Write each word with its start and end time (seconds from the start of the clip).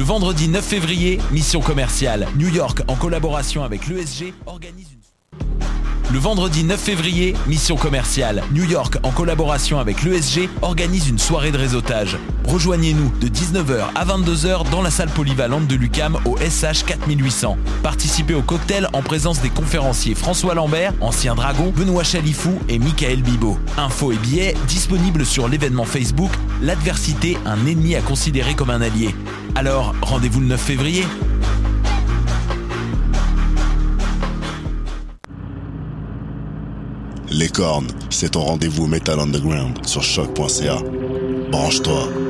Le 0.00 0.06
vendredi 0.06 0.48
9 0.48 0.64
février, 0.64 1.20
mission 1.30 1.60
commerciale. 1.60 2.26
New 2.38 2.48
York, 2.48 2.80
en 2.88 2.96
collaboration 2.96 3.64
avec 3.64 3.86
l'ESG, 3.86 4.32
organise 4.46 4.88
une... 4.94 5.00
Le 6.10 6.18
vendredi 6.18 6.64
9 6.64 6.80
février, 6.80 7.34
mission 7.46 7.76
commerciale. 7.76 8.42
New 8.54 8.64
York, 8.64 8.96
en 9.02 9.10
collaboration 9.10 9.78
avec 9.78 10.02
l'ESG, 10.02 10.48
organise 10.62 11.06
une 11.06 11.18
soirée 11.18 11.52
de 11.52 11.58
réseautage. 11.58 12.16
Rejoignez-nous 12.50 13.12
de 13.20 13.28
19h 13.28 13.90
à 13.94 14.04
22h 14.04 14.68
dans 14.70 14.82
la 14.82 14.90
salle 14.90 15.08
polyvalente 15.10 15.68
de 15.68 15.76
l'UCAM 15.76 16.18
au 16.24 16.36
SH 16.36 16.84
4800. 16.84 17.56
Participez 17.84 18.34
au 18.34 18.42
cocktail 18.42 18.88
en 18.92 19.02
présence 19.02 19.40
des 19.40 19.50
conférenciers 19.50 20.16
François 20.16 20.54
Lambert, 20.54 20.92
ancien 21.00 21.36
dragon, 21.36 21.72
Benoît 21.74 22.02
Chalifou 22.02 22.58
et 22.68 22.80
Michael 22.80 23.22
Bibot. 23.22 23.56
Infos 23.76 24.10
et 24.10 24.16
billets 24.16 24.56
disponibles 24.66 25.24
sur 25.24 25.46
l'événement 25.46 25.84
Facebook 25.84 26.32
L'adversité, 26.60 27.38
un 27.46 27.66
ennemi 27.66 27.94
à 27.94 28.00
considérer 28.00 28.54
comme 28.54 28.70
un 28.70 28.80
allié. 28.80 29.14
Alors, 29.54 29.94
rendez-vous 30.02 30.40
le 30.40 30.46
9 30.46 30.60
février. 30.60 31.04
Les 37.30 37.48
cornes, 37.48 37.86
c'est 38.10 38.30
ton 38.30 38.40
rendez-vous 38.40 38.88
Metal 38.88 39.20
Underground 39.20 39.86
sur 39.86 40.02
choc.ca. 40.02 40.78
Branche-toi. 41.52 42.29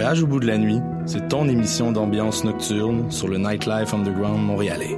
Voyage 0.00 0.22
au 0.22 0.28
bout 0.28 0.38
de 0.38 0.46
la 0.46 0.58
nuit, 0.58 0.80
c'est 1.06 1.26
ton 1.26 1.48
émission 1.48 1.90
d'ambiance 1.90 2.44
nocturne 2.44 3.10
sur 3.10 3.26
le 3.26 3.36
Nightlife 3.36 3.92
Underground 3.92 4.40
montréalais. 4.40 4.96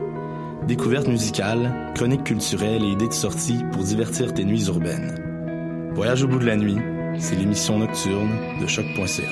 Découvertes 0.68 1.08
musicales, 1.08 1.90
chroniques 1.94 2.24
culturelles 2.24 2.84
et 2.84 2.88
idées 2.88 3.08
de 3.08 3.14
sortie 3.14 3.64
pour 3.72 3.82
divertir 3.82 4.34
tes 4.34 4.44
nuits 4.44 4.66
urbaines. 4.66 5.90
Voyage 5.94 6.24
au 6.24 6.28
bout 6.28 6.38
de 6.38 6.44
la 6.44 6.56
nuit, 6.56 6.76
c'est 7.18 7.34
l'émission 7.34 7.78
nocturne 7.78 8.28
de 8.60 8.66
choc.ca. 8.66 9.22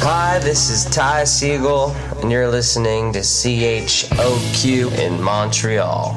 Hi, 0.00 0.40
this 0.40 0.70
is 0.70 0.88
Ty 0.88 1.26
Siegel, 1.26 1.92
and 2.22 2.30
you're 2.30 2.50
listening 2.50 3.12
to 3.12 3.20
CHOQ 3.20 4.90
in 4.98 5.20
Montreal. 5.22 6.16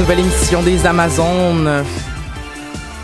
Nouvelle 0.00 0.20
émission 0.20 0.62
des 0.62 0.86
Amazones. 0.86 1.84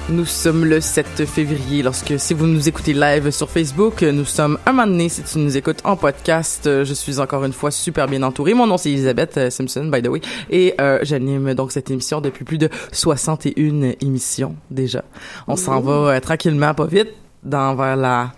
Nous 0.09 0.25
sommes 0.25 0.65
le 0.65 0.81
7 0.81 1.27
février 1.27 1.83
lorsque, 1.83 2.19
si 2.19 2.33
vous 2.33 2.47
nous 2.47 2.71
écoutez 2.71 2.95
live 2.95 3.31
sur 3.31 3.51
Facebook, 3.51 4.01
nous 4.01 4.25
sommes 4.25 4.59
un 4.65 4.73
moment 4.73 4.87
donné, 4.87 5.11
si 5.11 5.23
tu 5.23 5.39
nous 5.39 5.59
écoutes 5.59 5.81
en 5.85 5.97
podcast, 5.97 6.63
je 6.65 6.95
suis 6.95 7.21
encore 7.21 7.45
une 7.45 7.53
fois 7.53 7.71
super 7.71 8.07
bien 8.07 8.23
entourée. 8.23 8.55
Mon 8.55 8.67
nom 8.67 8.79
c'est 8.79 8.91
Elisabeth 8.91 9.37
euh, 9.37 9.51
Simpson, 9.51 9.91
by 9.93 10.01
the 10.01 10.09
way, 10.09 10.23
et 10.49 10.75
euh, 10.81 10.99
j'anime 11.03 11.53
donc 11.53 11.71
cette 11.71 11.91
émission 11.91 12.23
depuis 12.23 12.47
plus 12.47 12.57
de 12.57 12.71
61 12.93 13.93
émissions 14.01 14.57
déjà. 14.71 15.05
On 15.49 15.57
s'en 15.57 15.81
va 15.81 16.15
euh, 16.15 16.21
tranquillement, 16.21 16.73
pas 16.73 16.87
vite, 16.87 17.11
dans 17.43 17.75
vers 17.75 17.97
la 17.97 18.33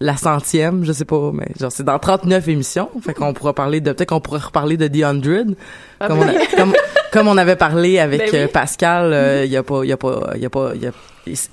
la 0.00 0.16
centième, 0.16 0.84
je 0.84 0.92
sais 0.92 1.04
pas, 1.04 1.30
mais 1.32 1.46
genre 1.58 1.72
c'est 1.72 1.82
dans 1.82 1.98
39 1.98 2.46
émissions, 2.48 2.88
fait 3.02 3.14
qu'on 3.14 3.32
pourra 3.32 3.52
parler 3.52 3.80
de 3.80 3.90
peut-être 3.92 4.10
qu'on 4.10 4.20
pourrait 4.20 4.38
reparler 4.40 4.76
de 4.76 4.86
The 4.86 5.02
Hundred, 5.04 5.56
comme, 6.06 6.18
on 6.20 6.28
a- 6.28 6.46
comme 6.56 6.72
comme 7.10 7.26
on 7.28 7.36
avait 7.38 7.56
parlé 7.56 7.98
avec 7.98 8.20
Ben 8.20 8.28
oui. 8.32 8.38
euh, 8.38 8.48
Pascal, 8.48 9.12
euh, 9.12 9.44
il 9.44 9.50
y 9.50 9.56
a 9.56 9.62
pas 9.62 9.82
il 9.82 9.88
y 9.88 9.92
a 9.92 9.96
pas 9.96 10.30
il 10.36 10.42
y 10.42 10.46
a 10.46 10.50
pas 10.50 10.72
il 10.74 10.82
y 10.82 10.86
a 10.86 10.92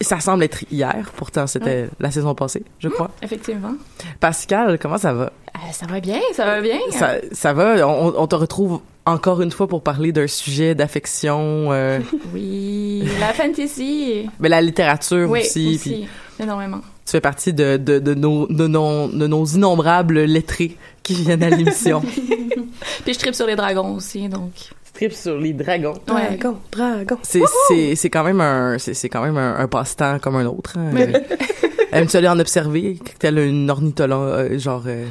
ça 0.02 0.20
semble 0.20 0.44
être 0.44 0.64
hier, 0.72 1.12
pourtant 1.18 1.48
c'était 1.48 1.90
la 2.00 2.12
saison 2.12 2.34
passée, 2.36 2.64
je 2.80 2.88
crois. 2.88 3.10
Effectivement. 3.22 3.74
Pascal, 4.20 4.78
comment 4.80 4.98
ça 4.98 5.12
va? 5.14 5.32
Euh, 5.56 5.72
ça 5.74 5.86
va 5.86 6.00
bien, 6.00 6.20
ça 6.34 6.46
va 6.46 6.62
bien. 6.62 6.78
Ça 6.92 7.16
ça 7.32 7.52
va, 7.54 7.88
on, 7.88 8.14
on 8.18 8.28
te 8.28 8.36
retrouve 8.36 8.80
encore 9.06 9.42
une 9.42 9.52
fois 9.52 9.68
pour 9.68 9.82
parler 9.82 10.12
d'un 10.12 10.28
sujet 10.28 10.76
d'affection 10.76 11.72
euh, 11.72 12.00
Oui, 12.34 13.04
la 13.20 13.34
fantasy. 13.34 14.28
mais 14.40 14.50
la 14.50 14.62
littérature 14.62 15.30
oui, 15.30 15.42
aussi, 15.42 15.76
aussi, 15.76 15.78
puis 15.80 16.08
énormément. 16.44 16.82
Tu 17.06 17.12
fais 17.12 17.22
partie 17.22 17.54
de, 17.54 17.78
de, 17.78 18.00
de, 18.00 18.14
nos, 18.16 18.48
de, 18.48 18.68
nos, 18.68 19.08
de 19.08 19.28
nos 19.28 19.46
innombrables 19.46 20.22
lettrés 20.24 20.76
qui 21.04 21.14
viennent 21.14 21.44
à 21.44 21.50
l'émission. 21.50 22.02
Puis 23.04 23.14
je 23.14 23.20
tripe 23.20 23.36
sur 23.36 23.46
les 23.48 23.56
dragons 23.56 23.96
aussi, 23.96 24.28
donc. 24.28 24.52
Strip 24.86 25.14
sur 25.14 25.38
les 25.38 25.54
dragons. 25.54 25.94
Ouais. 26.08 26.38
Dragon, 26.38 26.58
dragon. 26.72 27.18
C'est, 27.22 27.42
c'est, 27.68 27.96
c'est 27.96 28.10
quand 28.10 28.24
même 28.24 28.42
un, 28.42 28.78
c'est, 28.80 28.94
c'est 28.94 29.10
quand 29.10 29.22
même 29.22 29.38
un, 29.38 29.58
un 29.60 29.68
passe-temps 29.68 30.20
comme 30.20 30.38
un 30.38 30.46
autre. 30.46 30.78
Hein. 30.78 30.92
Aimes-tu 31.92 32.18
aller 32.18 32.28
en 32.30 32.40
observer? 32.40 32.98
Tel 33.20 33.38
une 33.40 33.70
ornithologue, 33.70 34.52
euh, 34.54 34.58
genre... 34.60 34.84
euh, 34.88 35.06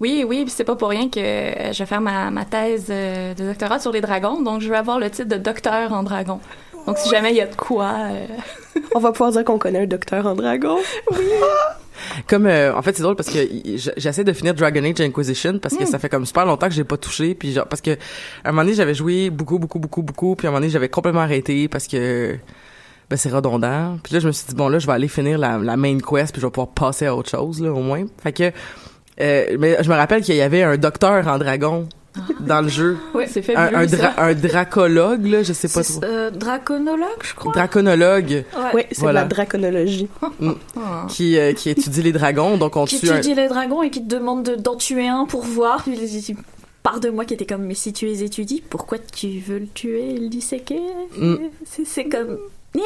Oui, 0.00 0.24
oui, 0.28 0.42
puis 0.44 0.52
c'est 0.54 0.64
pas 0.64 0.76
pour 0.76 0.88
rien 0.88 1.08
que 1.08 1.18
euh, 1.18 1.72
je 1.72 1.78
vais 1.78 1.86
faire 1.86 2.00
ma, 2.00 2.30
ma 2.30 2.44
thèse 2.44 2.86
de 2.88 3.34
doctorat 3.46 3.78
sur 3.78 3.90
les 3.92 4.00
dragons, 4.00 4.42
donc 4.42 4.60
je 4.60 4.68
vais 4.68 4.76
avoir 4.76 4.98
le 4.98 5.08
titre 5.10 5.28
de 5.28 5.36
docteur 5.36 5.92
en 5.92 6.02
dragon. 6.02 6.40
Donc 6.88 6.96
si 6.96 7.10
jamais 7.10 7.32
il 7.32 7.36
y 7.36 7.42
a 7.42 7.46
de 7.46 7.54
quoi, 7.54 7.92
euh, 8.10 8.26
On 8.94 8.98
va 8.98 9.12
pouvoir 9.12 9.30
dire 9.30 9.44
qu'on 9.44 9.58
connaît 9.58 9.82
un 9.82 9.86
docteur 9.86 10.26
en 10.26 10.34
dragon. 10.34 10.78
Comme, 12.26 12.46
euh, 12.46 12.74
en 12.74 12.80
fait, 12.80 12.96
c'est 12.96 13.02
drôle 13.02 13.14
parce 13.16 13.28
que 13.28 13.38
j'essaie 13.96 14.24
de 14.24 14.32
finir 14.32 14.54
Dragon 14.54 14.82
Age 14.82 15.02
Inquisition 15.02 15.58
parce 15.58 15.76
que 15.76 15.84
ça 15.84 15.98
fait 15.98 16.08
comme 16.08 16.24
super 16.24 16.46
longtemps 16.46 16.68
que 16.68 16.74
j'ai 16.74 16.84
pas 16.84 16.96
touché. 16.96 17.34
Puis 17.34 17.52
genre, 17.52 17.66
parce 17.66 17.82
que 17.82 17.90
à 17.90 18.48
un 18.48 18.52
moment 18.52 18.62
donné, 18.62 18.74
j'avais 18.74 18.94
joué 18.94 19.28
beaucoup, 19.28 19.58
beaucoup, 19.58 19.78
beaucoup, 19.78 20.00
beaucoup. 20.00 20.34
Puis 20.34 20.46
à 20.46 20.48
un 20.48 20.52
moment 20.52 20.60
donné, 20.60 20.70
j'avais 20.70 20.88
complètement 20.88 21.20
arrêté 21.20 21.68
parce 21.68 21.86
que... 21.86 22.36
Ben, 23.10 23.16
c'est 23.16 23.30
redondant. 23.30 23.98
Puis 24.02 24.14
là, 24.14 24.20
je 24.20 24.26
me 24.26 24.32
suis 24.32 24.46
dit, 24.48 24.54
bon, 24.54 24.68
là, 24.68 24.78
je 24.78 24.86
vais 24.86 24.92
aller 24.94 25.08
finir 25.08 25.38
la, 25.38 25.58
la 25.58 25.76
main 25.76 25.98
quest, 25.98 26.32
puis 26.32 26.40
je 26.40 26.46
vais 26.46 26.50
pouvoir 26.50 26.68
passer 26.68 27.06
à 27.06 27.14
autre 27.14 27.30
chose, 27.30 27.60
là, 27.60 27.72
au 27.72 27.80
moins. 27.80 28.04
Fait 28.22 28.32
que... 28.32 28.52
euh, 29.20 29.56
mais 29.58 29.82
je 29.82 29.88
me 29.90 29.94
rappelle 29.94 30.22
qu'il 30.22 30.34
y 30.36 30.42
avait 30.42 30.62
un 30.62 30.76
docteur 30.76 31.26
en 31.26 31.38
dragon 31.38 31.88
dans 32.40 32.60
le 32.60 32.68
jeu. 32.68 32.96
oui, 33.14 33.24
c'est 33.28 33.42
fait 33.42 33.54
Un, 33.56 33.74
un, 33.74 33.86
dra- 33.86 34.14
un 34.18 34.34
dracologue, 34.34 35.26
là, 35.26 35.42
je 35.42 35.52
sais 35.52 35.68
pas 35.68 35.82
trop. 35.84 36.00
Euh, 36.04 36.30
draconologue, 36.30 37.06
je 37.22 37.34
crois. 37.34 37.52
Draconologue 37.52 38.44
Oui, 38.74 38.82
c'est 38.90 39.00
Voilà. 39.00 39.24
de 39.24 39.28
la 39.30 39.34
draconologie. 39.34 40.08
qui, 41.08 41.38
euh, 41.38 41.52
qui 41.52 41.70
étudie 41.70 42.02
les 42.02 42.12
dragons. 42.12 42.56
Donc, 42.56 42.76
on 42.76 42.84
qui 42.84 43.00
tue 43.00 43.10
un... 43.10 43.16
étudie 43.18 43.34
les 43.34 43.48
dragons 43.48 43.82
et 43.82 43.90
qui 43.90 44.02
te 44.02 44.14
demande 44.14 44.42
de- 44.44 44.54
d'en 44.54 44.76
tuer 44.76 45.08
un 45.08 45.24
pour 45.26 45.42
voir. 45.44 45.82
Puis 45.82 45.92
il- 46.00 46.30
il- 46.30 46.36
part 46.82 47.00
de 47.00 47.10
moi 47.10 47.24
qui 47.24 47.34
était 47.34 47.44
comme, 47.46 47.64
mais 47.64 47.74
si 47.74 47.92
tu 47.92 48.06
les 48.06 48.22
étudies, 48.22 48.62
pourquoi 48.70 48.98
tu 48.98 49.40
veux 49.40 49.58
le 49.58 49.66
tuer? 49.66 50.14
Et 50.14 50.18
le 50.18 50.28
disséquer 50.28 50.80
Mm. 51.18 51.34
C'est- 51.64 51.84
C'est 51.86 52.04
comme. 52.04 52.38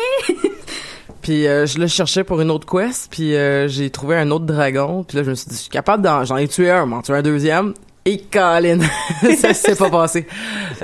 Puis 1.23 1.46
euh, 1.46 1.67
je 1.67 1.78
le 1.78 1.87
cherchais 1.87 2.25
pour 2.25 2.40
une 2.40 2.50
autre 2.50 2.67
quest, 2.67 3.08
puis 3.11 3.35
euh, 3.37 3.69
j'ai 3.69 3.90
trouvé 3.90 4.17
un 4.17 4.31
autre 4.31 4.44
dragon, 4.44 5.05
puis 5.05 5.17
là 5.19 5.23
je 5.25 5.31
me 5.31 5.35
suis 5.35 5.49
dit 5.49 5.55
je 5.56 5.61
suis 5.62 5.70
capable 5.70 6.02
d'en 6.02 6.25
j'en 6.25 6.37
ai 6.37 6.49
tué 6.49 6.70
un, 6.70 6.87
m'en 6.87 7.00
tuer 7.02 7.14
un 7.14 7.23
deuxième. 7.23 7.75
Et 8.04 8.19
Colin, 8.19 8.81
ça 9.38 9.54
s'est 9.54 9.76
pas 9.76 9.88
passé. 9.88 10.26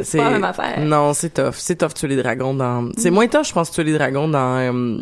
C'est 0.02 0.18
pas 0.18 0.24
la 0.24 0.30
même 0.30 0.44
affaire. 0.44 0.80
Non, 0.80 1.12
c'est 1.14 1.34
tough, 1.34 1.54
c'est 1.54 1.76
tough 1.76 1.94
tuer 1.94 2.08
les 2.08 2.22
dragons 2.22 2.54
dans 2.54 2.90
c'est 2.96 3.10
moins 3.10 3.26
tough 3.26 3.44
je 3.44 3.52
pense 3.52 3.72
tuer 3.72 3.84
les 3.84 3.94
dragons 3.94 4.28
dans 4.28 4.56
euh, 4.58 4.98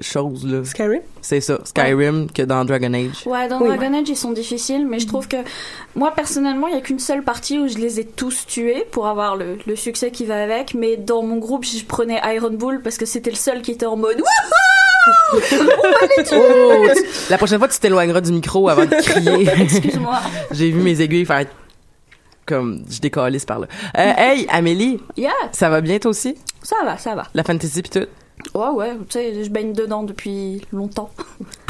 chose 0.00 0.46
là. 0.46 0.64
Skyrim? 0.64 1.00
C'est 1.22 1.40
ça, 1.40 1.58
Skyrim 1.64 2.28
que 2.30 2.42
dans 2.42 2.64
Dragon 2.64 2.92
Age. 2.94 3.26
Ouais, 3.26 3.48
dans 3.48 3.60
Oui. 3.60 3.68
Dragon 3.68 3.94
Age, 4.00 4.08
ils 4.08 4.16
sont 4.16 4.30
difficiles, 4.32 4.86
mais 4.86 4.98
je 5.00 5.06
trouve 5.08 5.26
que 5.28 5.38
moi, 5.96 6.12
personnellement, 6.14 6.68
il 6.68 6.74
y 6.74 6.78
a 6.78 6.80
qu'une 6.80 7.00
seule 7.00 7.22
partie 7.24 7.58
où 7.58 7.66
je 7.68 7.78
les 7.78 7.98
ai 8.00 8.04
tous 8.04 8.46
tués 8.46 8.84
pour 8.92 9.06
avoir 9.08 9.36
le, 9.36 9.58
le 9.66 9.74
succès 9.76 10.10
qui 10.12 10.24
va 10.24 10.42
avec. 10.42 10.74
Mais 10.74 10.96
dans 10.96 11.22
mon 11.22 11.36
groupe, 11.38 11.64
je 11.64 11.84
prenais 11.84 12.20
Iron 12.34 12.50
Bull 12.52 12.80
parce 12.82 12.96
que 12.96 13.06
c'était 13.06 13.30
le 13.30 13.36
seul 13.36 13.60
qui 13.62 13.72
était 13.72 13.86
en 13.86 13.96
mode 13.96 14.18
Wouhou 14.18 14.26
Oh, 15.34 16.86
tu- 16.94 17.04
la 17.30 17.36
prochaine 17.38 17.58
fois, 17.58 17.66
tu 17.68 17.78
t'éloigneras 17.80 18.20
du 18.20 18.30
micro 18.32 18.68
avant 18.68 18.84
de 18.84 18.94
crier. 19.02 19.48
Excuse-moi. 19.62 20.20
J'ai 20.52 20.70
vu 20.70 20.80
mes 20.80 21.00
aiguilles 21.00 21.24
faire 21.26 21.46
comme 22.46 22.84
je 22.90 23.00
décalisse 23.00 23.44
par 23.44 23.58
là. 23.60 23.66
Euh, 23.98 24.12
hey, 24.16 24.46
Amélie, 24.50 25.00
Yeah, 25.16 25.30
ça 25.52 25.68
va 25.70 25.80
bien 25.80 25.98
toi 25.98 26.10
aussi? 26.10 26.36
ça 26.62 26.76
va, 26.84 26.98
ça 26.98 27.14
va. 27.14 27.24
La 27.34 27.42
fantasy 27.44 27.82
pis 27.82 27.90
tout? 27.90 28.06
Ouais, 28.54 28.68
ouais, 28.68 28.90
tu 29.08 29.18
sais, 29.18 29.44
je 29.44 29.50
baigne 29.50 29.72
dedans 29.72 30.02
depuis 30.02 30.62
longtemps. 30.72 31.10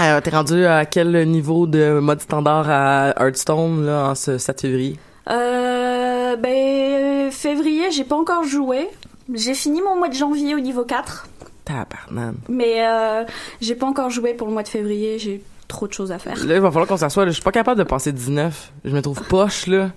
Euh, 0.00 0.20
T'es 0.20 0.30
rendu 0.30 0.64
à 0.66 0.84
quel 0.84 1.28
niveau 1.28 1.66
de 1.69 2.00
mode 2.00 2.20
standard 2.20 2.69
à 2.69 3.10
Hearthstone 3.20 3.86
là, 3.86 4.08
en 4.10 4.14
ce 4.16 4.36
7 4.36 4.60
février? 4.62 4.98
Euh, 5.30 6.34
ben, 6.36 7.30
février, 7.30 7.90
j'ai 7.92 8.02
pas 8.02 8.16
encore 8.16 8.42
joué. 8.42 8.88
J'ai 9.32 9.54
fini 9.54 9.80
mon 9.80 9.94
mois 9.96 10.08
de 10.08 10.14
janvier 10.14 10.56
au 10.56 10.60
niveau 10.60 10.82
4, 10.84 11.28
Tabarnane. 11.64 12.34
mais 12.48 12.84
euh, 12.84 13.22
j'ai 13.60 13.76
pas 13.76 13.86
encore 13.86 14.10
joué 14.10 14.34
pour 14.34 14.48
le 14.48 14.52
mois 14.54 14.64
de 14.64 14.69
février, 14.69 15.20
j'ai 15.20 15.40
trop 15.69 15.86
de 15.86 15.92
choses 15.92 16.10
à 16.10 16.19
faire. 16.19 16.34
Là, 16.46 16.56
il 16.56 16.60
va 16.60 16.70
falloir 16.72 16.88
qu'on 16.88 16.96
s'assoie. 16.96 17.24
Je 17.26 17.30
suis 17.30 17.42
pas 17.42 17.52
capable 17.52 17.78
de 17.78 17.84
passer 17.84 18.10
19. 18.10 18.72
Je 18.84 18.90
me 18.94 19.02
trouve 19.02 19.22
poche, 19.28 19.69
là. 19.69 19.90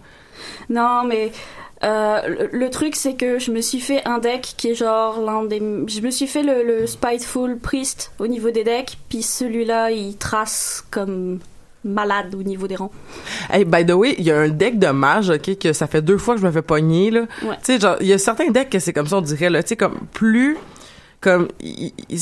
Non, 0.69 1.04
mais 1.06 1.31
euh, 1.86 2.48
le, 2.52 2.70
truc, 2.70 2.96
c'est 2.96 3.14
que 3.14 3.40
je 3.40 3.52
me 3.52 3.62
suis 3.62 3.80
fait 3.80 4.02
un 4.06 4.18
deck 4.18 4.56
qui 4.58 4.70
est 4.70 4.76
genre 4.76 5.22
l'un 5.22 5.44
des. 5.44 5.60
Je 5.60 6.02
me 6.02 6.10
suis 6.10 6.28
fait 6.28 6.44
le, 6.44 6.64
le 6.64 6.88
Spiteful 6.88 7.58
Priest 7.58 8.12
au 8.20 8.28
niveau 8.28 8.50
des 8.50 8.64
decks, 8.64 8.98
puis 9.10 9.22
celui-là, 9.22 9.92
il 9.92 10.18
trace 10.18 10.84
comme 10.90 11.40
malade 11.86 12.34
au 12.36 12.44
niveau 12.44 12.68
des 12.68 12.76
rangs. 12.76 12.92
Hey, 13.50 13.64
by 13.64 13.86
the 13.86 13.92
way, 13.92 14.16
il 14.18 14.26
y 14.26 14.32
a 14.32 14.40
un 14.40 14.50
deck 14.50 14.80
de 14.80 14.88
mage, 14.88 15.30
ok, 15.30 15.58
que 15.60 15.72
ça 15.72 15.88
fait 15.88 16.02
deux 16.02 16.18
fois 16.18 16.36
que 16.36 16.42
je 16.42 16.46
me 16.46 16.52
fais 16.52 16.64
pogner, 16.64 17.12
là. 17.12 17.22
Ouais. 17.44 17.56
Tu 17.64 17.74
sais, 17.74 17.80
genre, 17.80 17.98
il 18.02 18.08
y 18.08 18.14
a 18.14 18.18
certains 18.18 18.50
decks 18.50 18.70
que 18.70 18.80
c'est 18.80 18.94
comme 18.94 19.08
ça, 19.08 19.18
on 19.18 19.22
dirait, 19.22 19.50
là. 19.50 19.62
Tu 19.62 19.70
sais, 19.70 19.76
comme, 19.76 20.00
plus, 20.12 20.58
comme, 21.22 21.48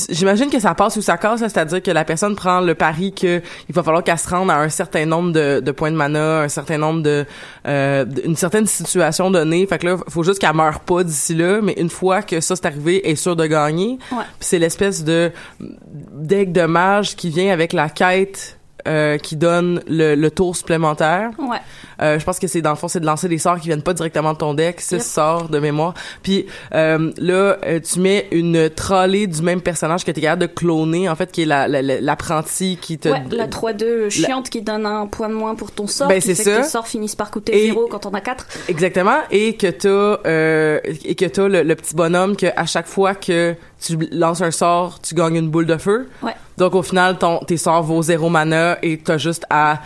j'imagine 0.10 0.50
que 0.50 0.60
ça 0.60 0.74
passe 0.76 0.96
ou 0.96 1.02
ça 1.02 1.18
casse, 1.18 1.42
c'est-à-dire 1.42 1.82
que 1.82 1.92
la 1.92 2.06
personne 2.06 2.36
prend 2.36 2.62
le 2.62 2.74
pari 2.74 3.14
que 3.14 3.42
il 3.68 3.76
va 3.76 3.84
falloir 3.84 4.04
qu'elle 4.04 4.18
se 4.18 4.30
rende 4.30 4.50
à 4.50 4.58
un 4.58 4.70
certain 4.70 5.06
nombre 5.06 5.32
de, 5.32 5.60
de 5.60 5.72
points 5.72 5.92
de 5.92 5.98
mana, 5.98 6.42
un 6.42 6.48
certain 6.48 6.78
nombre 6.78 7.02
de, 7.02 7.26
euh, 7.68 8.06
une 8.24 8.36
certaine 8.36 8.66
situation 8.66 9.30
donnée. 9.30 9.66
Fait 9.68 9.78
que 9.80 9.88
là, 9.88 9.98
faut 10.08 10.24
juste 10.24 10.40
qu'elle 10.40 10.56
meure 10.56 10.80
pas 10.80 11.04
d'ici 11.04 11.36
là, 11.36 11.60
mais 11.62 11.74
une 11.74 11.90
fois 11.90 12.22
que 12.22 12.40
ça 12.40 12.56
c'est 12.56 12.66
arrivé, 12.66 13.02
elle 13.04 13.12
est 13.12 13.16
sûre 13.16 13.36
de 13.36 13.46
gagner. 13.46 14.00
Ouais. 14.12 14.24
C'est 14.40 14.60
l'espèce 14.60 15.04
de 15.04 15.32
deck 15.60 16.52
de 16.52 16.66
mage 16.66 17.16
qui 17.16 17.30
vient 17.30 17.52
avec 17.52 17.74
la 17.74 17.90
quête 17.90 18.58
euh, 18.88 19.18
qui 19.18 19.38
donne 19.38 19.82
le, 19.88 20.16
le 20.16 20.32
tour 20.32 20.56
supplémentaire. 20.56 21.32
Ouais. 21.40 21.60
Euh, 22.04 22.20
je 22.20 22.26
pense 22.26 22.38
que 22.38 22.48
c'est 22.48 22.62
dans 22.62 22.72
le 22.72 22.76
fond, 22.76 22.88
c'est 22.88 23.00
de 23.00 23.06
lancer 23.06 23.28
des 23.30 23.38
sorts 23.38 23.60
qui 23.60 23.68
viennent 23.68 23.82
pas 23.82 23.94
directement 23.94 24.34
de 24.34 24.38
ton 24.38 24.54
deck, 24.54 24.82
six 24.82 24.96
Yep. 24.96 25.02
sorts 25.02 25.50
de 25.50 25.58
mémoire. 25.60 25.94
Puis 26.22 26.46
euh, 26.76 27.12
là, 27.18 27.58
euh, 27.66 27.80
tu 27.80 28.00
mets 28.00 28.28
une 28.32 28.70
trolley 28.70 29.26
du 29.28 29.42
même 29.42 29.62
personnage 29.62 30.04
que 30.04 30.12
t'es 30.12 30.22
capable 30.22 30.42
de 30.44 30.48
cloner, 30.48 31.08
en 31.10 31.16
fait, 31.16 31.32
qui 31.32 31.44
est 31.44 31.46
la- 31.46 31.68
la- 31.68 31.82
la- 31.82 32.02
l'apprenti 32.02 32.78
qui 32.82 32.98
te... 33.00 33.10
Ouais, 33.10 33.24
la 33.32 33.48
3-2 33.48 34.10
chiante 34.10 34.50
qui 34.50 34.62
donne 34.62 34.86
un 34.86 35.08
point 35.08 35.30
de 35.30 35.34
moins 35.34 35.56
pour 35.56 35.72
ton 35.72 35.88
sort, 35.88 36.08
Ben, 36.10 36.20
c'est 36.22 36.36
fait 36.36 36.44
que 36.44 36.50
ça. 36.58 36.62
tes 36.62 36.68
sorts 36.68 36.88
finissent 36.88 37.16
par 37.16 37.32
coûter 37.32 37.66
Et- 37.66 37.68
0 37.70 37.88
quand 37.90 38.06
on 38.06 38.12
a 38.14 38.22
4. 38.22 38.46
Exactement, 38.68 39.20
et 39.32 39.56
que 39.56 39.68
t'as 39.68 39.90
euh, 40.28 40.80
et 41.06 41.16
que 41.16 41.26
t'as 41.26 41.48
le, 41.48 41.64
le 41.64 41.76
petit 41.76 41.96
bonhomme 41.96 42.36
que 42.36 42.48
à 42.56 42.66
chaque 42.66 42.88
fois 42.88 43.16
que 43.16 43.56
tu 43.82 43.98
lances 44.12 44.42
un 44.42 44.52
sort, 44.52 45.00
tu 45.02 45.16
gagnes 45.16 45.36
une 45.38 45.50
boule 45.50 45.66
de 45.66 45.78
feu. 45.78 46.08
Ouais. 46.22 46.34
Donc 46.58 46.76
au 46.76 46.84
final, 46.84 47.18
ton 47.18 47.40
tes 47.40 47.58
sorts 47.58 47.84
vaut 47.84 48.02
zéro 48.02 48.30
mana 48.30 48.78
et 48.82 48.98
t'as 48.98 49.18
juste 49.18 49.46
à 49.50 49.80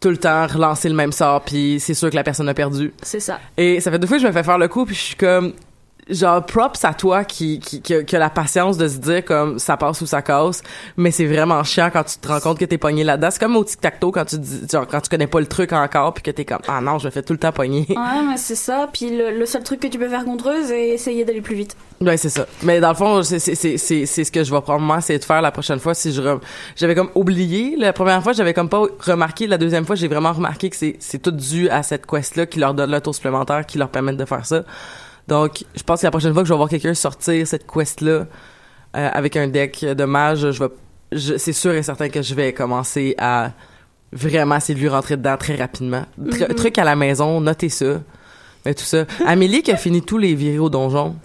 tout 0.00 0.08
le 0.08 0.16
temps 0.16 0.46
relancer 0.46 0.88
le 0.88 0.94
même 0.94 1.12
sort, 1.12 1.42
puis 1.42 1.78
c'est 1.78 1.94
sûr 1.94 2.10
que 2.10 2.16
la 2.16 2.24
personne 2.24 2.48
a 2.48 2.54
perdu. 2.54 2.92
C'est 3.02 3.20
ça. 3.20 3.38
Et 3.56 3.80
ça 3.80 3.90
fait 3.90 3.98
deux 3.98 4.06
fois 4.06 4.16
que 4.16 4.22
je 4.22 4.28
me 4.28 4.32
fais 4.32 4.42
faire 4.42 4.58
le 4.58 4.68
coup, 4.68 4.86
puis 4.86 4.94
je 4.94 5.00
suis 5.00 5.16
comme 5.16 5.52
genre 6.12 6.44
props 6.44 6.84
à 6.84 6.94
toi 6.94 7.24
qui 7.24 7.58
qui, 7.60 7.80
qui, 7.82 7.94
a- 7.94 8.02
qui 8.04 8.16
a 8.16 8.18
la 8.18 8.30
patience 8.30 8.76
de 8.76 8.88
se 8.88 8.98
dire 8.98 9.24
comme 9.24 9.58
ça 9.58 9.76
passe 9.76 10.00
ou 10.00 10.06
ça 10.06 10.22
casse 10.22 10.62
mais 10.96 11.10
c'est 11.10 11.26
vraiment 11.26 11.62
chiant 11.64 11.90
quand 11.92 12.04
tu 12.04 12.18
te 12.18 12.28
rends 12.28 12.40
compte 12.40 12.58
que 12.58 12.64
t'es 12.64 12.78
pogné 12.78 13.04
là-dedans 13.04 13.28
c'est 13.30 13.40
comme 13.40 13.56
au 13.56 13.64
tic-tac-toe 13.64 14.10
quand 14.12 14.24
tu 14.24 14.38
dis 14.38 14.60
genre 14.70 14.86
quand 14.86 15.00
tu 15.00 15.08
connais 15.08 15.26
pas 15.26 15.40
le 15.40 15.46
truc 15.46 15.72
encore 15.72 16.14
puis 16.14 16.22
que 16.22 16.30
t'es 16.30 16.44
comme 16.44 16.60
ah 16.68 16.80
non 16.80 16.98
je 16.98 17.06
me 17.06 17.10
fais 17.10 17.22
tout 17.22 17.32
le 17.32 17.38
temps 17.38 17.52
pogner 17.52 17.86
Ouais, 17.90 18.22
mais 18.28 18.36
c'est 18.36 18.54
ça. 18.54 18.88
Puis 18.92 19.10
le, 19.16 19.38
le 19.38 19.46
seul 19.46 19.62
truc 19.62 19.80
que 19.80 19.86
tu 19.86 19.98
peux 19.98 20.08
faire 20.08 20.24
contre 20.24 20.50
eux, 20.50 20.62
c'est 20.66 20.88
essayer 20.88 21.24
d'aller 21.24 21.40
plus 21.40 21.54
vite. 21.54 21.76
Ouais, 22.00 22.16
c'est 22.16 22.28
ça. 22.28 22.46
Mais 22.62 22.80
dans 22.80 22.88
le 22.90 22.94
fond, 22.94 23.22
c'est 23.22 23.38
c'est 23.38 23.54
c'est 23.54 23.76
c'est 23.78 24.06
c'est 24.06 24.24
ce 24.24 24.32
que 24.32 24.42
je 24.44 24.50
vais 24.54 24.60
probablement 24.60 24.96
essayer 24.98 25.18
de 25.18 25.24
faire 25.24 25.42
la 25.42 25.50
prochaine 25.50 25.78
fois 25.78 25.94
si 25.94 26.12
je 26.12 26.20
rem- 26.22 26.40
j'avais 26.76 26.94
comme 26.94 27.10
oublié 27.14 27.76
la 27.78 27.92
première 27.92 28.22
fois, 28.22 28.32
j'avais 28.32 28.54
comme 28.54 28.68
pas 28.68 28.82
remarqué, 29.00 29.46
la 29.46 29.58
deuxième 29.58 29.84
fois, 29.86 29.96
j'ai 29.96 30.08
vraiment 30.08 30.32
remarqué 30.32 30.70
que 30.70 30.76
c'est 30.76 30.96
c'est 30.98 31.20
tout 31.20 31.30
dû 31.30 31.68
à 31.68 31.82
cette 31.82 32.06
quest 32.06 32.36
là 32.36 32.46
qui 32.46 32.58
leur 32.58 32.74
donne 32.74 32.90
le 32.90 33.00
tour 33.00 33.14
supplémentaire 33.14 33.66
qui 33.66 33.78
leur 33.78 33.88
permet 33.88 34.12
de 34.12 34.24
faire 34.24 34.46
ça. 34.46 34.62
Donc, 35.30 35.64
je 35.74 35.82
pense 35.82 36.00
que 36.00 36.06
la 36.06 36.10
prochaine 36.10 36.34
fois 36.34 36.42
que 36.42 36.48
je 36.48 36.52
vais 36.52 36.56
voir 36.58 36.68
quelqu'un 36.68 36.92
sortir 36.92 37.46
cette 37.46 37.66
quest 37.66 38.00
là 38.02 38.26
avec 38.92 39.36
un 39.36 39.46
deck 39.48 39.84
de 39.84 40.04
mage, 40.04 40.50
je 40.50 40.58
vais 40.62 40.68
je- 41.12 41.36
c'est 41.38 41.52
sûr 41.52 41.72
et 41.72 41.82
certain 41.82 42.08
que 42.08 42.20
je 42.22 42.34
vais 42.34 42.52
commencer 42.52 43.14
à 43.18 43.52
vraiment 44.12 44.56
essayer 44.56 44.74
de 44.74 44.80
lui 44.80 44.88
rentrer 44.88 45.16
dedans 45.16 45.36
très 45.36 45.56
rapidement. 45.56 46.04
Tr- 46.20 46.48
Mhm. 46.50 46.54
Truc 46.54 46.78
à 46.78 46.84
la 46.84 46.94
maison, 46.96 47.40
notez 47.40 47.68
ça. 47.68 48.00
Mais 48.64 48.74
tout 48.74 48.84
ça. 48.84 49.04
Amélie 49.26 49.62
qui 49.62 49.72
a 49.72 49.76
fini 49.76 50.02
tous 50.02 50.18
les 50.18 50.34
virés 50.34 50.58
au 50.58 50.68
donjon. 50.68 51.16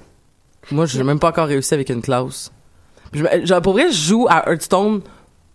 Moi, 0.71 0.85
j'ai 0.87 1.03
même 1.03 1.19
pas 1.19 1.29
encore 1.29 1.47
réussi 1.47 1.73
avec 1.73 1.89
une 1.89 2.01
classe. 2.01 2.51
Je 3.13 3.59
pour 3.59 3.73
vrai, 3.73 3.91
je 3.91 3.97
joue 4.09 4.27
à 4.29 4.47
Hearthstone 4.49 5.01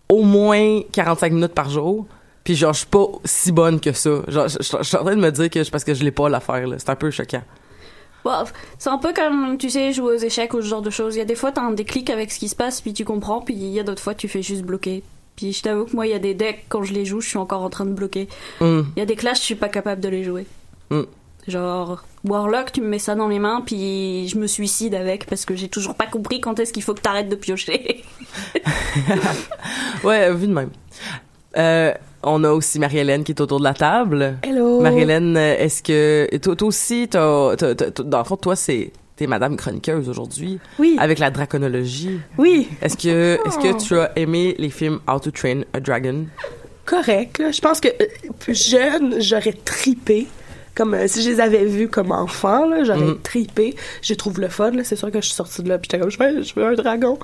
au 0.09 0.23
moins 0.23 0.81
45 0.91 1.31
minutes 1.33 1.53
par 1.53 1.69
jour. 1.69 2.05
Puis 2.43 2.55
genre, 2.55 2.73
je 2.73 2.79
suis 2.79 2.87
pas 2.87 3.05
si 3.25 3.51
bonne 3.51 3.79
que 3.79 3.91
ça. 3.93 4.09
Genre, 4.27 4.47
je, 4.47 4.57
je- 4.61 4.77
je 4.79 4.83
suis 4.83 4.97
en 4.97 5.03
train 5.03 5.15
de 5.15 5.21
me 5.21 5.31
dire 5.31 5.49
que 5.49 5.63
c'est 5.63 5.71
parce 5.71 5.83
que 5.83 5.93
je 5.93 6.03
l'ai 6.03 6.11
pas 6.11 6.27
l'affaire, 6.29 6.67
là. 6.67 6.75
C'est 6.79 6.89
un 6.89 6.95
peu 6.95 7.11
choquant. 7.11 7.43
Bon, 8.23 8.43
c'est 8.77 8.89
un 8.89 8.97
peu 8.97 9.13
comme, 9.13 9.57
tu 9.57 9.69
sais, 9.69 9.93
jouer 9.93 10.15
aux 10.15 10.19
échecs 10.19 10.53
ou 10.53 10.61
ce 10.61 10.67
genre 10.67 10.81
de 10.81 10.89
choses. 10.89 11.15
Il 11.15 11.19
y 11.19 11.21
a 11.21 11.25
des 11.25 11.35
fois, 11.35 11.51
t'as 11.51 11.61
un 11.61 11.71
déclic 11.71 12.09
avec 12.09 12.31
ce 12.31 12.39
qui 12.39 12.49
se 12.49 12.55
passe, 12.55 12.81
puis 12.81 12.93
tu 12.93 13.05
comprends, 13.05 13.41
puis 13.41 13.53
il 13.53 13.69
y 13.69 13.79
a 13.79 13.83
d'autres 13.83 14.01
fois, 14.01 14.13
tu 14.13 14.27
fais 14.27 14.41
juste 14.41 14.63
bloquer. 14.63 15.03
Puis 15.35 15.53
je 15.53 15.63
t'avoue 15.63 15.85
que 15.85 15.95
moi, 15.95 16.07
il 16.07 16.11
y 16.11 16.15
a 16.15 16.19
des 16.19 16.33
decks, 16.33 16.65
quand 16.69 16.83
je 16.83 16.93
les 16.93 17.05
joue, 17.05 17.21
je 17.21 17.29
suis 17.29 17.37
encore 17.37 17.63
en 17.63 17.69
train 17.69 17.85
de 17.85 17.93
bloquer. 17.93 18.27
Hum. 18.59 18.87
Il 18.95 18.99
y 18.99 19.03
a 19.03 19.05
des 19.05 19.15
clashs, 19.15 19.39
je 19.39 19.43
suis 19.43 19.55
pas 19.55 19.69
capable 19.69 20.01
de 20.01 20.09
les 20.09 20.23
jouer. 20.23 20.45
Mm. 20.89 21.01
Genre, 21.47 22.03
Warlock, 22.23 22.71
tu 22.71 22.81
me 22.81 22.87
mets 22.87 22.99
ça 22.99 23.15
dans 23.15 23.27
les 23.27 23.39
mains, 23.39 23.63
puis 23.65 24.27
je 24.27 24.37
me 24.37 24.45
suicide 24.45 24.93
avec, 24.93 25.25
parce 25.25 25.45
que 25.45 25.55
j'ai 25.55 25.69
toujours 25.69 25.95
pas 25.95 26.05
compris 26.05 26.39
quand 26.39 26.59
est-ce 26.59 26.71
qu'il 26.71 26.83
faut 26.83 26.93
que 26.93 27.01
t'arrêtes 27.01 27.29
de 27.29 27.35
piocher. 27.35 28.03
Ouais, 30.03 30.33
vu 30.33 30.47
de 30.47 30.53
même. 30.53 30.69
Euh, 31.57 31.93
on 32.23 32.43
a 32.43 32.51
aussi 32.51 32.79
Marie-Hélène 32.79 33.23
qui 33.23 33.31
est 33.31 33.41
autour 33.41 33.59
de 33.59 33.63
la 33.63 33.73
table. 33.73 34.37
Hello. 34.43 34.81
Marie-Hélène, 34.81 35.35
euh, 35.37 35.55
est-ce 35.57 35.81
que 35.83 36.27
toi, 36.37 36.55
toi 36.55 36.67
aussi, 36.67 37.07
t'as, 37.09 37.55
t'as- 37.55 37.75
t'as- 37.75 37.91
t'as- 37.91 38.03
dans 38.03 38.19
le 38.19 38.23
fond, 38.23 38.37
toi, 38.37 38.55
c'est 38.55 38.91
t'es 39.15 39.27
Madame 39.27 39.55
chroniqueuse 39.55 40.09
aujourd'hui 40.09 40.59
Oui. 40.79 40.95
avec 40.99 41.19
la 41.19 41.29
draconologie. 41.29 42.19
Oui. 42.37 42.67
Est-ce 42.81 42.97
que 42.97 43.37
est-ce 43.47 43.57
que 43.59 43.77
tu 43.85 43.95
as 43.99 44.11
aimé 44.15 44.55
les 44.57 44.69
films 44.69 44.99
How 45.07 45.19
to 45.19 45.29
Train 45.31 45.61
a 45.73 45.79
Dragon? 45.79 46.25
Correct. 46.85 47.37
là. 47.39 47.51
Je 47.51 47.61
pense 47.61 47.79
que 47.79 47.87
euh, 47.89 48.05
plus 48.39 48.69
jeune, 48.69 49.15
j'aurais 49.21 49.53
tripé. 49.53 50.27
Comme 50.73 50.93
euh, 50.93 51.05
si 51.07 51.21
je 51.21 51.29
les 51.29 51.39
avais 51.41 51.65
vus 51.65 51.89
comme 51.89 52.11
enfant, 52.13 52.65
là, 52.65 52.83
j'aurais 52.83 52.99
Mhm. 52.99 53.19
tripé. 53.21 53.75
Je 54.01 54.13
trouve 54.13 54.39
le 54.39 54.47
fun. 54.47 54.71
là. 54.71 54.83
C'est 54.83 54.95
sûr 54.95 55.11
que 55.11 55.19
je 55.21 55.25
suis 55.25 55.35
sortie 55.35 55.61
de 55.63 55.69
là, 55.69 55.77
puis 55.77 55.89
j'étais 55.91 55.99
comme 56.01 56.09
je 56.09 56.17
veux, 56.17 56.41
je 56.41 56.53
veux 56.55 56.65
un 56.65 56.73
dragon. 56.73 57.19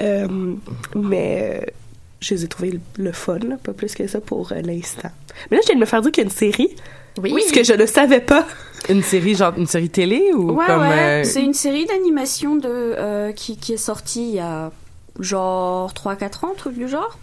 Euh, 0.00 0.26
mais 0.94 1.60
euh, 1.62 1.70
je 2.22 2.34
les 2.34 2.44
ai 2.44 2.48
trouvés 2.48 2.70
le, 2.70 2.80
le 3.04 3.12
fun, 3.12 3.38
là, 3.40 3.56
pas 3.62 3.72
plus 3.72 3.94
que 3.94 4.06
ça 4.06 4.20
pour 4.20 4.52
euh, 4.52 4.60
l'instant. 4.62 5.10
Mais 5.50 5.56
là, 5.58 5.62
je 5.62 5.66
viens 5.68 5.76
de 5.76 5.80
me 5.80 5.86
faire 5.86 6.00
dire 6.02 6.10
qu'il 6.12 6.22
y 6.22 6.26
a 6.26 6.30
une 6.30 6.34
série. 6.34 6.70
Oui. 7.22 7.34
Ce 7.46 7.52
que 7.52 7.62
je 7.62 7.74
ne 7.74 7.84
savais 7.84 8.20
pas. 8.20 8.46
Une 8.88 9.02
série 9.02 9.34
genre 9.34 9.52
une 9.58 9.66
série 9.66 9.90
télé 9.90 10.32
ou 10.34 10.52
Ouais, 10.52 10.64
comme 10.66 10.80
ouais. 10.80 11.22
euh, 11.22 11.24
C'est 11.24 11.42
une 11.42 11.52
série 11.54 11.84
d'animation 11.84 12.56
de 12.56 12.68
euh, 12.68 13.32
qui, 13.32 13.56
qui 13.58 13.74
est 13.74 13.76
sortie 13.76 14.30
il 14.30 14.34
y 14.36 14.40
a 14.40 14.72
genre 15.20 15.92
3-4 15.92 16.46
ans, 16.46 16.52
truc 16.56 16.74
du 16.74 16.88
genre. 16.88 17.18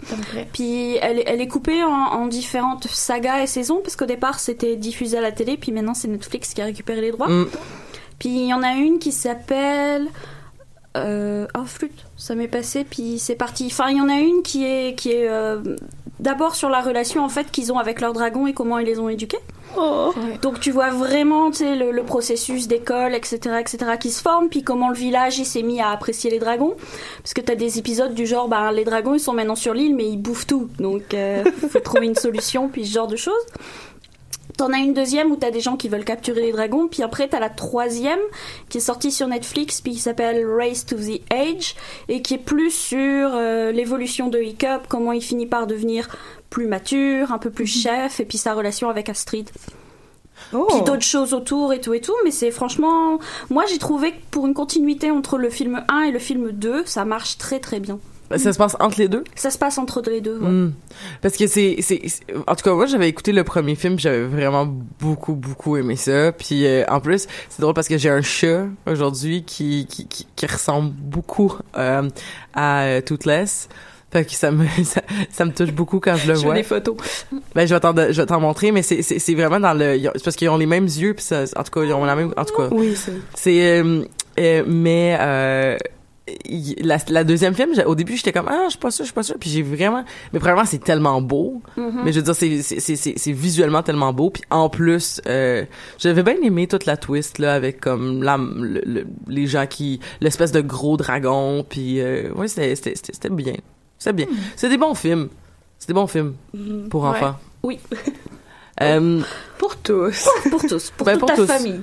Puis 0.53 0.96
elle, 1.01 1.20
est- 1.20 1.24
elle 1.27 1.41
est 1.41 1.48
coupée 1.48 1.84
en, 1.84 1.89
en 1.89 2.27
différentes 2.27 2.88
sagas 2.88 3.41
et 3.41 3.48
saisons, 3.48 3.79
parce 3.84 3.96
qu'au 3.96 4.06
départ 4.06 4.39
c'était 4.39 4.75
diffusé 4.75 5.18
à 5.18 5.22
la 5.22 5.32
télé, 5.32 5.58
puis 5.58 5.72
maintenant 5.72 5.96
c'est 5.96 6.08
Netflix 6.08 6.53
qui 6.53 6.62
a 6.62 6.65
récupéré 6.65 7.01
les 7.01 7.12
droits. 7.12 7.27
Mm. 7.27 7.48
Puis 8.20 8.29
il 8.29 8.48
y 8.48 8.53
en 8.53 8.62
a 8.63 8.74
une 8.74 9.00
qui 9.00 9.12
s'appelle... 9.12 10.08
Euh, 10.98 11.46
oh 11.55 11.65
flûte, 11.65 12.05
ça 12.17 12.34
m'est 12.36 12.48
passé, 12.48 12.84
puis 12.84 13.19
c'est 13.19 13.36
parti. 13.36 13.67
Enfin, 13.67 13.89
il 13.89 13.98
y 13.98 14.01
en 14.01 14.10
a 14.10 14.19
une 14.19 14.41
qui 14.41 14.65
est, 14.65 14.96
qui 14.96 15.12
est 15.12 15.29
euh, 15.29 15.62
d'abord 16.19 16.55
sur 16.55 16.69
la 16.69 16.81
relation 16.81 17.24
en 17.24 17.29
fait 17.29 17.51
qu'ils 17.51 17.72
ont 17.72 17.77
avec 17.77 18.01
leurs 18.01 18.13
dragons 18.13 18.48
et 18.48 18.53
comment 18.53 18.79
ils 18.79 18.86
les 18.86 19.00
ont 19.00 19.10
éduqués. 19.10 19.39
Oh. 19.77 20.12
Donc 20.41 20.60
tu 20.60 20.72
vois 20.72 20.89
vraiment 20.89 21.51
tu 21.51 21.63
le, 21.63 21.91
le 21.91 22.03
processus 22.03 22.67
d'école, 22.67 23.13
etc., 23.13 23.38
etc., 23.60 23.77
qui 24.00 24.10
se 24.10 24.22
forme, 24.22 24.50
puis 24.50 24.63
comment 24.63 24.89
le 24.89 24.96
village 24.96 25.38
il 25.38 25.46
s'est 25.46 25.62
mis 25.62 25.79
à 25.79 25.89
apprécier 25.89 26.31
les 26.31 26.39
dragons. 26.39 26.75
Parce 27.22 27.36
que 27.36 27.41
t'as 27.41 27.55
des 27.55 27.77
épisodes 27.77 28.15
du 28.15 28.25
genre, 28.25 28.48
bah, 28.48 28.72
les 28.72 28.84
dragons 28.84 29.13
ils 29.13 29.19
sont 29.19 29.34
maintenant 29.34 29.55
sur 29.55 29.75
l'île, 29.75 29.96
mais 29.96 30.10
ils 30.10 30.17
bouffent 30.17 30.48
tout. 30.48 30.69
Donc 30.79 31.13
euh, 31.13 31.43
faut 31.69 31.79
trouver 31.79 32.08
une 32.08 32.15
solution, 32.15 32.67
puis 32.67 32.86
ce 32.86 32.93
genre 32.93 33.08
de 33.08 33.15
choses. 33.15 33.46
T'en 34.60 34.74
as 34.74 34.80
une 34.80 34.94
deuxième 34.94 35.32
où 35.32 35.38
t'as 35.38 35.51
des 35.51 35.62
gens 35.62 35.78
qui 35.78 35.88
veulent 35.88 36.04
capturer 36.04 36.42
les 36.42 36.51
dragons, 36.51 36.89
puis 36.89 37.01
après 37.01 37.30
t'as 37.30 37.39
la 37.39 37.50
troisième 37.50 38.20
qui 38.68 38.80
est 38.80 38.82
sortie 38.82 39.10
sur 39.10 39.25
Netflix, 39.25 39.80
puis 39.80 39.94
qui 39.94 40.00
s'appelle 40.00 40.46
Race 40.46 40.86
to 40.86 40.98
the 40.98 41.22
Age, 41.32 41.78
et 42.10 42.22
qui 42.22 42.34
est 42.34 42.39
plus 42.39 42.70
sur 42.70 43.32
euh, 43.34 43.72
l'évolution 43.72 44.28
de 44.28 44.38
Hiccup, 44.38 44.82
comment 44.89 45.13
il 45.13 45.22
finit 45.22 45.46
par 45.46 45.66
devenir 45.66 46.10
plus 46.50 46.68
mature, 46.68 47.32
un 47.32 47.38
peu 47.38 47.51
plus 47.51 47.68
chef, 47.68 48.20
et 48.20 48.25
puis 48.25 48.38
sa 48.38 48.54
relation 48.54 48.89
avec 48.89 49.08
Astrid. 49.08 49.50
Oh. 50.51 50.68
Puis 50.68 50.82
d'autres 50.82 51.04
choses 51.04 51.34
autour 51.34 51.72
et 51.72 51.80
tout 51.80 51.94
et 51.94 52.01
tout, 52.01 52.16
mais 52.25 52.32
c'est 52.32 52.51
franchement... 52.51 53.18
Moi 53.50 53.63
j'ai 53.70 53.78
trouvé 53.78 54.12
que 54.12 54.22
pour 54.30 54.46
une 54.46 54.54
continuité 54.54 55.10
entre 55.10 55.38
le 55.38 55.50
film 55.50 55.86
1 55.88 56.01
et 56.01 56.12
le 56.12 56.20
film 56.20 56.51
2, 56.51 56.84
ça 56.86 57.06
marche 57.06 57.38
très 57.38 57.62
très 57.62 57.80
bien. 57.80 57.98
Ça 58.38 58.54
se 58.54 58.58
passe 58.58 58.76
entre 58.80 59.00
les 59.00 59.08
deux? 59.08 59.24
Ça 59.36 59.50
se 59.50 59.58
passe 59.58 59.78
entre 59.78 60.02
les 60.10 60.22
deux, 60.22 60.38
ouais. 60.40 60.50
Hmm. 60.50 60.74
Parce 61.22 61.36
que 61.36 61.48
c'est, 61.48 61.78
c'est, 61.82 62.02
en 62.48 62.56
tout 62.56 62.64
cas, 62.64 62.74
moi, 62.74 62.86
j'avais 62.86 63.10
écouté 63.10 63.32
le 63.32 63.44
premier 63.44 63.76
film, 63.76 63.98
j'avais 63.98 64.24
vraiment 64.24 64.68
beaucoup, 65.00 65.34
beaucoup 65.34 65.78
aimé 65.78 65.96
ça. 65.96 66.32
Puis, 66.32 66.66
euh, 66.66 66.86
en 66.90 67.00
plus, 67.00 67.28
c'est 67.50 67.62
drôle 67.62 67.74
parce 67.74 67.88
que 67.88 67.98
j'ai 67.98 68.10
un 68.10 68.22
chat 68.22 68.66
aujourd'hui 68.86 69.44
qui, 69.44 69.88
qui, 69.88 70.08
qui, 70.08 70.28
qui 70.36 70.46
ressemble 70.46 70.92
beaucoup 70.92 71.54
euh, 71.78 72.08
à 72.54 72.82
euh, 72.84 73.02
Toothless. 73.02 73.68
Fait 74.12 74.26
que 74.26 74.32
ça 74.32 74.52
me, 74.52 74.66
ça, 74.84 75.02
ça 75.30 75.46
me 75.46 75.52
touche 75.52 75.72
beaucoup 75.72 76.00
quand 76.00 76.16
je 76.16 76.28
le 76.28 76.34
Je 76.36 76.40
veux 76.40 76.46
vois. 76.46 76.56
des 76.56 76.64
photos. 76.64 76.98
Ben, 77.54 77.68
je 77.68 77.74
vais 77.74 77.80
t'en, 77.80 77.96
je 77.96 78.22
vais 78.22 78.26
t'en 78.26 78.40
montrer, 78.40 78.72
mais 78.72 78.82
c'est, 78.82 79.02
c'est, 79.02 79.20
c'est 79.20 79.36
vraiment 79.36 79.60
dans 79.60 79.74
le, 79.74 80.00
c'est 80.16 80.24
parce 80.24 80.36
qu'ils 80.36 80.50
ont 80.50 80.58
les 80.58 80.66
mêmes 80.66 80.86
yeux, 80.86 81.14
puis 81.14 81.24
ça, 81.24 81.44
en 81.56 81.64
tout 81.64 81.72
cas, 81.72 81.84
ils 81.84 81.94
ont 81.94 82.06
la 82.06 82.16
même, 82.16 82.34
en 82.36 82.46
tout 82.46 82.56
cas. 82.56 82.70
Oui, 82.72 82.96
c'est. 82.96 83.14
C'est 83.36 83.80
euh, 83.80 84.04
euh, 84.40 84.64
mais 84.66 85.18
euh, 85.20 85.78
la, 86.82 86.98
la 87.10 87.24
deuxième 87.24 87.54
film, 87.54 87.72
au 87.86 87.96
début 87.96 88.18
j'étais 88.18 88.32
comme 88.32 88.48
ah 88.50 88.64
je 88.66 88.72
suis 88.72 88.80
pas 88.80 88.92
sûre, 88.92 89.04
je 89.06 89.08
suis 89.08 89.14
pas 89.14 89.24
sûre, 89.24 89.36
puis 89.40 89.50
j'ai 89.50 89.62
vraiment 89.62 90.04
mais 90.34 90.40
premièrement 90.40 90.66
c'est 90.66 90.84
tellement 90.84 91.22
beau, 91.22 91.62
Mhm. 91.78 92.02
mais 92.04 92.12
je 92.12 92.18
veux 92.20 92.24
dire 92.24 92.36
c'est 92.36 92.62
c'est 92.62 92.80
c'est 92.80 92.96
c'est- 92.96 93.14
c'est 93.18 93.32
visuellement 93.32 93.84
tellement 93.84 94.14
beau, 94.14 94.30
puis 94.30 94.44
en 94.50 94.70
plus 94.70 95.22
euh, 95.28 95.66
j'avais 95.98 96.24
bien 96.24 96.36
aimé 96.44 96.68
toute 96.68 96.86
la 96.86 96.98
twist 96.98 97.40
là 97.40 97.54
avec 97.54 97.80
comme 97.80 98.24
la, 98.24 98.38
le- 98.38 98.82
le- 98.86 99.08
les 99.28 99.48
gens 99.48 99.66
qui 99.68 100.00
l'espèce 100.22 100.52
de 100.52 100.62
gros 100.62 100.98
dragon, 100.98 101.66
puis 101.68 102.00
euh, 102.02 102.32
ouais 102.34 102.48
c'était 102.48 102.76
c'était 102.76 102.96
c'était 102.96 103.14
c'était 103.14 103.30
bien, 103.30 103.54
c'était 103.98 104.14
bien, 104.14 104.28
c'est 104.56 104.70
des 104.70 104.78
bons 104.78 104.96
films, 104.96 105.30
c'est 105.78 105.88
des 105.88 105.94
bons 105.94 106.08
films 106.08 106.34
pour 106.90 107.04
Ouais. 107.04 107.10
enfants. 107.10 107.36
Oui. 107.64 107.80
Euh, 108.82 109.20
Pour 109.58 109.76
tous. 109.76 110.30
Pour 110.50 110.62
tous, 110.62 110.92
pour 110.96 111.06
Ben, 111.06 111.12
toute 111.18 111.20
pour 111.20 111.30
ta 111.32 111.36
tous. 111.36 111.48
famille. 111.48 111.82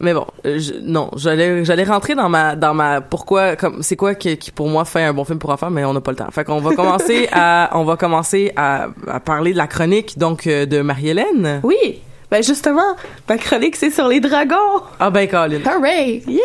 Mais 0.00 0.14
bon, 0.14 0.26
euh, 0.46 0.58
je- 0.58 0.74
non, 0.82 1.10
j'allais 1.16 1.64
j'allais 1.64 1.84
rentrer 1.84 2.14
dans 2.14 2.28
ma 2.28 2.56
dans 2.56 2.74
ma 2.74 3.00
pourquoi 3.00 3.54
comme 3.56 3.82
c'est 3.82 3.96
quoi 3.96 4.14
qui, 4.14 4.36
qui 4.38 4.50
pour 4.50 4.68
moi 4.68 4.84
fait 4.84 5.02
un 5.02 5.12
bon 5.12 5.24
film 5.24 5.38
pour 5.38 5.50
enfants 5.50 5.70
mais 5.70 5.84
on 5.84 5.92
n'a 5.92 6.00
pas 6.00 6.10
le 6.12 6.16
temps. 6.16 6.30
Fait 6.30 6.44
qu'on 6.44 6.60
va 6.60 6.74
commencer 6.74 7.28
à 7.32 7.70
on 7.74 7.84
va 7.84 7.96
commencer 7.96 8.52
à, 8.56 8.88
à 9.06 9.20
parler 9.20 9.52
de 9.52 9.58
la 9.58 9.66
chronique 9.66 10.18
donc 10.18 10.46
euh, 10.46 10.64
de 10.66 10.80
Marie-Hélène. 10.80 11.60
Oui. 11.62 12.00
Ben 12.30 12.44
justement, 12.44 12.94
ma 13.28 13.38
chronique 13.38 13.74
c'est 13.74 13.90
sur 13.90 14.06
les 14.06 14.20
dragons. 14.20 14.82
Ah 15.00 15.10
ben 15.10 15.26
Colin. 15.28 15.58
Hooray! 15.66 16.22
Yeah! 16.28 16.40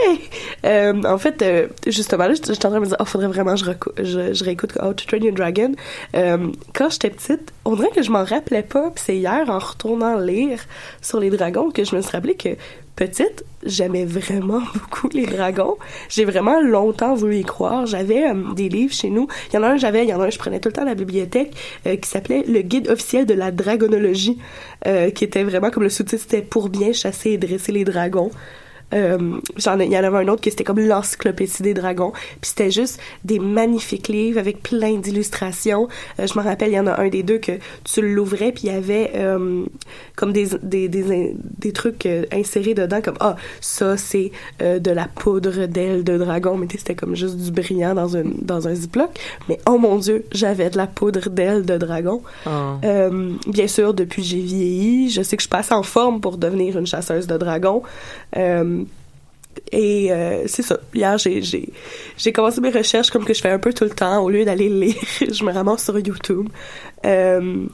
Euh, 0.66 1.04
en 1.04 1.20
fait, 1.20 1.40
euh, 1.44 1.68
justement, 1.86 2.26
là, 2.26 2.34
j'étais 2.34 2.66
en 2.66 2.70
train 2.72 2.80
de 2.80 2.80
me 2.80 2.86
dire, 2.88 2.98
oh, 3.00 3.06
faudrait 3.06 3.28
vraiment 3.28 3.54
que 3.54 3.60
je, 4.00 4.04
je, 4.04 4.34
je 4.34 4.44
réécoute 4.44 4.72
How 4.82 4.94
to 4.94 5.06
Train 5.06 5.20
Your 5.20 5.36
Dragon. 5.36 5.74
Euh, 6.16 6.48
quand 6.74 6.90
j'étais 6.90 7.12
petite, 7.12 7.54
on 7.66 7.76
dirait 7.76 7.92
que 7.96 8.02
je 8.02 8.10
m'en 8.10 8.24
rappelais 8.24 8.64
pas, 8.64 8.90
puis 8.96 9.04
c'est 9.06 9.16
hier, 9.18 9.48
en 9.48 9.60
retournant 9.60 10.18
lire 10.18 10.60
sur 11.04 11.20
les 11.20 11.30
dragons, 11.30 11.70
que 11.70 11.84
je 11.84 11.96
me 11.96 12.02
suis 12.02 12.12
rappelé 12.12 12.34
que, 12.34 12.50
petite, 12.96 13.44
j'aimais 13.64 14.06
vraiment 14.06 14.62
beaucoup 14.74 15.10
les 15.14 15.26
dragons. 15.26 15.78
J'ai 16.10 16.26
vraiment 16.26 16.62
longtemps 16.62 17.16
voulu 17.16 17.40
y 17.40 17.44
croire. 17.44 17.86
J'avais 17.86 18.30
euh, 18.30 18.54
des 18.54 18.70
livres 18.70 18.94
chez 18.94 19.10
nous. 19.10 19.28
Il 19.50 19.56
y 19.56 19.60
en 19.60 19.64
a 19.64 19.70
un, 19.70 19.78
j'avais, 19.78 20.04
il 20.04 20.10
y 20.10 20.14
en 20.14 20.22
a 20.22 20.26
un, 20.26 20.30
je 20.30 20.40
prenais 20.40 20.60
tout 20.60 20.70
le 20.70 20.74
temps 20.74 20.84
à 20.84 20.86
la 20.86 20.96
bibliothèque, 20.96 21.54
euh, 21.86 21.96
qui 21.96 22.10
s'appelait 22.10 22.44
Le 22.48 22.62
guide 22.62 22.90
officiel 22.90 23.26
de 23.26 23.34
la 23.34 23.52
dragonologie, 23.52 24.38
euh, 24.88 25.10
qui 25.10 25.24
était 25.24 25.44
vraiment 25.44 25.72
comme 25.72 25.84
le 25.84 25.90
sous-titre, 25.90 26.24
c'était 26.24 26.42
pour 26.42 26.70
bien 26.70 26.94
chasser 26.94 27.32
et 27.32 27.38
dresser 27.38 27.72
les 27.72 27.84
dragons. 27.84 28.32
Euh, 28.96 29.40
j'en 29.58 29.80
il 29.80 29.92
y 29.92 29.98
en 29.98 30.04
avait 30.04 30.18
un 30.18 30.28
autre 30.28 30.42
qui 30.42 30.50
c'était 30.50 30.64
comme 30.64 30.80
l'encyclopédie 30.80 31.62
des 31.62 31.74
dragons. 31.74 32.12
Puis 32.12 32.52
c'était 32.52 32.72
juste 32.72 33.00
des 33.24 33.40
magnifiques 33.40 34.08
livres 34.08 34.40
avec 34.40 34.64
plein 34.64 34.96
d'illustrations. 34.98 35.88
Euh, 36.20 36.28
je 36.28 36.38
me 36.40 36.44
rappelle 36.44 36.70
il 36.70 36.76
y 36.76 36.80
en 36.80 36.88
a 36.88 37.00
un 37.02 37.10
des 37.10 37.24
deux 37.24 37.38
que 37.38 37.54
tu 37.84 38.02
l'ouvrais 38.02 38.52
puis 38.52 38.66
il 38.66 38.74
y 38.74 38.76
avait 38.76 39.12
euh, 39.16 39.66
comme 40.16 40.32
des 40.32 40.48
des, 40.62 40.88
des, 40.88 41.36
des 41.60 41.72
trucs 41.72 42.08
insérés 42.32 42.74
dedans 42.74 43.02
comme 43.02 43.18
ah 43.20 43.36
ça 43.62 43.98
c'est 43.98 44.32
de 44.60 44.92
la 44.92 45.08
poudre 45.08 45.66
d'ailes 45.66 46.04
de 46.04 46.18
dragon. 46.18 46.58
Mais 46.58 46.68
c'était 46.70 46.96
comme 46.96 47.16
juste 47.16 47.38
du 47.38 47.52
brillant 47.52 47.96
dans 47.96 48.16
un 48.16 48.24
dans 48.42 48.68
un 48.68 48.76
ziploc. 48.76 49.10
Mais 49.50 49.60
oh 49.68 49.78
mon 49.78 49.98
dieu 49.98 50.26
j'avais 50.32 50.70
de 50.70 50.78
la 50.78 50.88
poudre 50.88 51.30
d'ailes 51.30 51.66
de 51.66 51.78
dragon. 51.78 52.22
Ah. 52.46 52.80
bien 53.48 53.68
sûr, 53.68 53.94
depuis 53.94 54.24
j'ai 54.24 54.40
vieilli, 54.40 55.10
je 55.10 55.22
sais 55.22 55.38
que 55.38 55.44
je 55.44 55.50
passe 55.50 55.72
en 55.72 55.84
forme 55.84 56.22
pour 56.22 56.38
devenir 56.38 56.78
une 56.78 56.88
chasseuse 56.88 57.28
de 57.28 57.38
dragons. 57.38 57.84
Euh, 58.38 58.84
et 59.72 60.12
euh, 60.12 60.44
c'est 60.48 60.62
ça. 60.62 60.80
Hier, 60.94 61.18
j'ai, 61.18 62.32
commencé 62.34 62.62
mes 62.62 62.70
recherches 62.70 63.10
comme 63.10 63.26
que 63.26 63.34
je 63.34 63.42
fais 63.42 63.50
un 63.50 63.60
peu 63.60 63.74
tout 63.74 63.84
le 63.86 63.92
temps. 63.92 64.24
Au 64.24 64.30
lieu 64.30 64.46
d'aller 64.46 64.70
lire, 64.70 64.96
je 65.20 65.44
me 65.44 65.52
ramasse 65.52 65.86
sur 65.86 65.98
YouTube. 65.98 66.50
Euh, 67.06 67.66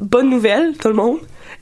bonne 0.00 0.30
nouvelle, 0.30 0.76
tout 0.76 0.88
le 0.88 0.94
monde. 0.94 1.18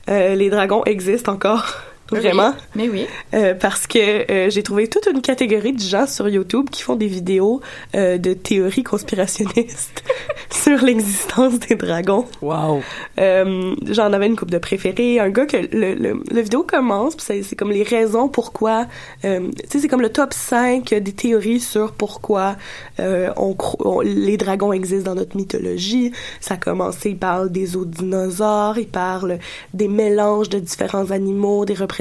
Les 0.07 0.49
dragons 0.49 0.83
existent 0.85 1.33
encore. 1.33 1.65
Vraiment? 2.11 2.53
Mais 2.75 2.89
oui. 2.89 3.05
Euh, 3.33 3.53
parce 3.53 3.85
que 3.87 4.31
euh, 4.31 4.49
j'ai 4.49 4.63
trouvé 4.63 4.87
toute 4.87 5.05
une 5.07 5.21
catégorie 5.21 5.73
de 5.73 5.79
gens 5.81 6.07
sur 6.07 6.27
YouTube 6.27 6.69
qui 6.71 6.81
font 6.81 6.95
des 6.95 7.07
vidéos 7.07 7.61
euh, 7.95 8.17
de 8.17 8.33
théories 8.33 8.83
conspirationnistes 8.83 10.03
sur 10.49 10.81
l'existence 10.83 11.59
des 11.59 11.75
dragons. 11.75 12.25
Wow. 12.41 12.81
Euh, 13.19 13.75
J'en 13.89 14.11
avais 14.13 14.27
une 14.27 14.35
coupe 14.35 14.51
de 14.51 14.57
préférés. 14.57 15.19
Un 15.19 15.29
gars 15.29 15.45
que 15.45 15.57
le, 15.57 15.93
le, 15.93 16.23
le 16.31 16.41
vidéo 16.41 16.63
commence, 16.63 17.15
puis 17.15 17.25
c'est 17.27 17.43
c'est 17.43 17.55
comme 17.55 17.71
les 17.71 17.83
raisons 17.83 18.27
pourquoi. 18.27 18.87
euh, 19.25 19.49
tu 19.51 19.67
sais, 19.69 19.79
c'est 19.79 19.87
comme 19.87 20.01
le 20.01 20.09
top 20.09 20.33
5 20.33 20.89
des 20.93 21.11
théories 21.13 21.59
sur 21.59 21.91
pourquoi 21.93 22.55
euh, 22.99 23.29
on, 23.37 23.55
on- 23.79 24.01
les 24.01 24.37
dragons 24.37 24.73
existent 24.73 25.11
dans 25.13 25.19
notre 25.19 25.37
mythologie. 25.37 26.11
Ça 26.39 26.55
a 26.55 26.57
commencé, 26.57 27.09
il 27.11 27.17
parle 27.17 27.51
des 27.51 27.75
os 27.77 27.85
de 27.85 27.91
dinosaures, 27.97 28.77
il 28.77 28.87
parle 28.87 29.37
des 29.73 29.87
mélanges 29.87 30.49
de 30.49 30.59
différents 30.59 31.11
animaux, 31.11 31.65
des 31.65 31.73
représentations 31.73 31.98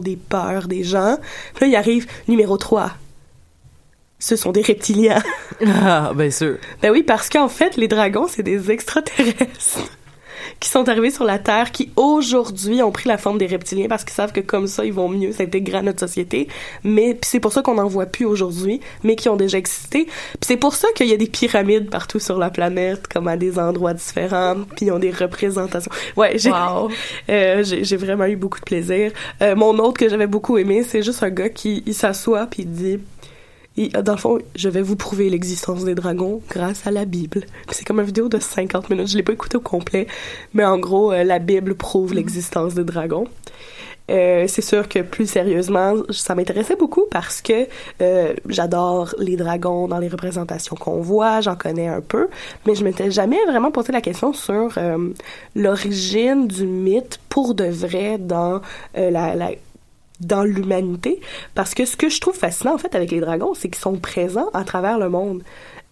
des 0.00 0.16
peurs 0.16 0.68
des 0.68 0.84
gens. 0.84 1.18
Puis 1.54 1.64
là, 1.64 1.66
il 1.66 1.76
arrive 1.76 2.06
numéro 2.28 2.56
3. 2.56 2.92
Ce 4.18 4.36
sont 4.36 4.52
des 4.52 4.62
reptiliens. 4.62 5.22
Ah 5.66 6.12
ben 6.14 6.30
sûr. 6.30 6.58
Ben 6.82 6.90
oui, 6.90 7.02
parce 7.02 7.28
qu'en 7.28 7.48
fait, 7.48 7.76
les 7.76 7.88
dragons, 7.88 8.26
c'est 8.28 8.42
des 8.42 8.70
extraterrestres 8.70 9.80
qui 10.60 10.68
sont 10.68 10.88
arrivés 10.88 11.10
sur 11.10 11.24
la 11.24 11.38
Terre, 11.38 11.72
qui 11.72 11.90
aujourd'hui 11.96 12.82
ont 12.82 12.90
pris 12.90 13.08
la 13.08 13.18
forme 13.18 13.38
des 13.38 13.46
reptiliens 13.46 13.88
parce 13.88 14.04
qu'ils 14.04 14.14
savent 14.14 14.32
que 14.32 14.40
comme 14.40 14.66
ça, 14.66 14.84
ils 14.84 14.92
vont 14.92 15.08
mieux 15.08 15.32
s'intégrer 15.32 15.78
à 15.78 15.82
notre 15.82 16.00
société. 16.00 16.48
Mais 16.84 17.18
c'est 17.22 17.40
pour 17.40 17.52
ça 17.52 17.62
qu'on 17.62 17.74
n'en 17.74 17.88
voit 17.88 18.06
plus 18.06 18.24
aujourd'hui, 18.24 18.80
mais 19.04 19.16
qui 19.16 19.28
ont 19.28 19.36
déjà 19.36 19.58
existé. 19.58 20.04
Puis 20.04 20.40
c'est 20.42 20.56
pour 20.56 20.74
ça 20.74 20.88
qu'il 20.94 21.06
y 21.08 21.12
a 21.12 21.16
des 21.16 21.28
pyramides 21.28 21.90
partout 21.90 22.18
sur 22.18 22.38
la 22.38 22.50
planète, 22.50 23.06
comme 23.08 23.28
à 23.28 23.36
des 23.36 23.58
endroits 23.58 23.94
différents, 23.94 24.56
puis 24.76 24.86
ils 24.86 24.92
ont 24.92 24.98
des 24.98 25.10
représentations. 25.10 25.92
Ouais, 26.16 26.38
j'ai 26.38 26.50
euh, 27.30 27.62
j'ai 27.62 27.96
vraiment 27.96 28.26
eu 28.26 28.36
beaucoup 28.36 28.58
de 28.58 28.64
plaisir. 28.64 29.12
Euh, 29.42 29.54
mon 29.54 29.78
autre 29.78 29.98
que 29.98 30.08
j'avais 30.08 30.26
beaucoup 30.26 30.58
aimé, 30.58 30.82
c'est 30.82 31.02
juste 31.02 31.22
un 31.22 31.30
gars 31.30 31.48
qui 31.48 31.82
s'assoit 31.92 32.46
puis 32.46 32.62
il 32.62 32.70
dit 32.70 32.98
il- 33.76 33.90
dans 33.90 34.12
le 34.12 34.18
fond, 34.18 34.38
je 34.56 34.68
vais 34.68 34.82
vous 34.82 34.96
prouver 34.96 35.30
l'existence 35.30 35.84
des 35.84 35.94
dragons 35.94 36.40
grâce 36.50 36.86
à 36.86 36.90
la 36.90 37.04
Bible. 37.04 37.44
C'est 37.70 37.84
comme 37.84 38.00
une 38.00 38.06
vidéo 38.06 38.28
de 38.28 38.38
50 38.38 38.90
minutes. 38.90 39.08
Je 39.08 39.16
l'ai 39.16 39.22
pas 39.22 39.32
écouté 39.32 39.56
au 39.56 39.60
complet, 39.60 40.06
mais 40.54 40.64
en 40.64 40.78
gros, 40.78 41.12
euh, 41.12 41.24
la 41.24 41.38
Bible 41.38 41.74
prouve 41.74 42.14
l'existence 42.14 42.74
des 42.74 42.84
dragons. 42.84 43.26
Euh, 44.10 44.46
c'est 44.48 44.62
sûr 44.62 44.88
que 44.88 44.98
plus 45.02 45.30
sérieusement, 45.30 45.94
ça 46.10 46.34
m'intéressait 46.34 46.74
beaucoup 46.74 47.04
parce 47.12 47.40
que 47.40 47.68
euh, 48.02 48.34
j'adore 48.48 49.14
les 49.20 49.36
dragons 49.36 49.86
dans 49.86 49.98
les 50.00 50.08
représentations 50.08 50.74
qu'on 50.74 51.00
voit, 51.00 51.40
j'en 51.42 51.54
connais 51.54 51.86
un 51.86 52.00
peu, 52.00 52.26
mais 52.66 52.74
je 52.74 52.82
m'étais 52.82 53.12
jamais 53.12 53.38
vraiment 53.46 53.70
posé 53.70 53.92
la 53.92 54.00
question 54.00 54.32
sur 54.32 54.72
euh, 54.78 55.10
l'origine 55.54 56.48
du 56.48 56.66
mythe 56.66 57.20
pour 57.28 57.54
de 57.54 57.66
vrai 57.66 58.18
dans 58.18 58.60
euh, 58.98 59.10
la 59.10 59.52
dans 60.20 60.42
l'humanité 60.44 61.20
parce 61.54 61.74
que 61.74 61.84
ce 61.84 61.96
que 61.96 62.08
je 62.08 62.20
trouve 62.20 62.34
fascinant 62.36 62.74
en 62.74 62.78
fait 62.78 62.94
avec 62.94 63.10
les 63.10 63.20
dragons 63.20 63.54
c'est 63.54 63.68
qu'ils 63.68 63.80
sont 63.80 63.96
présents 63.96 64.50
à 64.54 64.64
travers 64.64 64.98
le 64.98 65.08
monde 65.08 65.42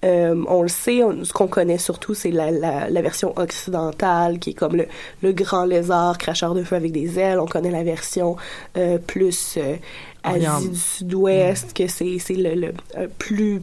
euh, 0.04 0.44
on 0.47 0.62
le 0.62 0.68
sait, 0.68 1.02
on- 1.02 1.25
ce 1.25 1.32
qu'on 1.32 1.49
connaît 1.49 1.76
surtout, 1.78 2.14
c'est 2.14 2.30
la, 2.30 2.52
la, 2.52 2.88
la 2.88 3.02
version 3.02 3.32
occidentale, 3.37 4.38
qui 4.38 4.50
est 4.50 4.54
comme 4.54 4.76
le, 4.76 4.87
le 5.25 5.32
grand 5.32 5.64
lézard 5.64 6.18
cracheur 6.18 6.54
de 6.54 6.62
feu 6.62 6.76
avec 6.76 6.92
des 6.92 7.18
ailes. 7.18 7.40
On 7.40 7.47
connaît 7.47 7.73
la 7.73 7.82
version 7.82 8.37
euh, 8.76 8.99
plus 8.99 9.56
euh, 9.56 9.75
Asie 10.23 10.68
du 10.68 10.76
Sud-Ouest, 10.78 11.73
que 11.76 11.88
c'est 11.88 12.20
c'est 12.20 12.35
le, 12.35 12.54
le 12.54 13.08
plus 13.18 13.61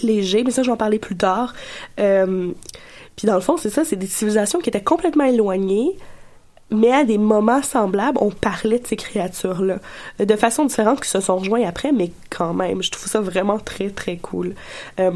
léger, 0.00 0.44
mais 0.44 0.52
ça, 0.52 0.62
je 0.62 0.68
vais 0.68 0.74
en 0.74 0.76
parler 0.76 1.00
plus 1.00 1.16
tard. 1.16 1.54
Puis 1.96 3.26
dans 3.26 3.34
le 3.34 3.40
fond, 3.40 3.56
c'est 3.56 3.70
ça, 3.70 3.84
c'est 3.84 3.96
des 3.96 4.06
civilisations 4.06 4.60
qui 4.60 4.68
étaient 4.68 4.80
complètement 4.80 5.24
éloignées, 5.24 5.96
mais 6.70 6.92
à 6.92 7.04
des 7.04 7.18
moments 7.18 7.62
semblables, 7.62 8.18
on 8.20 8.30
parlait 8.30 8.78
de 8.78 8.86
ces 8.86 8.96
créatures-là. 8.96 9.78
De 10.18 10.36
façon 10.36 10.66
différente 10.66 11.00
qui 11.00 11.08
se 11.08 11.20
sont 11.20 11.36
rejoints 11.36 11.66
après, 11.66 11.92
mais 11.92 12.12
quand 12.30 12.52
même, 12.52 12.82
je 12.82 12.90
trouve 12.90 13.06
ça 13.06 13.20
vraiment 13.20 13.58
très, 13.58 13.90
très 13.90 14.16
cool. 14.16 14.54
Euh, 15.00 15.12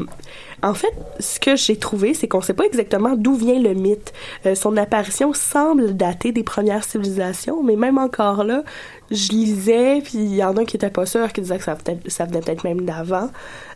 en 0.63 0.73
fait, 0.73 0.93
ce 1.19 1.39
que 1.39 1.55
j'ai 1.55 1.77
trouvé, 1.77 2.13
c'est 2.13 2.27
qu'on 2.27 2.41
sait 2.41 2.53
pas 2.53 2.65
exactement 2.65 3.15
d'où 3.15 3.35
vient 3.35 3.59
le 3.59 3.73
mythe. 3.73 4.13
Euh, 4.45 4.55
son 4.55 4.77
apparition 4.77 5.33
semble 5.33 5.95
dater 5.95 6.31
des 6.31 6.43
premières 6.43 6.83
civilisations, 6.83 7.61
mais 7.61 7.75
même 7.75 7.97
encore 7.97 8.43
là, 8.43 8.63
je 9.11 9.29
lisais, 9.29 10.01
puis 10.03 10.19
il 10.19 10.35
y 10.35 10.43
en 10.43 10.57
a 10.57 10.65
qui 10.65 10.77
étaient 10.77 10.89
pas 10.89 11.05
sûrs, 11.05 11.31
qui 11.33 11.41
disaient 11.41 11.59
que 11.59 11.63
ça 11.63 12.25
venait 12.25 12.39
peut-être 12.39 12.63
même 12.63 12.81
d'avant. 12.81 13.29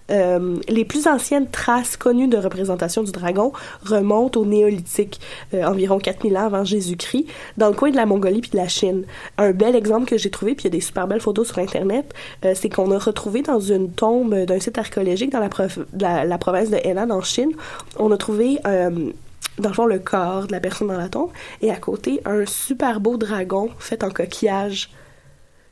Euh, 0.09 0.57
les 0.69 0.85
plus 0.85 1.07
anciennes 1.07 1.49
traces 1.49 1.97
connues 1.97 2.27
de 2.27 2.37
représentation 2.37 3.03
du 3.03 3.11
dragon 3.11 3.51
remontent 3.83 4.39
au 4.39 4.45
néolithique, 4.45 5.19
euh, 5.53 5.63
environ 5.63 5.99
4000 5.99 6.37
ans 6.37 6.45
avant 6.45 6.63
Jésus-Christ, 6.63 7.25
dans 7.57 7.67
le 7.67 7.73
coin 7.73 7.91
de 7.91 7.95
la 7.95 8.05
Mongolie 8.05 8.41
puis 8.41 8.51
de 8.51 8.57
la 8.57 8.67
Chine. 8.67 9.05
Un 9.37 9.51
bel 9.51 9.75
exemple 9.75 10.05
que 10.05 10.17
j'ai 10.17 10.29
trouvé, 10.29 10.55
puis 10.55 10.63
il 10.63 10.67
y 10.67 10.75
a 10.75 10.77
des 10.77 10.81
super 10.81 11.07
belles 11.07 11.21
photos 11.21 11.47
sur 11.47 11.59
Internet, 11.59 12.13
euh, 12.45 12.53
c'est 12.55 12.69
qu'on 12.69 12.91
a 12.91 12.97
retrouvé 12.97 13.41
dans 13.41 13.59
une 13.59 13.91
tombe 13.91 14.33
d'un 14.33 14.59
site 14.59 14.77
archéologique 14.77 15.31
dans 15.31 15.39
la, 15.39 16.25
la, 16.25 16.37
province 16.37 16.69
de 16.69 16.77
Henan, 16.83 17.09
en 17.09 17.21
Chine, 17.21 17.51
on 17.97 18.11
a 18.11 18.17
trouvé... 18.17 18.59
dans 18.63 19.69
le 19.69 19.73
fond, 19.73 19.87
le 19.87 19.99
corps 19.99 20.45
de 20.45 20.51
la 20.51 20.59
personne 20.59 20.87
dans 20.87 20.97
la 20.97 21.09
tombe, 21.09 21.31
et 21.61 21.71
à 21.71 21.75
côté, 21.77 22.21
un 22.25 22.45
super 22.45 22.99
beau 22.99 23.17
dragon 23.17 23.69
fait 23.79 24.03
en 24.03 24.11
coquillage 24.11 24.89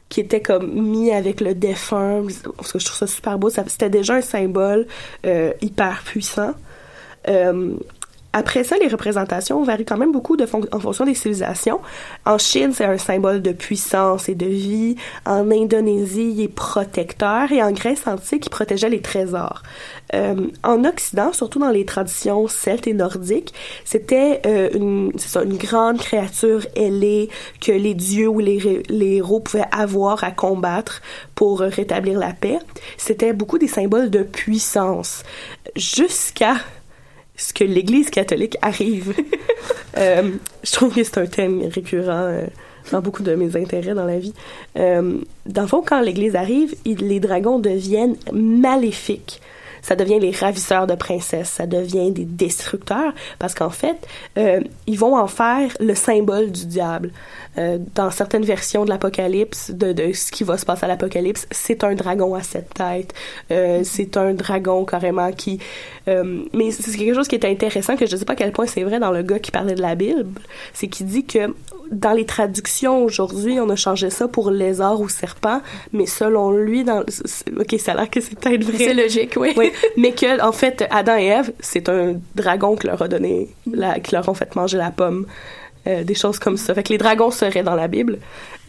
qui 0.10 0.22
était 0.22 0.42
comme 0.42 0.72
mis 0.72 1.12
avec 1.12 1.42
le 1.42 1.56
défunt. 1.56 2.24
Parce 2.58 2.72
que 2.72 2.80
je 2.80 2.86
trouve 2.86 2.98
ça 2.98 3.08
super 3.08 3.38
beau. 3.38 3.50
C'était 3.50 3.90
déjà 3.90 4.16
un 4.16 4.22
symbole 4.22 4.88
euh, 5.26 5.52
hyper 5.62 6.04
puissant. 6.06 6.54
Euh, 7.28 7.76
après 8.38 8.66
ça, 8.66 8.76
les 8.78 8.90
représentations 8.90 9.64
varient 9.64 9.86
quand 9.86 9.96
même 9.96 10.12
beaucoup 10.12 10.36
en 10.36 10.80
fonction 10.80 11.06
des 11.06 11.14
civilisations. 11.14 11.80
En 12.26 12.38
Chine, 12.38 12.74
c'est 12.74 12.84
un 12.84 12.98
symbole 12.98 13.42
de 13.42 13.54
puissance 13.54 14.28
et 14.28 14.36
de 14.36 14.46
vie. 14.46 14.98
En 15.26 15.50
Indonésie, 15.52 16.34
il 16.36 16.42
est 16.42 16.48
protecteur. 16.50 17.50
Et 17.54 17.64
en 17.64 17.72
Grèce 17.72 18.06
antique, 18.08 18.48
il 18.48 18.50
protégeait 18.50 18.90
les 18.90 19.02
trésors. 19.02 19.64
Euh, 20.14 20.48
en 20.64 20.84
Occident, 20.84 21.32
surtout 21.32 21.60
dans 21.60 21.70
les 21.70 21.86
traditions 21.86 22.50
celtes 22.50 22.88
et 22.88 22.94
nordiques, 22.94 23.54
c'était 23.86 24.42
euh, 24.46 24.70
une, 24.74 25.14
grande 25.58 26.00
créature 26.00 26.68
ailée 26.76 27.30
que 27.62 27.72
les 27.72 27.94
dieux 27.94 28.28
ou 28.28 28.40
les, 28.40 28.84
les 28.90 29.16
héros 29.16 29.40
pouvaient 29.40 29.64
avoir 29.72 30.26
à 30.26 30.32
combattre 30.32 31.02
pour 31.36 31.62
rétablir 31.62 32.20
la 32.20 32.34
paix. 32.34 32.60
C'était 32.98 33.32
beaucoup 33.32 33.60
des 33.60 33.70
symboles 33.70 34.10
de 34.10 34.24
puissance. 34.24 35.24
Jusqu'à 35.78 36.56
ce 37.38 37.54
que 37.54 37.64
l'Église 37.64 38.10
catholique 38.10 38.58
arrive. 38.62 39.14
Euh, 39.98 40.32
je 40.62 40.72
trouve 40.74 40.94
que 40.94 41.02
c'est 41.06 41.18
un 41.20 41.26
thème 41.26 41.62
récurrent 41.74 42.12
euh, 42.12 42.42
dans 42.92 43.00
beaucoup 43.00 43.24
de 43.24 43.34
mes 43.34 43.56
intérêts 43.56 43.94
dans 43.94 44.04
la 44.04 44.20
vie. 44.20 44.34
Euh, 44.78 45.20
dans 45.46 45.62
le 45.62 45.68
fond, 45.70 45.82
quand 45.88 46.02
l'Église 46.02 46.36
arrive, 46.36 46.76
il- 46.84 47.08
les 47.08 47.22
dragons 47.22 47.60
deviennent 47.60 48.18
maléfiques. 48.34 49.40
Ça 49.82 49.96
devient 49.96 50.20
les 50.20 50.32
ravisseurs 50.32 50.86
de 50.86 50.96
princesses, 50.96 51.48
ça 51.50 51.66
devient 51.66 52.12
des 52.12 52.26
destructeurs, 52.26 53.14
parce 53.40 53.54
qu'en 53.54 53.70
fait, 53.70 53.96
ils 54.36 55.00
vont 55.00 55.16
en 55.16 55.28
faire 55.28 55.70
le 55.80 55.96
symbole 55.96 56.52
du 56.52 56.66
diable. 56.66 57.12
Euh, 57.58 57.78
dans 57.96 58.12
certaines 58.12 58.44
versions 58.44 58.84
de 58.84 58.90
l'Apocalypse, 58.90 59.72
de, 59.72 59.94
de 59.94 60.12
ce 60.14 60.32
qui 60.32 60.44
va 60.44 60.58
se 60.58 60.66
passer 60.66 60.86
à 60.86 60.88
l'Apocalypse, 60.88 61.48
c'est 61.52 61.84
un 61.84 61.94
dragon 61.96 62.36
à 62.36 62.44
sept 62.44 62.74
têtes. 62.74 63.14
Euh, 63.52 63.82
c'est 63.84 64.18
un 64.18 64.34
dragon 64.34 64.84
carrément 64.84 65.32
qui... 65.32 65.60
euh, 66.08 66.44
mais 66.54 66.72
c'est 66.72 66.98
quelque 66.98 67.14
chose 67.14 67.28
qui 67.28 67.36
est 67.36 67.46
intéressant, 67.46 67.96
que 67.96 68.06
je 68.06 68.14
ne 68.14 68.18
sais 68.18 68.26
pas 68.26 68.34
à 68.34 68.36
quel 68.36 68.52
point 68.52 68.66
c'est 68.66 68.84
vrai 68.84 69.00
dans 69.00 69.12
le 69.12 69.24
gars 69.24 69.40
qui 69.40 69.52
parlait 69.52 69.76
de 69.76 69.82
la 69.82 69.96
Bible, 69.96 70.28
c'est 70.74 70.88
qu'il 70.88 71.06
dit 71.06 71.26
que 71.26 71.54
dans 71.92 72.12
les 72.12 72.26
traductions 72.26 73.04
aujourd'hui, 73.04 73.60
on 73.60 73.70
a 73.70 73.76
changé 73.76 74.10
ça 74.10 74.28
pour 74.28 74.52
lézard 74.52 75.00
ou 75.00 75.08
serpent, 75.08 75.62
mais 75.94 76.08
selon 76.08 76.52
lui, 76.52 76.84
dans... 76.84 77.02
ok, 77.02 77.76
ça 77.80 77.92
a 77.94 77.96
l'air 77.96 78.10
que 78.10 78.22
c'est 78.22 78.38
peut-être 78.38 78.64
vrai. 78.64 78.78
C'est 78.78 78.94
logique, 78.94 79.34
oui. 79.38 79.54
Oui, 79.56 79.72
mais 79.96 80.12
que 80.12 80.42
en 80.42 80.52
fait 80.52 80.86
Adam 80.90 81.16
et 81.18 81.28
Ève, 81.28 81.54
c'est 81.60 81.88
un 81.88 82.16
dragon 82.34 82.76
qui 82.76 82.88
leur 82.88 83.02
a 83.02 83.08
donné, 83.08 83.50
la, 83.72 84.00
qui 84.00 84.14
leur 84.14 84.28
ont 84.28 84.34
fait 84.34 84.56
manger 84.56 84.78
la 84.78 84.92
pomme, 84.92 85.26
Euh, 85.88 86.04
des 86.04 86.16
choses 86.16 86.40
comme 86.40 86.58
ça. 86.58 86.74
Fait 86.74 86.82
que 86.82 86.90
les 86.90 86.98
dragons 86.98 87.30
seraient 87.30 87.62
dans 87.62 87.76
la 87.76 87.88
Bible. 87.88 88.18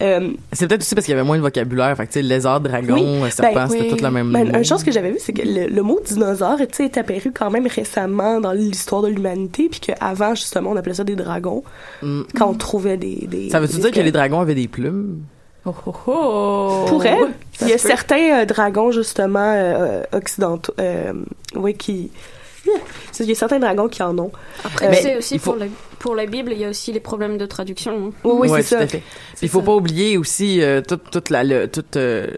Euh, 0.02 0.32
C'est 0.52 0.68
peut-être 0.68 0.82
aussi 0.82 0.94
parce 0.94 1.06
qu'il 1.06 1.14
y 1.14 1.18
avait 1.18 1.26
moins 1.26 1.38
de 1.38 1.42
vocabulaire. 1.42 1.96
Fait 1.96 2.06
que, 2.06 2.12
tu 2.12 2.18
sais, 2.18 2.23
lézard, 2.23 2.61
dragon, 2.61 2.92
Oui, 2.94 3.26
euh, 3.26 3.30
serpent, 3.30 3.54
ben, 3.54 3.68
c'était 3.68 3.85
oui. 3.85 3.96
tout 3.96 4.02
la 4.02 4.11
même 4.11 4.32
ben, 4.32 4.54
une 4.54 4.64
chose 4.66 4.85
que 4.85 4.92
j'avais 4.92 5.12
vue, 5.12 5.18
c'est 5.18 5.32
que 5.32 5.40
le, 5.40 5.68
le 5.68 5.82
mot 5.82 5.99
dinosaure 6.04 6.58
tu 6.58 6.66
sais, 6.73 6.85
est 6.85 6.99
apparu 6.99 7.32
quand 7.35 7.50
même 7.50 7.66
récemment 7.66 8.38
dans 8.38 8.52
l'histoire 8.52 9.00
de 9.00 9.08
l'humanité, 9.08 9.68
puis 9.70 9.80
qu'avant, 9.80 10.35
justement, 10.35 10.73
on 10.73 10.76
appelait 10.76 10.92
ça 10.92 11.04
des 11.04 11.16
dragons, 11.16 11.62
Mm. 12.02 12.23
quand 12.37 12.50
on 12.50 12.54
trouvait 12.54 12.99
des... 12.99 13.26
des 13.26 13.49
Ça 13.49 13.61
veut-tu 13.61 13.78
dire 13.78 13.90
que 13.92 14.00
les 14.00 14.12
dragons 14.12 14.40
avaient 14.40 14.54
des 14.54 14.68
plumes? 14.68 15.23
Oh, 15.64 15.75
oh, 15.87 15.94
oh. 16.06 16.85
Pour 16.87 17.06
elle, 17.06 17.32
il 17.62 17.68
y 17.68 17.73
a 17.73 17.78
certains 17.78 18.42
euh, 18.42 18.44
dragons, 18.44 18.90
justement, 18.90 19.54
euh, 19.56 20.02
occidentaux, 20.12 20.74
euh, 20.79 21.14
oui, 21.55 21.72
qui... 21.74 22.11
Il 23.20 23.29
y 23.29 23.33
a 23.33 23.35
certains 23.35 23.59
dragons 23.59 23.88
qui 23.88 24.02
en 24.02 24.16
ont. 24.18 24.31
Après, 24.64 24.88
Euh, 24.88 24.92
c'est 25.00 25.16
aussi 25.16 25.38
faut- 25.38 25.52
pour, 25.52 25.61
la, 25.61 25.66
pour 25.98 26.14
la 26.14 26.26
Bible, 26.26 26.52
il 26.52 26.59
y 26.61 26.64
a 26.64 26.68
aussi 26.70 26.92
les 26.92 27.00
problèmes 27.00 27.38
de 27.38 27.46
traduction. 27.46 27.92
hein. 28.09 28.11
Oui, 28.24 28.33
oui, 28.40 28.48
Ouais, 28.48 28.62
c'est 28.62 28.74
tout 28.76 28.81
ça. 28.81 28.85
à 28.85 28.87
fait. 28.88 28.98
Puis 28.98 29.38
il 29.42 29.48
faut 29.48 29.62
pas 29.62 29.74
oublier 29.74 30.16
aussi 30.18 30.61
euh, 30.62 30.81
toute, 30.81 31.11
toute 31.11 31.31
la 31.31 31.44
le- 31.44 31.68
toute, 31.68 31.96
euh, 31.96 32.29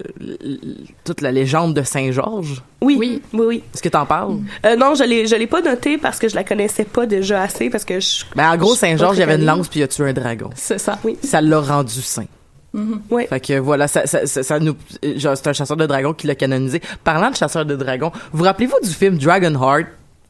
toute 1.05 1.21
la 1.21 1.33
légende 1.33 1.75
de 1.75 1.83
Saint 1.83 2.11
Georges. 2.12 2.62
Oui, 2.81 2.97
Oui. 2.99 3.23
oui, 3.33 3.45
oui. 3.47 3.62
Est-ce 3.75 3.83
que 3.83 3.88
t'en 3.88 4.07
parles? 4.07 4.37
Euh, 4.64 4.77
non, 4.77 4.95
je 4.95 5.05
l'ai, 5.05 5.27
je 5.27 5.35
l'ai 5.37 5.47
pas 5.47 5.61
noté 5.62 5.99
parce 5.99 6.19
que 6.19 6.29
je 6.29 6.35
la 6.35 6.45
connaissais 6.45 6.85
pas 6.85 7.07
déjà 7.07 7.43
assez 7.43 7.71
parce 7.71 7.85
que 7.85 7.99
je. 8.01 8.25
Ben, 8.37 8.51
en 8.53 8.57
gros, 8.57 8.69
je 8.75 8.79
suis 8.79 8.81
Saint 8.87 8.93
pas 8.93 8.97
Georges, 8.99 9.17
il 9.17 9.21
y 9.21 9.23
avait 9.23 9.37
une 9.37 9.45
lance 9.47 9.69
puis 9.69 9.81
il 9.81 9.83
a 9.83 9.88
tué 9.88 10.09
un 10.09 10.12
dragon. 10.12 10.51
C'est 10.55 10.79
ça. 10.79 10.99
Oui. 11.05 11.17
Ça 11.23 11.41
l'a 11.41 11.61
rendu 11.61 12.01
saint. 12.03 12.27
Ouais. 13.11 13.27
Fait 13.27 13.41
que 13.41 13.59
voilà, 13.59 13.88
ça, 13.88 14.07
ça, 14.07 14.25
ça, 14.27 14.43
ça 14.45 14.61
nous, 14.61 14.77
genre, 15.17 15.37
c'est 15.37 15.49
un 15.49 15.53
chasseur 15.53 15.77
de 15.77 15.87
dragons 15.87 16.12
qui 16.12 16.27
l'a 16.29 16.37
canonisé. 16.37 16.81
Parlant 17.03 17.31
de 17.31 17.35
chasseur 17.35 17.64
de 17.64 17.75
dragons, 17.75 18.12
vous 18.33 18.45
rappelez-vous 18.45 18.77
du 18.85 18.91
film 18.91 19.17
Dragonheart? 19.19 19.87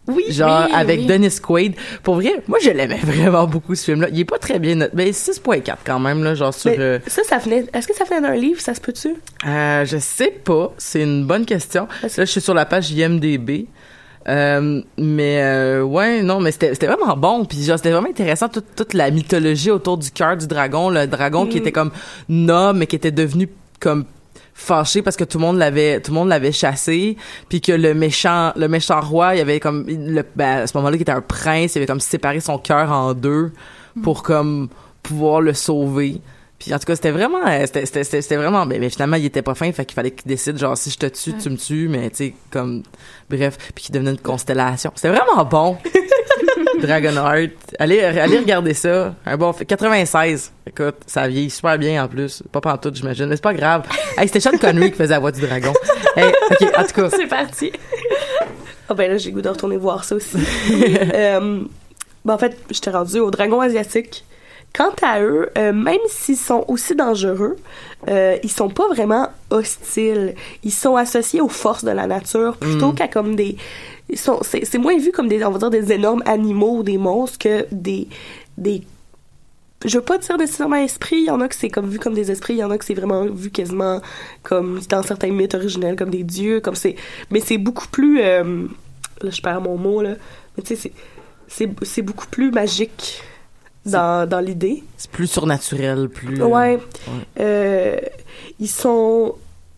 Oui. 0.08 0.24
Genre, 0.30 0.64
Oui, 0.66 0.72
avec 0.74 1.00
oui. 1.00 1.06
Dennis 1.06 1.38
Quaid. 1.40 1.74
Pour 2.02 2.16
vrai, 2.16 2.42
moi, 2.48 2.58
je 2.62 2.70
l'aimais 2.70 2.98
vraiment 3.04 3.46
beaucoup, 3.46 3.74
ce 3.74 3.84
film-là. 3.84 4.08
Il 4.12 4.18
est 4.20 4.24
pas 4.24 4.38
très 4.38 4.58
bien 4.58 4.74
noté. 4.74 4.90
Ben, 4.96 5.08
6.4 5.12 5.76
quand 5.84 6.00
même, 6.00 6.24
là, 6.24 6.34
genre 6.34 6.52
sur... 6.54 6.70
Mais 6.70 6.78
euh, 6.80 6.98
ça, 7.06 7.22
ça 7.24 7.38
venait. 7.38 7.66
Est-ce 7.72 7.86
que 7.86 7.94
ça 7.94 8.04
venait 8.04 8.20
d'un 8.22 8.34
livre, 8.34 8.60
ça 8.60 8.74
se 8.74 8.80
peut-tu? 8.80 9.14
Euh, 9.46 9.84
je 9.84 9.98
sais 9.98 10.30
pas. 10.44 10.72
C'est 10.78 11.02
une 11.02 11.24
bonne 11.26 11.44
question. 11.46 11.86
Là, 12.02 12.08
je 12.16 12.24
suis 12.24 12.40
sur 12.40 12.54
la 12.54 12.64
page 12.66 12.90
IMDB. 12.90 13.66
Euh, 14.28 14.82
mais 14.98 15.42
euh, 15.42 15.82
ouais, 15.82 16.22
non, 16.22 16.38
mais 16.40 16.50
c'était 16.52 16.74
vraiment 16.86 17.16
bon. 17.16 17.44
Puis 17.46 17.62
genre, 17.64 17.78
c'était 17.78 17.92
vraiment 17.92 18.08
intéressant 18.10 18.48
toute, 18.48 18.74
toute 18.76 18.92
la 18.92 19.10
mythologie 19.10 19.70
autour 19.70 19.96
du 19.96 20.10
cœur 20.10 20.36
du 20.36 20.46
dragon. 20.46 20.90
Le 20.90 21.06
dragon 21.06 21.46
qui 21.46 21.56
Mm. 21.56 21.60
était 21.60 21.72
comme 21.72 21.90
noble, 22.28 22.78
mais 22.80 22.86
qui 22.86 22.96
était 22.96 23.10
devenu 23.10 23.48
comme 23.80 24.04
fâché 24.58 25.02
parce 25.02 25.16
que 25.16 25.22
tout 25.22 25.38
le 25.38 25.42
monde 25.42 25.56
l'avait 25.56 26.00
tout 26.00 26.10
le 26.10 26.16
monde 26.16 26.28
l'avait 26.28 26.50
chassé 26.50 27.16
puis 27.48 27.60
que 27.60 27.70
le 27.70 27.94
méchant 27.94 28.52
le 28.56 28.66
méchant 28.66 29.00
roi 29.00 29.36
il 29.36 29.40
avait 29.40 29.60
comme 29.60 29.86
le, 29.86 30.24
ben, 30.34 30.62
à 30.62 30.66
ce 30.66 30.76
moment-là 30.76 30.96
qui 30.96 31.02
était 31.02 31.12
un 31.12 31.20
prince 31.20 31.76
il 31.76 31.78
avait 31.78 31.86
comme 31.86 32.00
séparé 32.00 32.40
son 32.40 32.58
cœur 32.58 32.90
en 32.90 33.14
deux 33.14 33.52
pour 34.02 34.22
comme 34.22 34.68
pouvoir 35.02 35.40
le 35.40 35.54
sauver. 35.54 36.20
Puis 36.58 36.74
en 36.74 36.78
tout 36.80 36.86
cas 36.86 36.96
c'était 36.96 37.12
vraiment 37.12 37.38
euh, 37.46 37.66
c'était 37.66 38.36
vraiment 38.36 38.66
mais, 38.66 38.80
mais 38.80 38.90
finalement 38.90 39.16
il 39.16 39.26
était 39.26 39.42
pas 39.42 39.54
fin 39.54 39.70
fait 39.70 39.86
qu'il 39.86 39.94
fallait 39.94 40.10
qu'il 40.10 40.26
décide 40.26 40.58
genre 40.58 40.76
si 40.76 40.90
je 40.90 40.98
te 40.98 41.06
tue 41.06 41.34
tu 41.34 41.50
me 41.50 41.56
tues 41.56 41.88
mais 41.88 42.10
tu 42.10 42.16
sais 42.16 42.34
comme 42.50 42.82
bref 43.30 43.58
puis 43.76 43.84
qu'il 43.84 43.94
devenait 43.94 44.10
une 44.10 44.18
constellation. 44.18 44.90
C'était 44.96 45.10
vraiment 45.10 45.44
bon 45.44 45.78
Dragonheart. 46.80 47.50
Allez 47.78 48.00
allez 48.00 48.38
regarder 48.44 48.74
ça. 48.74 49.14
Un 49.26 49.36
bon 49.36 49.52
96 49.52 50.52
écoute 50.66 50.96
ça 51.06 51.28
vieillit 51.28 51.50
super 51.50 51.78
bien 51.78 52.02
en 52.04 52.08
plus. 52.08 52.42
Pas 52.52 52.60
pantoute 52.60 52.96
j'imagine 52.96 53.26
mais 53.26 53.36
c'est 53.36 53.42
pas 53.42 53.54
grave. 53.54 53.82
Hey, 54.18 54.26
c'était 54.26 54.40
Sean 54.40 54.58
Connery 54.58 54.90
qui 54.90 54.96
faisait 54.96 55.14
la 55.14 55.20
voix 55.20 55.30
du 55.30 55.40
dragon. 55.40 55.72
Hey, 56.16 56.32
ok 56.50 56.68
en 56.76 56.82
tout 56.82 57.02
cas. 57.02 57.10
C'est 57.10 57.28
parti. 57.28 57.70
Ah 58.88 58.94
ben 58.94 59.10
là, 59.10 59.18
j'ai 59.18 59.30
goût 59.30 59.42
de 59.42 59.48
retourner 59.48 59.76
voir 59.76 60.02
ça 60.02 60.16
aussi. 60.16 60.38
euh, 61.14 61.60
ben 62.24 62.34
en 62.34 62.38
fait, 62.38 62.56
j'étais 62.70 62.90
rendue 62.90 63.20
au 63.20 63.30
dragon 63.30 63.60
asiatique. 63.60 64.24
Quant 64.78 64.94
à 65.02 65.20
eux, 65.22 65.50
euh, 65.58 65.72
même 65.72 65.98
s'ils 66.08 66.36
sont 66.36 66.64
aussi 66.68 66.94
dangereux, 66.94 67.56
euh, 68.06 68.36
ils 68.44 68.50
sont 68.50 68.68
pas 68.70 68.86
vraiment 68.86 69.28
hostiles. 69.50 70.36
Ils 70.62 70.70
sont 70.72 70.94
associés 70.94 71.40
aux 71.40 71.48
forces 71.48 71.82
de 71.84 71.90
la 71.90 72.06
nature 72.06 72.56
plutôt 72.56 72.92
Mm. 72.92 72.94
qu'à 72.94 73.08
comme 73.08 73.34
des. 73.34 73.56
Ils 74.08 74.16
sont, 74.18 74.38
c'est, 74.42 74.64
c'est 74.64 74.78
moins 74.78 74.96
vu 74.96 75.10
comme 75.10 75.26
des, 75.26 75.44
on 75.44 75.50
va 75.50 75.58
dire, 75.58 75.70
des 75.70 75.92
énormes 75.92 76.22
animaux 76.26 76.76
ou 76.78 76.82
des 76.84 76.96
monstres 76.96 77.38
que 77.40 77.66
des, 77.72 78.06
des. 78.56 78.82
Je 79.84 79.98
veux 79.98 80.04
pas 80.04 80.18
dire 80.18 80.38
nécessairement 80.38 80.76
esprits. 80.76 81.22
Il 81.22 81.24
y 81.26 81.30
en 81.30 81.40
a 81.40 81.48
que 81.48 81.56
c'est 81.56 81.70
comme 81.70 81.88
vu 81.88 81.98
comme 81.98 82.14
des 82.14 82.30
esprits. 82.30 82.54
Il 82.54 82.58
y 82.60 82.64
en 82.64 82.70
a 82.70 82.78
que 82.78 82.84
c'est 82.84 82.94
vraiment 82.94 83.24
vu 83.26 83.50
quasiment 83.50 84.00
comme 84.44 84.78
dans 84.88 85.02
certains 85.02 85.32
mythes 85.32 85.54
originels 85.56 85.96
comme 85.96 86.10
des 86.10 86.22
dieux. 86.22 86.60
Comme 86.60 86.76
c'est, 86.76 86.94
mais 87.32 87.40
c'est 87.40 87.58
beaucoup 87.58 87.88
plus. 87.88 88.20
euh, 88.22 88.66
là, 89.22 89.30
je 89.30 89.40
perds 89.42 89.60
mon 89.60 89.76
mot 89.76 90.02
là. 90.02 90.14
Mais 90.56 90.62
tu 90.62 90.76
sais, 90.76 90.76
c'est, 90.76 90.92
c'est, 91.48 91.68
c'est 91.84 92.02
beaucoup 92.02 92.28
plus 92.28 92.52
magique 92.52 93.22
dans, 93.86 94.28
dans 94.28 94.40
l'idée. 94.40 94.82
c'est 94.96 95.10
plus 95.10 95.26
surnaturel 95.26 96.08
plus 96.08 96.42
Ouais. 96.42 96.78
Euh, 97.40 97.98
ils 98.60 98.68
sont 98.68 99.34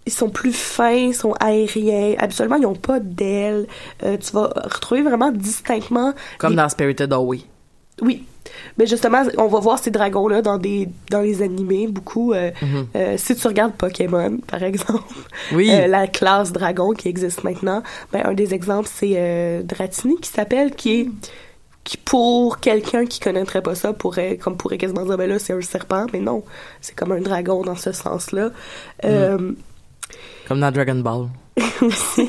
ils 0.07 0.13
sont 0.13 0.31
plus 0.31 0.53
fins, 0.57 0.91
ils 0.91 1.15
sont 1.15 1.35
aériens. 1.39 2.15
Absolument, 2.19 2.57
ils 2.57 2.63
n'ont 2.63 2.75
pas 2.75 2.99
d'ailes. 3.01 3.67
Euh, 4.03 4.17
tu 4.17 4.33
vas 4.33 4.47
retrouver 4.65 5.03
vraiment 5.03 5.31
distinctement. 5.31 6.15
comme 6.39 6.51
des- 6.51 6.57
dans 6.57 6.69
Spirited 6.69 7.13
Away 7.13 7.41
Oui, 8.03 8.25
mais 8.79 8.87
justement, 8.87 9.23
on 9.37 9.47
va 9.47 9.61
voir 9.61 9.79
ces 9.79 9.91
dragons-là 9.91 10.41
dans 10.43 10.57
des 10.57 10.89
dans 11.11 11.21
les 11.21 11.43
animés 11.43 11.87
beaucoup. 11.87 12.33
euh, 12.33 12.51
Mhm. 12.63 12.87
euh, 12.97 13.15
si 13.19 13.37
tu 13.37 13.47
regardes 13.47 13.75
Pokémon, 13.75 14.39
par 14.47 14.63
exemple, 14.63 15.05
Oui. 15.53 15.69
euh, 15.71 15.87
la 15.87 16.09
classe 16.09 16.51
dragon 16.51 16.93
qui 16.93 17.09
existe 17.09 17.45
maintenant, 17.45 17.83
ben 18.11 18.23
un 18.25 18.33
des 18.33 18.55
exemples 18.55 18.89
c'est 18.93 19.13
euh, 19.17 19.63
Dratini 19.63 20.17
qui 20.19 20.31
s'appelle, 20.31 20.75
qui 20.75 20.93
est 21.01 21.09
qui 21.91 21.97
pour 21.97 22.61
quelqu'un 22.61 23.05
qui 23.05 23.19
connaîtrait 23.19 23.63
pas 23.63 23.75
ça 23.75 23.93
pourrait 23.93 24.37
comme 24.37 24.57
pourrait 24.57 24.79
quasiment 24.79 25.05
dire 25.05 25.19
ben 25.19 25.29
là 25.29 25.41
c'est 25.41 25.53
un 25.53 25.61
serpent, 25.61 26.07
mais 26.13 26.21
non, 26.21 26.45
c'est 26.81 26.95
comme 26.95 27.11
un 27.11 27.21
dragon 27.21 27.65
dans 27.65 27.75
ce 27.75 27.91
sens-là. 27.91 28.51
Euh, 29.05 29.53
Comme 30.47 30.61
dans 30.61 30.71
Dragon 30.71 30.95
Ball. 30.95 31.27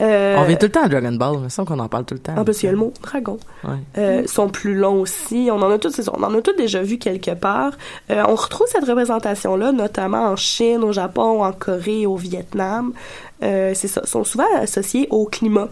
Euh, 0.00 0.36
On 0.38 0.44
vient 0.44 0.56
tout 0.56 0.66
le 0.66 0.72
temps 0.72 0.82
à 0.82 0.88
Dragon 0.88 1.12
Ball, 1.12 1.38
mais 1.40 1.48
ça 1.48 1.64
qu'on 1.64 1.78
en 1.78 1.88
parle 1.88 2.04
tout 2.04 2.14
le 2.14 2.20
temps. 2.20 2.34
Ah, 2.36 2.44
parce 2.44 2.58
qu'il 2.58 2.66
y 2.66 2.68
a 2.68 2.72
le 2.72 2.78
mot 2.78 2.92
dragon. 3.00 3.38
Ouais. 3.62 3.76
Euh, 3.96 4.26
sont 4.26 4.48
plus 4.48 4.74
longs 4.74 5.00
aussi. 5.00 5.48
On 5.52 5.62
en 5.62 5.70
a 5.70 5.78
tous, 5.78 6.10
on 6.12 6.20
en 6.20 6.34
a 6.34 6.42
tous 6.42 6.56
déjà 6.56 6.82
vu 6.82 6.98
quelque 6.98 7.30
part. 7.30 7.74
Euh, 8.10 8.24
on 8.26 8.34
retrouve 8.34 8.66
cette 8.66 8.84
représentation-là, 8.84 9.70
notamment 9.70 10.26
en 10.26 10.36
Chine, 10.36 10.82
au 10.82 10.90
Japon, 10.90 11.44
en 11.44 11.52
Corée, 11.52 12.06
au 12.06 12.16
Vietnam. 12.16 12.92
C'est 13.40 13.74
ça, 13.74 14.04
sont 14.04 14.24
souvent 14.24 14.46
associés 14.56 15.06
au 15.10 15.26
climat. 15.26 15.68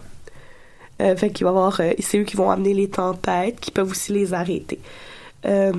Euh, 1.03 1.15
fait 1.15 1.29
qu'il 1.29 1.43
va 1.43 1.49
avoir, 1.49 1.79
euh, 1.81 1.91
c'est 1.99 2.19
eux 2.19 2.23
qui 2.23 2.35
vont 2.35 2.49
amener 2.49 2.73
les 2.73 2.87
tempêtes, 2.87 3.59
qui 3.59 3.71
peuvent 3.71 3.91
aussi 3.91 4.13
les 4.13 4.33
arrêter. 4.33 4.79
Euh, 5.45 5.71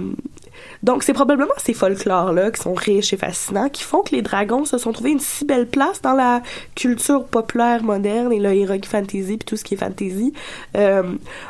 donc, 0.82 1.02
c'est 1.02 1.14
probablement 1.14 1.54
ces 1.56 1.72
folklores-là 1.72 2.50
qui 2.50 2.60
sont 2.60 2.74
riches 2.74 3.14
et 3.14 3.16
fascinants 3.16 3.70
qui 3.70 3.82
font 3.82 4.02
que 4.02 4.14
les 4.14 4.20
dragons 4.20 4.66
se 4.66 4.76
sont 4.76 4.92
trouvés 4.92 5.12
une 5.12 5.20
si 5.20 5.46
belle 5.46 5.66
place 5.66 6.02
dans 6.02 6.12
la 6.12 6.42
culture 6.74 7.24
populaire 7.24 7.82
moderne 7.82 8.32
et 8.32 8.38
le 8.38 8.52
heroic 8.54 8.87
fantasy 8.87 9.38
puis 9.38 9.46
tout 9.46 9.56
ce 9.56 9.64
qui 9.64 9.74
est 9.74 9.78
fantasy. 9.78 10.34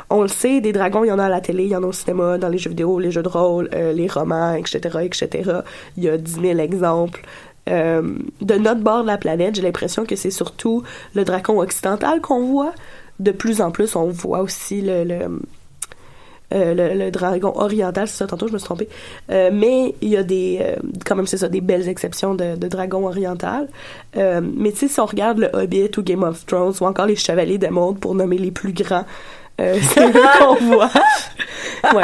On 0.09 0.21
le 0.21 0.27
sait, 0.29 0.61
des 0.61 0.71
dragons, 0.71 1.03
il 1.03 1.09
y 1.09 1.11
en 1.11 1.19
a 1.19 1.25
à 1.25 1.29
la 1.29 1.41
télé, 1.41 1.65
il 1.65 1.69
y 1.69 1.75
en 1.75 1.83
a 1.83 1.87
au 1.87 1.91
cinéma, 1.91 2.37
dans 2.37 2.47
les 2.47 2.57
jeux 2.57 2.69
vidéo, 2.69 2.97
les 2.99 3.11
jeux 3.11 3.23
de 3.23 3.29
rôle, 3.29 3.69
les 3.73 4.07
romans, 4.07 4.53
etc., 4.53 4.99
etc. 5.03 5.51
Il 5.97 6.03
y 6.03 6.09
a 6.09 6.17
10 6.17 6.41
000 6.41 6.59
exemples. 6.59 7.21
De 7.67 8.57
notre 8.57 8.81
bord 8.81 9.01
de 9.01 9.07
la 9.07 9.17
planète, 9.17 9.55
j'ai 9.55 9.61
l'impression 9.61 10.05
que 10.05 10.15
c'est 10.15 10.31
surtout 10.31 10.83
le 11.13 11.25
dragon 11.25 11.59
occidental 11.59 12.21
qu'on 12.21 12.45
voit. 12.45 12.73
De 13.19 13.31
plus 13.31 13.61
en 13.61 13.71
plus, 13.71 13.95
on 13.95 14.09
voit 14.09 14.41
aussi 14.41 14.81
le, 14.81 15.03
le 15.03 15.39
euh, 16.53 16.73
le, 16.75 16.93
le 16.93 17.11
dragon 17.11 17.51
oriental, 17.55 18.07
c'est 18.07 18.17
ça, 18.17 18.27
tantôt 18.27 18.47
je 18.47 18.53
me 18.53 18.57
suis 18.59 18.65
trompée. 18.65 18.87
Euh, 19.31 19.49
mais 19.51 19.95
il 20.01 20.09
y 20.09 20.17
a 20.17 20.23
des, 20.23 20.59
euh, 20.61 20.75
quand 21.05 21.15
même, 21.15 21.25
c'est 21.25 21.37
ça, 21.37 21.49
des 21.49 21.61
belles 21.61 21.89
exceptions 21.89 22.35
de, 22.35 22.55
de 22.55 22.67
dragon 22.67 23.07
oriental. 23.07 23.67
Mais 24.15 24.71
tu 24.71 24.77
sais, 24.77 24.87
si 24.87 24.99
on 24.99 25.05
regarde 25.05 25.39
le 25.39 25.49
Hobbit 25.53 25.89
ou 25.97 26.03
Game 26.03 26.23
of 26.23 26.45
Thrones 26.45 26.73
ou 26.79 26.85
encore 26.85 27.07
les 27.07 27.15
Chevaliers 27.15 27.57
d'Émeraude 27.57 27.99
pour 27.99 28.15
nommer 28.15 28.37
les 28.37 28.51
plus 28.51 28.73
grands, 28.73 29.05
c'est 29.57 30.07
eux 30.07 30.21
qu'on 30.39 30.55
voit. 30.55 30.91
Ouais. 31.93 32.01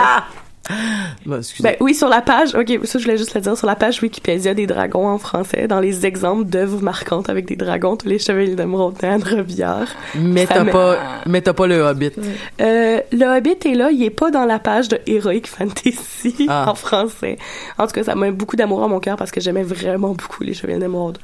Bah. 1.25 1.38
Ben 1.60 1.75
oui, 1.81 1.93
sur 1.93 2.10
la 2.10 2.21
page, 2.21 2.55
ok, 2.55 2.79
ça 2.86 2.97
je 2.97 3.03
voulais 3.03 3.17
juste 3.17 3.36
le 3.36 3.41
dire, 3.41 3.55
sur 3.55 3.67
la 3.67 3.75
page 3.75 4.01
Wikipédia 4.01 4.55
des 4.55 4.65
dragons 4.65 5.07
en 5.07 5.19
français, 5.19 5.67
dans 5.67 5.79
les 5.79 6.05
exemples 6.07 6.45
d'œuvres 6.45 6.81
marquantes 6.81 7.29
avec 7.29 7.45
des 7.45 7.55
dragons, 7.55 7.95
tous 7.95 8.07
les 8.07 8.17
chevaliers 8.17 8.55
d'émeraude, 8.55 8.95
Anne 9.03 9.21
Revillard. 9.21 9.88
mais 10.15 10.47
t'as 10.47 10.65
pas, 10.65 10.97
mais 11.27 11.41
pas 11.41 11.67
le 11.67 11.81
Hobbit. 11.81 12.12
Euh, 12.60 13.01
le 13.12 13.38
Hobbit 13.38 13.57
est 13.69 13.75
là, 13.75 13.91
il 13.91 14.01
est 14.03 14.10
pas 14.10 14.31
dans 14.31 14.45
la 14.45 14.57
page 14.57 14.88
de 14.88 14.99
Heroic 15.05 15.45
Fantasy 15.45 16.45
Ah. 16.49 16.65
en 16.69 16.75
français. 16.75 17.38
En 17.77 17.86
tout 17.86 17.93
cas, 17.93 18.03
ça 18.03 18.15
met 18.15 18.31
beaucoup 18.31 18.55
d'amour 18.55 18.84
à 18.84 18.88
mon 18.88 18.99
cœur 18.99 19.15
parce 19.17 19.31
que 19.31 19.39
j'aimais 19.41 19.63
vraiment 19.63 20.10
beaucoup 20.13 20.43
les 20.43 20.53
chevaliers 20.55 20.79
d'émeraude 20.79 21.19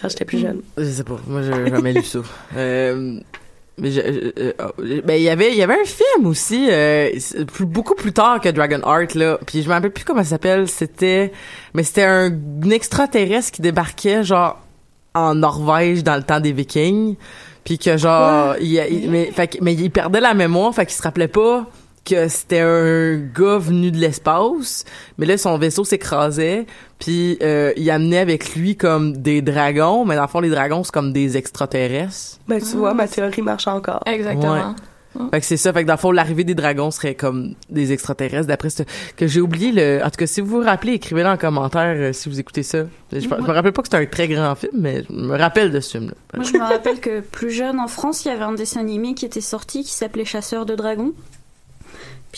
quand 0.00 0.08
j'étais 0.08 0.24
plus 0.24 0.38
jeune. 0.38 0.60
Je 0.78 0.84
sais 0.84 1.04
pas. 1.04 1.16
Moi, 1.26 1.42
j'ai 1.42 1.70
jamais 1.70 1.92
lu 1.92 2.02
ça. 2.02 2.20
Euh, 2.56 3.18
mais 3.78 3.90
je- 3.90 4.00
euh, 4.00 4.32
euh, 4.38 4.52
oh, 4.62 4.82
ben 5.04 5.14
il 5.16 5.22
y 5.22 5.28
avait 5.28 5.50
il 5.52 5.56
y 5.58 5.62
avait 5.62 5.74
un 5.80 5.84
film 5.84 6.26
aussi 6.26 6.66
euh, 6.70 7.10
plus- 7.52 7.66
beaucoup 7.66 7.94
plus 7.94 8.12
tard 8.12 8.40
que 8.40 8.48
Dragon 8.48 8.80
Heart 8.86 9.14
là. 9.14 9.38
Puis 9.46 9.62
je 9.62 9.68
me 9.68 9.74
rappelle 9.74 9.92
plus 9.92 10.04
comment 10.04 10.22
ça 10.22 10.30
s'appelle 10.30 10.66
c'était 10.68 11.32
mais 11.74 11.82
c'était 11.82 12.04
un, 12.04 12.30
un 12.64 12.70
extraterrestre 12.70 13.52
qui 13.52 13.62
débarquait 13.62 14.24
genre 14.24 14.58
en 15.14 15.34
Norvège 15.34 16.02
dans 16.04 16.16
le 16.16 16.22
temps 16.22 16.40
des 16.40 16.52
Vikings. 16.52 17.16
Puis 17.64 17.78
que 17.78 17.96
genre 17.96 18.54
il, 18.60 18.72
il- 18.90 19.10
mais 19.10 19.30
fait 19.32 19.58
mais 19.60 19.74
il 19.74 19.90
perdait 19.90 20.20
la 20.20 20.34
mémoire 20.34 20.74
fait 20.74 20.86
qu'il 20.86 20.94
se 20.94 21.02
rappelait 21.02 21.28
pas 21.28 21.66
que 22.06 22.28
c'était 22.28 22.60
un 22.60 23.16
gars 23.16 23.58
venu 23.58 23.90
de 23.90 23.98
l'espace 23.98 24.84
mais 25.18 25.26
là 25.26 25.36
son 25.36 25.58
vaisseau 25.58 25.84
s'écrasait 25.84 26.66
puis 26.98 27.38
euh, 27.42 27.72
il 27.76 27.90
amenait 27.90 28.18
avec 28.18 28.54
lui 28.54 28.76
comme 28.76 29.16
des 29.16 29.42
dragons 29.42 30.04
mais 30.04 30.16
dans 30.16 30.22
le 30.22 30.28
fond 30.28 30.40
les 30.40 30.48
dragons 30.50 30.84
c'est 30.84 30.92
comme 30.92 31.12
des 31.12 31.36
extraterrestres 31.36 32.38
Ben 32.48 32.60
tu 32.60 32.76
vois, 32.76 32.94
ma 32.94 33.08
théorie 33.08 33.42
marche 33.42 33.66
encore. 33.66 34.02
Exactement. 34.06 34.74
fait 35.30 35.40
que 35.40 35.46
c'est 35.46 35.56
ça. 35.56 35.72
Fait 35.72 35.82
que 35.82 35.86
dans 35.88 35.94
le 35.94 35.98
fond, 35.98 36.10
l'arrivée 36.10 36.44
des 36.44 36.54
dragons 36.54 36.90
serait 36.90 37.14
comme 37.14 37.54
des 37.70 37.92
extraterrestres. 37.92 38.46
D'après 38.46 38.70
ce 38.70 38.82
que 39.16 39.26
j'ai 39.26 39.40
oublié 39.40 39.72
le. 39.72 40.04
En 40.04 40.10
tout 40.10 40.16
cas, 40.18 40.26
si 40.26 40.40
vous 40.40 40.58
vous 40.58 40.64
rappelez, 40.64 40.92
écrivez-le 40.94 41.28
en 41.28 41.36
commentaire 41.36 41.96
euh, 41.96 42.12
si 42.12 42.28
vous 42.28 42.38
écoutez 42.38 42.62
ça. 42.62 42.84
Je, 43.12 43.20
je 43.20 43.28
me 43.28 43.50
rappelle 43.50 43.72
pas 43.72 43.82
que 43.82 43.88
c'était 43.88 44.02
un 44.02 44.06
très 44.06 44.28
grand 44.28 44.54
film, 44.54 44.72
mais 44.74 45.04
je 45.08 45.12
me 45.12 45.36
rappelle 45.36 45.70
de 45.72 45.80
ce 45.80 45.98
film-là. 45.98 46.14
Moi, 46.34 46.44
je 46.44 46.52
me 46.52 46.62
rappelle 46.62 47.00
que 47.00 47.20
plus 47.20 47.50
jeune 47.50 47.80
en 47.80 47.88
France, 47.88 48.24
il 48.24 48.28
y 48.28 48.30
avait 48.30 48.44
un 48.44 48.52
dessin 48.52 48.80
animé 48.80 49.14
qui 49.14 49.24
était 49.24 49.40
sorti 49.40 49.82
qui 49.82 49.92
s'appelait 49.92 50.24
Chasseur 50.24 50.66
de 50.66 50.74
dragons. 50.74 51.12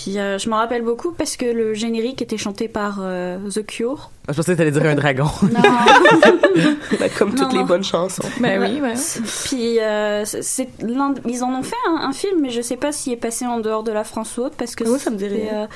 Puis 0.00 0.18
euh, 0.18 0.38
je 0.38 0.48
me 0.48 0.54
rappelle 0.54 0.82
beaucoup 0.82 1.10
parce 1.10 1.36
que 1.36 1.44
le 1.46 1.74
générique 1.74 2.22
était 2.22 2.36
chanté 2.36 2.68
par 2.68 2.98
euh, 3.00 3.38
The 3.52 3.66
Cure. 3.66 4.10
Je 4.28 4.34
pensais 4.34 4.52
que 4.52 4.58
t'allais 4.58 4.70
dire 4.70 4.84
un 4.84 4.94
dragon. 4.94 5.26
Ben, 5.42 7.08
comme 7.18 7.30
toutes 7.30 7.40
Non, 7.40 7.48
les 7.52 7.58
non. 7.60 7.64
bonnes 7.64 7.82
chansons. 7.84 8.22
Ben 8.40 8.60
oui, 8.62 8.80
ouais. 8.80 8.94
Puis 9.46 9.80
euh, 9.80 10.24
c'est- 10.24 10.68
ils 11.26 11.42
en 11.42 11.52
ont 11.58 11.62
fait 11.62 11.74
un, 11.88 12.08
un 12.08 12.12
film, 12.12 12.40
mais 12.42 12.50
je 12.50 12.60
sais 12.60 12.76
pas 12.76 12.92
s'il 12.92 13.12
est 13.12 13.16
passé 13.16 13.46
en 13.46 13.58
dehors 13.58 13.82
de 13.82 13.90
la 13.92 14.04
France 14.04 14.36
ou 14.38 14.42
autre 14.42 14.54
parce 14.56 14.74
que 14.76 14.84
Ah 14.86 14.90
ouais, 14.90 14.98
ça 14.98 15.10
me 15.10 15.18
rien. 15.18 15.52
euh, 15.52 15.66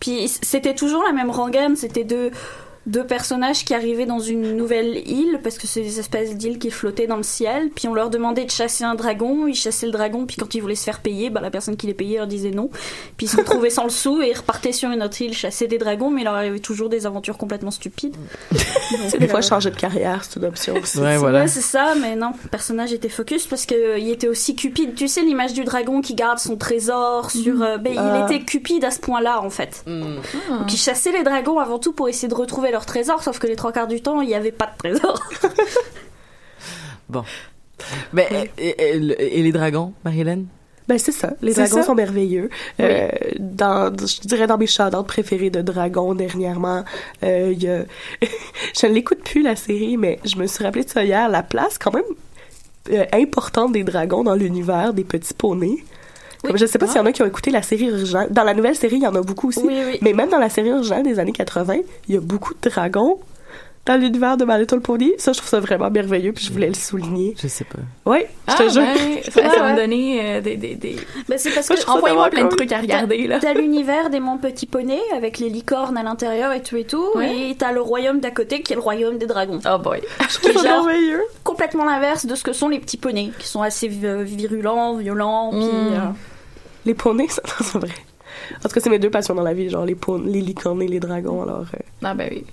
Puis 0.00 0.28
c'était 0.42 0.74
toujours 0.74 1.02
la 1.02 1.12
même 1.12 1.30
rengaine, 1.30 1.76
c'était 1.76 2.04
deux 2.04 2.30
deux 2.88 3.04
personnages 3.04 3.64
qui 3.64 3.74
arrivaient 3.74 4.06
dans 4.06 4.18
une 4.18 4.56
nouvelle 4.56 5.08
île 5.08 5.38
parce 5.42 5.58
que 5.58 5.66
c'est 5.66 5.82
des 5.82 6.00
espèces 6.00 6.36
d'îles 6.36 6.58
qui 6.58 6.70
flottaient 6.70 7.06
dans 7.06 7.16
le 7.16 7.22
ciel. 7.22 7.70
Puis 7.74 7.86
on 7.88 7.94
leur 7.94 8.10
demandait 8.10 8.44
de 8.44 8.50
chasser 8.50 8.84
un 8.84 8.94
dragon, 8.94 9.46
ils 9.46 9.54
chassaient 9.54 9.86
le 9.86 9.92
dragon. 9.92 10.26
Puis 10.26 10.36
quand 10.36 10.54
ils 10.54 10.60
voulaient 10.60 10.74
se 10.74 10.84
faire 10.84 11.00
payer, 11.00 11.30
bah 11.30 11.40
la 11.40 11.50
personne 11.50 11.76
qui 11.76 11.86
les 11.86 11.94
payait 11.94 12.18
leur 12.18 12.26
disait 12.26 12.50
non. 12.50 12.70
Puis 13.16 13.26
ils 13.26 13.28
se 13.28 13.36
retrouvaient 13.36 13.70
sans 13.70 13.84
le 13.84 13.90
sou 13.90 14.20
et 14.22 14.30
ils 14.30 14.36
repartaient 14.36 14.72
sur 14.72 14.90
une 14.90 15.02
autre 15.02 15.20
île 15.22 15.34
chasser 15.34 15.66
des 15.68 15.78
dragons, 15.78 16.10
mais 16.10 16.22
il 16.22 16.24
leur 16.24 16.34
arrivait 16.34 16.58
toujours 16.58 16.88
des 16.88 17.06
aventures 17.06 17.38
complètement 17.38 17.70
stupides. 17.70 18.16
Tu 18.88 18.96
sais, 19.10 19.18
des 19.18 19.26
euh, 19.26 19.28
fois, 19.28 19.42
changer 19.42 19.70
de 19.70 19.76
carrière, 19.76 20.24
c'est 20.24 20.36
une 20.40 20.46
option 20.46 20.74
aussi. 20.74 20.98
Ouais, 20.98 21.18
voilà. 21.18 21.40
Ouais, 21.40 21.46
c'est 21.48 21.60
ça, 21.60 21.94
mais 22.00 22.16
non, 22.16 22.32
le 22.42 22.48
personnage 22.48 22.90
était 22.92 23.10
focus 23.10 23.46
parce 23.46 23.66
que 23.66 23.74
euh, 23.74 23.98
il 23.98 24.08
était 24.08 24.28
aussi 24.28 24.56
cupide. 24.56 24.94
Tu 24.94 25.08
sais, 25.08 25.20
l'image 25.20 25.52
du 25.52 25.62
dragon 25.64 26.00
qui 26.00 26.14
garde 26.14 26.38
son 26.38 26.56
trésor 26.56 27.30
sur. 27.30 27.62
euh, 27.62 27.76
ben, 27.76 27.94
Ah. 27.98 28.26
Il 28.28 28.34
était 28.34 28.44
cupide 28.44 28.84
à 28.84 28.90
ce 28.90 28.98
point-là, 28.98 29.42
en 29.42 29.50
fait. 29.50 29.82
Donc, 29.86 30.72
il 30.72 30.76
chassait 30.78 31.12
les 31.12 31.22
dragons 31.22 31.58
avant 31.58 31.78
tout 31.78 31.92
pour 31.92 32.08
essayer 32.08 32.28
de 32.28 32.34
retrouver 32.34 32.70
leur 32.70 32.77
trésor, 32.86 33.22
sauf 33.22 33.38
que 33.38 33.46
les 33.46 33.56
trois 33.56 33.72
quarts 33.72 33.88
du 33.88 34.00
temps, 34.00 34.20
il 34.20 34.28
n'y 34.28 34.34
avait 34.34 34.52
pas 34.52 34.66
de 34.66 34.78
trésor. 34.78 35.20
Mais 38.12 38.50
et, 38.58 38.68
et- 38.68 39.38
et 39.38 39.42
les 39.42 39.52
dragons, 39.52 39.92
Marie-Hélène? 40.04 40.46
Ben 40.88 40.98
c'est 40.98 41.12
ça. 41.12 41.34
Les 41.42 41.52
dragons 41.52 41.76
ça? 41.76 41.82
sont 41.82 41.94
merveilleux. 41.94 42.48
Euh, 42.80 43.08
dans, 43.38 43.94
je 43.94 44.20
dirais 44.26 44.46
dans 44.46 44.56
mes 44.56 44.66
shoutouts 44.66 45.02
préférés 45.04 45.50
de 45.50 45.60
dragons 45.60 46.14
dernièrement, 46.14 46.82
euh, 47.22 47.50
il 47.52 47.62
y 47.62 47.68
a, 47.68 47.84
je 48.80 48.86
ne 48.86 48.92
l'écoute 48.92 49.22
plus 49.22 49.42
la 49.42 49.54
série, 49.54 49.96
mais 49.98 50.18
je 50.24 50.36
me 50.36 50.46
suis 50.46 50.64
rappelé 50.64 50.84
de 50.84 50.90
ça 50.90 51.04
hier. 51.04 51.28
La 51.28 51.42
place 51.42 51.76
quand 51.78 51.92
même 51.92 52.02
euh, 52.90 53.04
importante 53.12 53.72
des 53.72 53.84
dragons 53.84 54.24
dans 54.24 54.34
l'univers 54.34 54.94
des 54.94 55.04
petits 55.04 55.34
poneys. 55.34 55.76
Comme 56.44 56.56
je 56.56 56.66
sais 56.66 56.78
pas 56.78 56.86
s'il 56.86 56.96
y 56.96 57.00
en 57.00 57.06
a 57.06 57.12
qui 57.12 57.22
ont 57.22 57.26
écouté 57.26 57.50
la 57.50 57.62
série 57.62 57.90
originale. 57.90 58.28
Dans 58.30 58.44
la 58.44 58.54
nouvelle 58.54 58.76
série, 58.76 58.96
il 58.96 59.02
y 59.02 59.06
en 59.06 59.14
a 59.14 59.22
beaucoup 59.22 59.48
aussi. 59.48 59.60
Oui, 59.64 59.82
oui. 59.86 59.98
Mais 60.02 60.12
même 60.12 60.28
dans 60.28 60.38
la 60.38 60.48
série 60.48 60.72
originale 60.72 61.02
des 61.02 61.18
années 61.18 61.32
80, 61.32 61.78
il 62.08 62.14
y 62.14 62.16
a 62.16 62.20
beaucoup 62.20 62.54
de 62.54 62.70
dragons 62.70 63.18
dans 63.88 64.00
l'univers 64.00 64.36
de 64.36 64.44
My 64.44 64.58
Little 64.60 64.80
Pony. 64.80 65.12
Ça, 65.18 65.32
je 65.32 65.38
trouve 65.38 65.48
ça 65.50 65.58
vraiment 65.60 65.90
merveilleux, 65.90 66.32
puis 66.32 66.44
je 66.44 66.52
voulais 66.52 66.68
le 66.68 66.74
souligner. 66.74 67.34
Je 67.42 67.48
sais 67.48 67.64
pas. 67.64 67.78
Oui, 68.06 68.18
je 68.48 68.54
te 68.56 68.62
Ah, 68.62 68.68
jure. 68.68 68.82
ouais, 68.82 69.22
ça, 69.30 69.50
ça 69.54 69.72
me 69.72 69.76
donner 69.76 70.20
euh, 70.22 70.40
des, 70.40 70.56
des, 70.56 70.74
des... 70.76 70.96
Ben, 71.28 71.38
c'est 71.38 71.50
parce 71.50 71.68
Moi, 71.70 71.78
que. 71.78 71.90
Envoyez-moi 71.90 72.30
plein 72.30 72.44
de 72.44 72.54
trucs 72.54 72.70
à 72.72 72.78
regarder, 72.78 73.26
là. 73.26 73.38
T'as 73.40 73.54
l'univers 73.60 74.10
des 74.10 74.20
Monts 74.20 74.38
Petits 74.38 74.66
Poneys 74.66 75.00
avec 75.16 75.38
les 75.38 75.48
licornes 75.48 75.96
à 75.96 76.02
l'intérieur 76.02 76.52
et 76.52 76.62
tout 76.62 76.76
et 76.76 76.84
tout, 76.84 77.04
Ouais. 77.14 77.50
et 77.50 77.54
t'as 77.56 77.72
le 77.72 77.80
royaume 77.80 78.20
d'à 78.20 78.30
côté 78.30 78.62
qui 78.62 78.74
est 78.74 78.76
le 78.76 78.82
royaume 78.82 79.18
des 79.18 79.26
dragons. 79.26 79.58
Oh 79.66 79.78
boy. 79.78 80.00
Je 80.28 80.38
trouve 80.48 80.62
ça 80.62 80.68
merveilleux. 80.68 81.22
Complètement 81.42 81.84
l'inverse 81.84 82.26
de 82.26 82.34
ce 82.34 82.44
que 82.44 82.52
sont 82.52 82.68
les 82.68 82.78
petits 82.78 82.98
poneys, 82.98 83.32
qui 83.38 83.48
sont 83.48 83.62
assez 83.62 83.88
vi- 83.88 84.22
virulents, 84.24 84.94
violents, 84.96 85.50
puis. 85.50 85.60
Mm. 85.60 85.92
euh, 85.94 85.98
Les 86.86 86.94
poneys, 86.94 87.28
ça, 87.30 87.42
c'est 87.60 87.78
vrai. 87.78 87.88
En 88.64 88.68
tout 88.68 88.74
cas, 88.74 88.80
c'est 88.80 88.90
mes 88.90 88.98
deux 88.98 89.10
passions 89.10 89.34
dans 89.34 89.42
la 89.42 89.52
vie, 89.54 89.68
genre 89.68 89.84
les, 89.84 89.96
les 90.26 90.40
licornes 90.40 90.80
et 90.82 90.88
les 90.88 91.00
dragons, 91.00 91.42
alors... 91.42 91.66
euh, 91.74 91.78
Ah 92.04 92.14
ben 92.14 92.28
oui. 92.30 92.44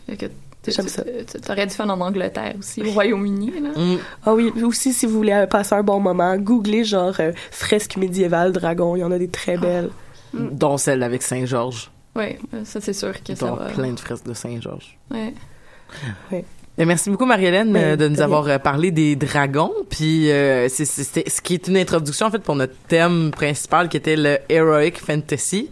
J'aime 0.71 0.88
ça. 0.88 1.04
tu- 1.04 1.41
T'aurais 1.41 1.65
dû 1.67 1.73
faire 1.73 1.89
en 1.89 1.99
Angleterre 2.01 2.56
aussi, 2.60 2.82
au 2.82 2.91
Royaume-Uni. 2.91 3.51
Mm. 3.75 3.95
Ah 4.25 4.34
oui, 4.34 4.51
aussi, 4.63 4.93
si 4.93 5.06
vous 5.06 5.13
voulez 5.13 5.34
euh, 5.34 5.47
passer 5.47 5.75
un 5.75 5.84
bon 5.84 5.99
moment, 5.99 6.36
googlez 6.38 6.84
genre 6.84 7.15
euh, 7.19 7.32
fresque 7.51 7.97
médiévale 7.97 8.51
dragon, 8.51 8.95
il 8.95 8.99
y 8.99 9.04
en 9.04 9.12
a 9.12 9.17
des 9.19 9.28
très 9.30 9.58
belles. 9.58 9.89
Dont 10.34 10.78
celle 10.78 11.01
avec 11.04 11.21
Saint-Georges. 11.23 11.89
Oui, 12.15 12.38
ça 12.65 12.82
c'est 12.82 12.93
sûr 12.93 13.12
que 13.23 13.36
ça 13.36 13.45
Dont 13.47 13.56
va. 13.56 13.65
plein 13.65 13.91
de 13.93 13.99
fresques 13.99 14.25
de 14.25 14.34
Saint-Georges. 14.34 14.97
Ouais. 15.12 15.34
Merci 16.77 17.09
beaucoup 17.09 17.25
Marie-Hélène 17.25 17.73
euh, 17.75 17.95
de 17.95 18.07
nous 18.09 18.19
avoir 18.21 18.47
euh, 18.49 18.57
parlé 18.57 18.91
des 18.91 19.15
dragons. 19.15 19.71
Puis 19.89 20.29
euh, 20.29 20.67
c'est 20.67 20.83
ce 20.85 21.41
qui 21.41 21.53
est 21.53 21.67
une 21.69 21.77
introduction 21.77 22.27
en 22.27 22.31
fait 22.31 22.39
pour 22.43 22.55
notre 22.55 22.73
thème 22.89 23.31
principal 23.31 23.88
qui 23.88 23.95
était 23.97 24.17
le 24.17 24.39
heroic 24.49 24.91
fantasy. 24.97 25.69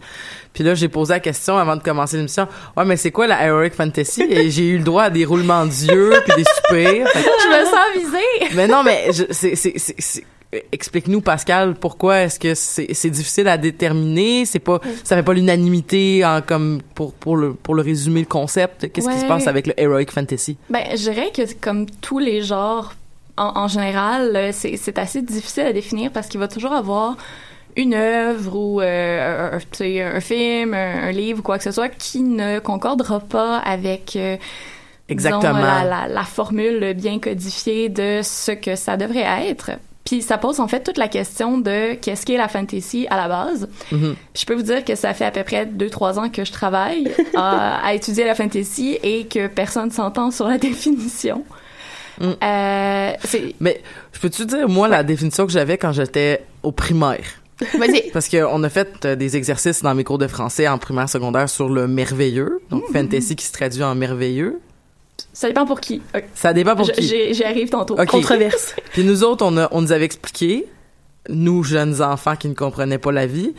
Puis 0.54 0.64
là 0.64 0.74
j'ai 0.74 0.88
posé 0.88 1.12
la 1.12 1.20
question 1.20 1.58
avant 1.58 1.76
de 1.76 1.82
commencer 1.82 2.16
l'émission. 2.16 2.48
Ouais 2.76 2.86
mais 2.86 2.96
c'est 2.96 3.10
quoi 3.10 3.26
la 3.26 3.44
heroic 3.44 3.70
fantasy? 3.76 4.22
Et 4.22 4.50
j'ai 4.52 4.68
eu 4.70 4.78
le 4.78 4.84
droit 4.84 5.04
à 5.04 5.10
des 5.10 5.26
roulements 5.26 5.66
d'yeux 5.66 6.12
puis 6.24 6.36
des 6.36 6.44
soupirs. 6.44 7.06
Fait 7.08 7.18
Je 7.42 7.48
me 7.48 7.64
sens 7.66 7.94
visée. 8.06 8.54
mais 8.56 8.66
non 8.66 8.82
mais 8.82 9.12
je- 9.12 9.24
c'est 9.30 9.56
c'est 9.56 9.74
c'est- 9.76 9.96
c'est- 9.98 10.24
Explique-nous 10.72 11.20
Pascal 11.20 11.74
pourquoi 11.74 12.20
est-ce 12.22 12.38
que 12.38 12.54
c'est 12.54 13.10
difficile 13.10 13.48
à 13.48 13.58
déterminer? 13.58 14.44
C'est 14.44 14.58
pas 14.58 14.80
ça 15.02 15.16
fait 15.16 15.22
pas 15.22 15.32
l'unanimité 15.34 16.24
en 16.24 16.40
comme 16.42 16.80
pour 16.94 17.12
pour 17.14 17.36
le 17.36 17.54
pour 17.54 17.74
le 17.74 17.82
résumer 17.82 18.20
le 18.20 18.26
concept 18.26 18.90
qu'est-ce 18.92 19.08
qui 19.08 19.18
se 19.18 19.26
passe 19.26 19.46
avec 19.46 19.66
le 19.66 19.78
heroic 19.80 20.06
fantasy? 20.10 20.56
Ben, 20.70 20.82
je 20.92 21.10
dirais 21.10 21.30
que 21.34 21.42
comme 21.60 21.86
tous 22.00 22.18
les 22.18 22.42
genres, 22.42 22.94
en, 23.36 23.52
en 23.56 23.68
général, 23.68 24.34
euh, 24.36 24.50
c'est 24.52 24.76
c'est 24.76 24.98
assez 24.98 25.22
difficile 25.22 25.64
à 25.64 25.72
définir 25.72 26.10
parce 26.12 26.28
qu'il 26.28 26.40
va 26.40 26.48
toujours 26.48 26.72
avoir 26.72 27.16
une 27.76 27.94
œuvre 27.94 28.56
ou 28.56 28.80
euh, 28.80 29.50
un, 29.52 30.20
film, 30.20 30.74
un, 30.74 31.02
un 31.08 31.10
livre 31.10 31.40
ou 31.40 31.42
quoi 31.42 31.58
que 31.58 31.64
ce 31.64 31.72
soit 31.72 31.88
qui 31.88 32.22
ne 32.22 32.60
concordera 32.60 33.18
pas 33.20 33.58
avec 33.58 34.14
euh, 34.14 34.36
disons, 34.36 34.40
Exactement. 35.08 35.58
la, 35.58 35.84
la, 35.84 36.08
la 36.08 36.22
formule 36.22 36.94
bien 36.94 37.18
codifiée 37.18 37.88
de 37.88 38.20
ce 38.22 38.52
que 38.52 38.76
ça 38.76 38.96
devrait 38.96 39.48
être. 39.48 39.72
Puis 40.04 40.20
ça 40.20 40.36
pose 40.36 40.60
en 40.60 40.68
fait 40.68 40.82
toute 40.82 40.98
la 40.98 41.08
question 41.08 41.56
de 41.58 41.94
qu'est-ce 41.94 42.26
qu'est 42.26 42.36
la 42.36 42.48
fantasy 42.48 43.06
à 43.10 43.16
la 43.16 43.28
base. 43.28 43.68
Mhm. 43.90 44.14
Je 44.36 44.44
peux 44.44 44.54
vous 44.54 44.62
dire 44.62 44.84
que 44.84 44.94
ça 44.96 45.14
fait 45.14 45.24
à 45.24 45.30
peu 45.30 45.42
près 45.44 45.64
2-3 45.66 46.18
ans 46.18 46.28
que 46.28 46.44
je 46.44 46.52
travaille 46.52 47.10
à, 47.34 47.84
à 47.86 47.94
étudier 47.94 48.24
la 48.24 48.34
fantasy 48.34 48.98
et 49.02 49.26
que 49.26 49.46
personne 49.46 49.90
s'entend 49.90 50.30
sur 50.30 50.46
la 50.46 50.58
définition. 50.68 51.42
Mm. 52.20 52.24
Euh. 52.42 53.12
Mais 53.60 53.82
je 54.12 54.20
peux-tu 54.20 54.46
dire, 54.46 54.68
moi, 54.68 54.88
la 54.88 55.02
définition 55.02 55.46
que 55.46 55.52
j'avais 55.52 55.78
quand 55.78 55.92
j'étais 55.92 56.44
au 56.62 56.70
primaire? 56.70 57.24
Vas-y. 57.78 58.10
Parce 58.12 58.28
qu'on 58.28 58.62
a 58.62 58.68
fait 58.68 59.04
euh, 59.04 59.16
des 59.16 59.36
exercices 59.36 59.82
dans 59.82 59.94
mes 59.94 60.04
cours 60.04 60.18
de 60.18 60.26
français 60.28 60.68
en 60.68 60.78
primaire 60.78 61.08
secondaire 61.08 61.48
sur 61.48 61.68
le 61.68 61.88
merveilleux, 61.88 62.60
donc 62.70 62.82
Mm. 62.90 62.92
fantasy 62.92 63.36
qui 63.36 63.46
se 63.46 63.52
traduit 63.52 63.82
en 63.82 63.94
merveilleux. 63.94 64.60
Ça 65.34 65.48
dépend 65.48 65.66
pour 65.66 65.80
qui. 65.80 66.00
Ça 66.34 66.52
dépend 66.54 66.74
pour 66.76 66.86
Je- 66.86 66.92
qui. 66.92 67.34
J'y 67.34 67.44
arrive 67.44 67.68
tantôt. 67.68 67.94
Ok. 68.00 68.06
Controverse. 68.06 68.74
Puis 68.92 69.04
nous 69.04 69.22
autres, 69.24 69.44
on, 69.44 69.56
a, 69.58 69.68
on 69.72 69.82
nous 69.82 69.92
avait 69.92 70.04
expliqué, 70.06 70.64
nous, 71.28 71.62
jeunes 71.62 72.00
enfants 72.00 72.36
qui 72.36 72.48
ne 72.48 72.54
comprenaient 72.54 72.98
pas 72.98 73.12
la 73.12 73.26
vie, 73.26 73.52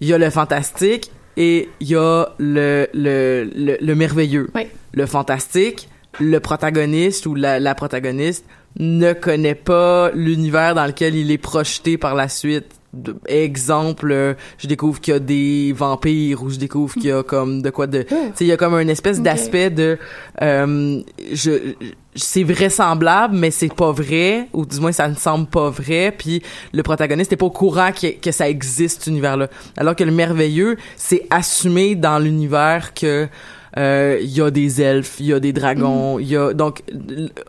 il 0.00 0.08
y 0.08 0.12
a 0.14 0.18
le 0.18 0.30
fantastique 0.30 1.10
et 1.36 1.68
il 1.80 1.88
y 1.88 1.96
a 1.96 2.26
le, 2.38 2.86
le, 2.94 3.50
le, 3.54 3.76
le 3.80 3.94
merveilleux. 3.94 4.48
Oui. 4.54 4.62
Le 4.92 5.04
fantastique, 5.06 5.88
le 6.18 6.38
protagoniste 6.40 7.26
ou 7.26 7.34
la, 7.34 7.60
la 7.60 7.74
protagoniste 7.74 8.44
ne 8.78 9.12
connaît 9.12 9.54
pas 9.56 10.10
l'univers 10.14 10.74
dans 10.74 10.86
lequel 10.86 11.16
il 11.16 11.30
est 11.30 11.38
projeté 11.38 11.98
par 11.98 12.14
la 12.14 12.28
suite. 12.28 12.66
De- 12.92 13.16
exemple, 13.28 14.36
je 14.58 14.66
découvre 14.66 15.00
qu'il 15.00 15.14
y 15.14 15.16
a 15.16 15.20
des 15.20 15.72
vampires 15.72 16.42
ou 16.42 16.50
je 16.50 16.58
découvre 16.58 16.94
qu'il 16.94 17.04
y 17.04 17.12
a 17.12 17.22
comme 17.22 17.62
de 17.62 17.70
quoi 17.70 17.86
de... 17.86 18.02
Tu 18.02 18.14
sais, 18.34 18.44
il 18.44 18.46
y 18.48 18.52
a 18.52 18.56
comme 18.56 18.74
une 18.74 18.90
espèce 18.90 19.20
d'aspect 19.20 19.70
de... 19.70 19.96
euh, 20.42 21.00
je, 21.32 21.74
c'est 22.16 22.42
vraisemblable, 22.42 23.36
mais 23.36 23.52
c'est 23.52 23.72
pas 23.72 23.92
vrai, 23.92 24.48
ou 24.52 24.66
du 24.66 24.80
moins 24.80 24.90
ça 24.90 25.08
ne 25.08 25.14
semble 25.14 25.46
pas 25.46 25.70
vrai, 25.70 26.12
puis 26.16 26.42
le 26.72 26.82
protagoniste 26.82 27.30
n'est 27.30 27.36
pas 27.36 27.46
au 27.46 27.50
courant 27.50 27.92
que, 27.92 28.18
que 28.18 28.32
ça 28.32 28.48
existe, 28.48 29.02
cet 29.02 29.06
univers-là. 29.06 29.48
Alors 29.76 29.94
que 29.94 30.02
le 30.02 30.10
merveilleux, 30.10 30.76
c'est 30.96 31.28
assumé 31.30 31.94
dans 31.94 32.18
l'univers 32.18 32.92
que 32.92 33.28
euh, 33.78 34.18
il 34.20 34.30
y 34.30 34.40
a 34.40 34.50
des 34.50 34.82
elfes, 34.82 35.16
il 35.20 35.26
y 35.26 35.32
a 35.32 35.40
des 35.40 35.52
dragons, 35.52 36.18
il 36.18 36.28
y 36.28 36.36
a 36.36 36.52
donc 36.52 36.82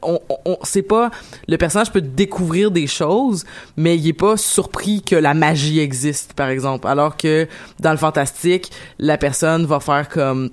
on, 0.03 0.19
on, 0.29 0.37
on- 0.45 0.57
c'est 0.63 0.81
pas 0.83 1.09
le 1.47 1.57
personnage 1.57 1.91
peut 1.91 2.01
découvrir 2.01 2.71
des 2.71 2.87
choses, 2.87 3.43
mais 3.77 3.97
il 3.97 4.07
est 4.07 4.13
pas 4.13 4.37
surpris 4.37 5.01
que 5.01 5.15
la 5.15 5.33
magie 5.33 5.79
existe 5.79 6.33
par 6.33 6.49
exemple. 6.49 6.87
Alors 6.87 7.17
que 7.17 7.47
dans 7.79 7.91
le 7.91 7.97
fantastique, 7.97 8.71
la 8.99 9.17
personne 9.17 9.65
va 9.65 9.79
faire 9.79 10.09
comme 10.09 10.49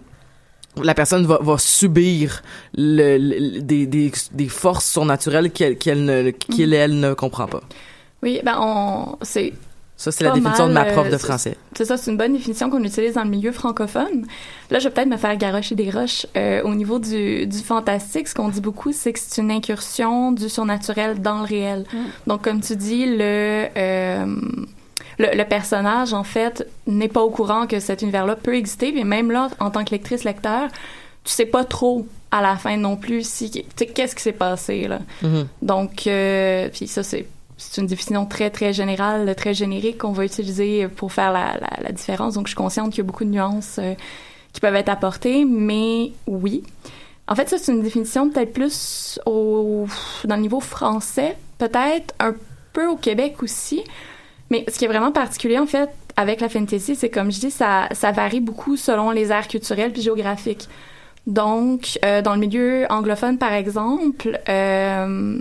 la 0.83 0.95
personne 0.95 1.27
va, 1.27 1.39
va 1.43 1.59
subir 1.59 2.43
le, 2.77 3.19
le- 3.19 3.61
des, 3.61 3.87
des, 3.87 4.13
des 4.33 4.49
forces 4.49 4.87
surnaturelles 4.91 5.51
qu'elle 5.51 5.77
qu'elle 5.77 6.05
ne 6.05 6.31
qu'elle 6.31 6.73
elle 6.73 6.99
ne 7.01 7.15
comprend 7.15 7.47
pas. 7.47 7.63
Oui, 8.23 8.41
ben 8.45 8.57
on... 8.61 9.17
C'est 9.23 9.53
Ça 9.99 10.13
c'est 10.13 10.23
la 10.23 10.31
définition 10.31 10.69
de 10.69 10.73
ma 10.73 10.85
prof 10.85 11.09
de 11.09 11.15
euh, 11.15 11.19
français. 11.19 11.57
C'est 11.77 11.85
ça, 11.85 11.97
c'est 11.97 12.11
une 12.11 12.17
bonne 12.17 12.33
définition 12.33 12.71
qu'on 12.71 12.83
utilise 12.85 13.15
dans 13.15 13.25
le 13.25 13.31
milieu 13.31 13.51
francophone. 13.51 14.27
Là, 14.71 14.79
je 14.79 14.85
vais 14.85 14.95
peut-être 14.95 15.09
me 15.09 15.17
faire 15.17 15.37
garocher 15.37 15.75
des 15.75 15.91
roches. 15.91 16.25
Euh, 16.37 16.63
au 16.63 16.75
niveau 16.77 17.01
du, 17.01 17.49
du 17.49 17.59
fantastique, 17.59 18.29
ce 18.29 18.35
qu'on 18.35 18.49
dit 18.49 18.61
beaucoup, 18.61 18.93
c'est 18.93 19.13
que 19.13 19.19
c'est 19.19 19.43
une 19.43 19.51
incursion 19.51 20.31
du 20.31 20.49
surnaturel 20.49 21.21
dans 21.21 21.41
le 21.41 21.45
réel. 21.45 21.85
Donc, 22.29 22.43
comme 22.43 22.61
tu 22.61 22.77
dis, 22.77 23.07
le, 23.07 23.67
euh, 23.77 24.37
le, 25.19 25.37
le 25.37 25.45
personnage, 25.45 26.15
en 26.15 26.25
fait, 26.25 26.65
n'est 26.87 27.09
pas 27.09 27.23
au 27.23 27.31
courant 27.31 27.67
que 27.67 27.81
cet 27.81 28.03
univers-là 28.03 28.37
peut 28.37 28.55
exister. 28.55 28.93
Mais 28.93 29.03
même 29.03 29.33
là, 29.33 29.49
en 29.59 29.71
tant 29.71 29.85
que 29.85 29.91
lectrice-lecteur, 29.91 30.69
tu 31.25 31.33
sais 31.33 31.47
pas 31.47 31.65
trop 31.65 32.07
à 32.31 32.41
la 32.41 32.57
fin 32.57 32.77
non 32.77 32.97
plus 32.97 33.29
si 33.29 33.51
qu'est-ce 33.51 34.15
qui 34.15 34.23
s'est 34.23 34.33
passé 34.33 34.87
là. 34.87 35.01
Mhm. 35.23 35.49
Donc, 35.63 36.07
euh, 36.07 36.69
puis 36.73 36.87
ça, 36.87 37.03
c'est 37.03 37.27
c'est 37.59 37.81
une 37.81 37.89
définition 37.89 38.25
très, 38.25 38.51
très 38.51 38.73
générale, 38.73 39.35
très 39.35 39.53
générique 39.53 39.99
qu'on 39.99 40.13
va 40.13 40.25
utiliser 40.25 40.87
pour 40.89 41.13
faire 41.13 41.33
la, 41.33 41.93
différence. 41.93 42.35
Donc, 42.35 42.47
je 42.47 42.51
suis 42.51 42.57
consciente 42.57 42.91
qu'il 42.91 42.99
y 42.99 43.01
a 43.01 43.05
beaucoup 43.05 43.25
de 43.25 43.31
nuances 43.31 43.79
euh, 43.79 43.95
qui 44.53 44.61
peuvent 44.61 44.77
être 44.77 44.89
apportées, 44.89 45.45
mais 45.45 46.13
oui. 46.27 46.63
En 47.27 47.35
fait, 47.35 47.49
ça, 47.49 47.59
c'est 47.59 47.73
une 47.73 47.83
définition 47.83 48.31
peut-être 48.31 48.53
plus 48.53 49.21
au, 49.27 49.87
dans 50.25 50.37
le 50.37 50.43
niveau 50.43 50.61
français, 50.61 51.37
peut-être 51.59 52.15
un 52.21 52.35
peu 52.73 52.87
au 52.87 52.97
Québec 52.97 53.43
aussi. 53.43 53.83
Mais 54.51 54.65
ce 54.69 54.79
qui 54.79 54.85
est 54.85 54.89
vraiment 54.89 55.13
particulier, 55.13 55.59
en 55.59 55.67
fait, 55.67 55.91
avec 56.17 56.41
la 56.41 56.49
fantasy, 56.49 56.95
c'est 56.95 57.11
comme 57.11 57.31
je 57.31 57.41
dis, 57.41 57.51
ça, 57.51 57.89
ça 57.93 58.13
varie 58.13 58.41
beaucoup 58.41 58.77
selon 58.77 59.11
les 59.11 59.31
aires 59.33 59.49
culturelles 59.49 59.93
puis 59.93 60.03
géographiques. 60.03 60.69
Donc, 61.27 61.99
euh, 62.05 62.23
dans 62.23 62.35
le 62.35 62.41
milieu 62.41 62.87
anglophone, 62.89 63.37
par 63.37 63.53
exemple, 63.53 64.41
euh, 64.49 65.41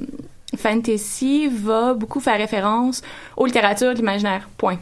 fantasy 0.55 1.47
va 1.47 1.93
beaucoup 1.93 2.19
faire 2.19 2.37
référence 2.37 3.01
aux 3.35 3.45
littératures 3.45 3.91
de 3.93 3.97
l'imaginaire. 3.97 4.47
Point. 4.57 4.77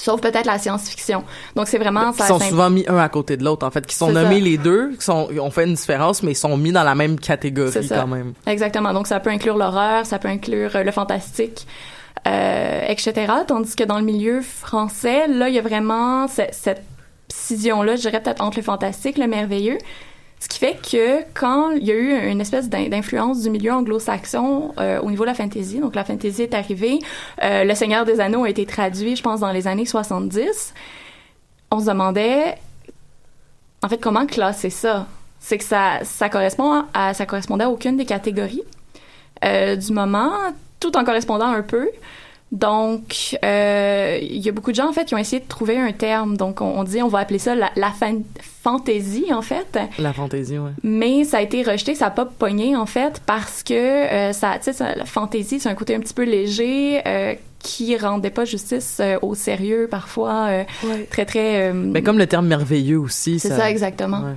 Sauf 0.00 0.20
peut-être 0.20 0.46
la 0.46 0.58
science-fiction. 0.58 1.22
Donc, 1.54 1.68
c'est 1.68 1.78
vraiment... 1.78 2.10
Qui 2.12 2.22
sont 2.24 2.40
souvent 2.40 2.68
mis 2.68 2.84
un 2.88 2.96
à 2.98 3.08
côté 3.08 3.36
de 3.36 3.44
l'autre 3.44 3.64
en 3.64 3.70
fait, 3.70 3.86
qui 3.86 3.94
sont 3.94 4.10
nommés 4.10 4.38
ça. 4.40 4.44
les 4.44 4.58
deux, 4.58 4.90
qui 4.98 5.04
sont 5.04 5.28
ont 5.38 5.50
fait 5.50 5.64
une 5.66 5.74
différence 5.74 6.22
mais 6.24 6.32
ils 6.32 6.36
sont 6.36 6.56
mis 6.56 6.72
dans 6.72 6.82
la 6.82 6.96
même 6.96 7.18
catégorie 7.20 7.84
ça. 7.86 7.98
quand 8.00 8.08
même. 8.08 8.32
Exactement. 8.46 8.92
Donc, 8.92 9.06
ça 9.06 9.20
peut 9.20 9.30
inclure 9.30 9.56
l'horreur, 9.56 10.04
ça 10.04 10.18
peut 10.18 10.26
inclure 10.28 10.74
euh, 10.74 10.82
le 10.82 10.90
fantastique, 10.90 11.64
euh, 12.26 12.80
etc. 12.88 13.32
Tandis 13.46 13.76
que 13.76 13.84
dans 13.84 13.98
le 13.98 14.04
milieu 14.04 14.40
français, 14.42 15.28
là, 15.28 15.48
il 15.48 15.54
y 15.54 15.58
a 15.60 15.62
vraiment 15.62 16.26
ce- 16.26 16.42
cette 16.50 16.82
scission-là, 17.28 17.94
je 17.94 18.00
dirais 18.00 18.20
peut-être 18.20 18.42
entre 18.42 18.56
le 18.58 18.64
fantastique, 18.64 19.16
le 19.16 19.28
merveilleux. 19.28 19.78
Ce 20.44 20.48
qui 20.48 20.58
fait 20.58 20.76
que 20.76 21.22
quand 21.32 21.70
il 21.70 21.84
y 21.84 21.90
a 21.90 21.94
eu 21.94 22.28
une 22.30 22.38
espèce 22.42 22.68
d'in- 22.68 22.88
d'influence 22.90 23.40
du 23.40 23.48
milieu 23.48 23.72
anglo-saxon 23.72 24.74
euh, 24.78 25.00
au 25.00 25.08
niveau 25.10 25.24
de 25.24 25.28
la 25.30 25.34
fantasy, 25.34 25.78
donc 25.78 25.94
la 25.94 26.04
fantasy 26.04 26.42
est 26.42 26.52
arrivée, 26.52 26.98
euh, 27.42 27.64
Le 27.64 27.74
Seigneur 27.74 28.04
des 28.04 28.20
Anneaux 28.20 28.44
a 28.44 28.50
été 28.50 28.66
traduit, 28.66 29.16
je 29.16 29.22
pense, 29.22 29.40
dans 29.40 29.52
les 29.52 29.66
années 29.66 29.86
70, 29.86 30.74
on 31.70 31.80
se 31.80 31.86
demandait, 31.86 32.56
en 33.82 33.88
fait, 33.88 33.96
comment 33.96 34.26
classer 34.26 34.68
ça? 34.68 35.06
C'est 35.40 35.56
que 35.56 35.64
ça, 35.64 36.00
ça 36.02 36.28
correspond 36.28 36.84
à, 36.92 37.14
ça 37.14 37.24
correspondait 37.24 37.64
à 37.64 37.70
aucune 37.70 37.96
des 37.96 38.04
catégories 38.04 38.62
euh, 39.46 39.76
du 39.76 39.92
moment, 39.94 40.30
tout 40.78 40.94
en 40.94 41.04
correspondant 41.04 41.46
un 41.48 41.62
peu. 41.62 41.88
Donc, 42.54 43.36
euh, 43.44 44.16
il 44.22 44.38
y 44.38 44.48
a 44.48 44.52
beaucoup 44.52 44.70
de 44.70 44.76
gens, 44.76 44.88
en 44.88 44.92
fait, 44.92 45.06
qui 45.06 45.14
ont 45.14 45.18
essayé 45.18 45.42
de 45.42 45.48
trouver 45.48 45.76
un 45.76 45.90
terme. 45.90 46.36
Donc, 46.36 46.60
on, 46.60 46.66
on 46.78 46.84
dit, 46.84 47.02
on 47.02 47.08
va 47.08 47.18
appeler 47.18 47.40
ça 47.40 47.56
la, 47.56 47.70
la 47.74 47.90
fan- 47.90 48.22
fantaisie, 48.62 49.32
en 49.34 49.42
fait. 49.42 49.76
La 49.98 50.12
fantaisie, 50.12 50.58
ouais. 50.58 50.70
Mais 50.84 51.24
ça 51.24 51.38
a 51.38 51.40
été 51.40 51.62
rejeté, 51.64 51.96
ça 51.96 52.04
n'a 52.06 52.10
pas 52.12 52.24
pogné, 52.26 52.76
en 52.76 52.86
fait, 52.86 53.20
parce 53.26 53.64
que 53.64 53.74
euh, 53.74 54.32
ça, 54.32 54.52
tu 54.58 54.64
sais, 54.66 54.72
ça- 54.72 54.94
la 54.94 55.04
fantaisie, 55.04 55.58
c'est 55.58 55.68
un 55.68 55.74
côté 55.74 55.96
un 55.96 56.00
petit 56.00 56.14
peu 56.14 56.22
léger 56.22 57.02
euh, 57.06 57.34
qui 57.58 57.96
rendait 57.96 58.30
pas 58.30 58.44
justice 58.44 58.98
euh, 59.00 59.18
au 59.22 59.34
sérieux, 59.34 59.88
parfois, 59.90 60.46
euh, 60.48 60.64
Ouais. 60.84 61.08
très, 61.10 61.24
très... 61.24 61.70
euh, 61.70 61.72
Mais 61.74 62.02
comme 62.02 62.18
le 62.18 62.26
terme 62.28 62.46
merveilleux 62.46 62.98
aussi, 63.00 63.40
c'est 63.40 63.48
ça, 63.48 63.68
exactement. 63.68 64.20
Ouais. 64.20 64.34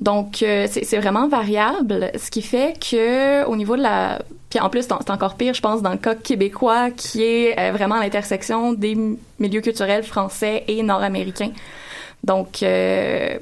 Donc, 0.00 0.42
euh, 0.42 0.66
c'est 0.70 0.98
vraiment 0.98 1.28
variable, 1.28 2.10
ce 2.18 2.30
qui 2.30 2.42
fait 2.42 2.74
que 2.80 3.44
au 3.44 3.54
niveau 3.56 3.76
de 3.76 3.82
la... 3.82 4.20
Puis 4.50 4.58
en 4.58 4.68
plus, 4.70 4.82
c'est 4.82 4.92
en- 4.92 5.00
c'est 5.00 5.10
encore 5.12 5.34
pire, 5.36 5.54
je 5.54 5.60
pense, 5.60 5.80
dans 5.82 5.90
le 5.92 5.98
cas 5.98 6.14
québécois, 6.14 6.90
qui 6.90 7.22
est 7.22 7.58
euh, 7.58 7.72
vraiment 7.72 7.96
à 7.96 8.00
l'intersection 8.00 8.72
des 8.72 8.96
milieux 9.38 9.60
culturels 9.60 10.02
français 10.02 10.64
et 10.66 10.82
nord-américains. 10.82 11.50
Donc, 12.24 12.62
euh, 12.62 13.36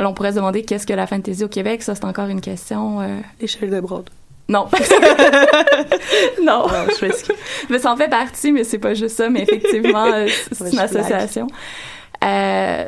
là, 0.00 0.08
on 0.08 0.12
pourrait 0.12 0.32
se 0.32 0.36
demander 0.36 0.62
qu'est-ce 0.64 0.86
que 0.86 0.92
la 0.92 1.06
fantasy 1.06 1.44
au 1.44 1.48
Québec? 1.48 1.82
Ça, 1.82 1.94
c'est 1.94 2.04
encore 2.04 2.28
une 2.28 2.40
question... 2.40 3.00
euh, 3.00 3.20
L'échelle 3.40 3.70
de 3.70 3.80
Broad. 3.80 4.10
Non. 4.48 4.66
non. 6.42 6.66
Ah, 6.68 6.84
je 7.00 7.06
m'excuse. 7.06 7.34
mais 7.68 7.78
ça 7.78 7.92
en 7.92 7.96
fait 7.96 8.08
partie, 8.08 8.52
mais 8.52 8.64
c'est 8.64 8.78
pas 8.78 8.94
juste 8.94 9.16
ça. 9.16 9.28
Mais 9.28 9.42
effectivement, 9.42 10.06
c'est 10.52 10.72
une 10.72 10.78
association. 10.78 11.46
Euh, 12.24 12.84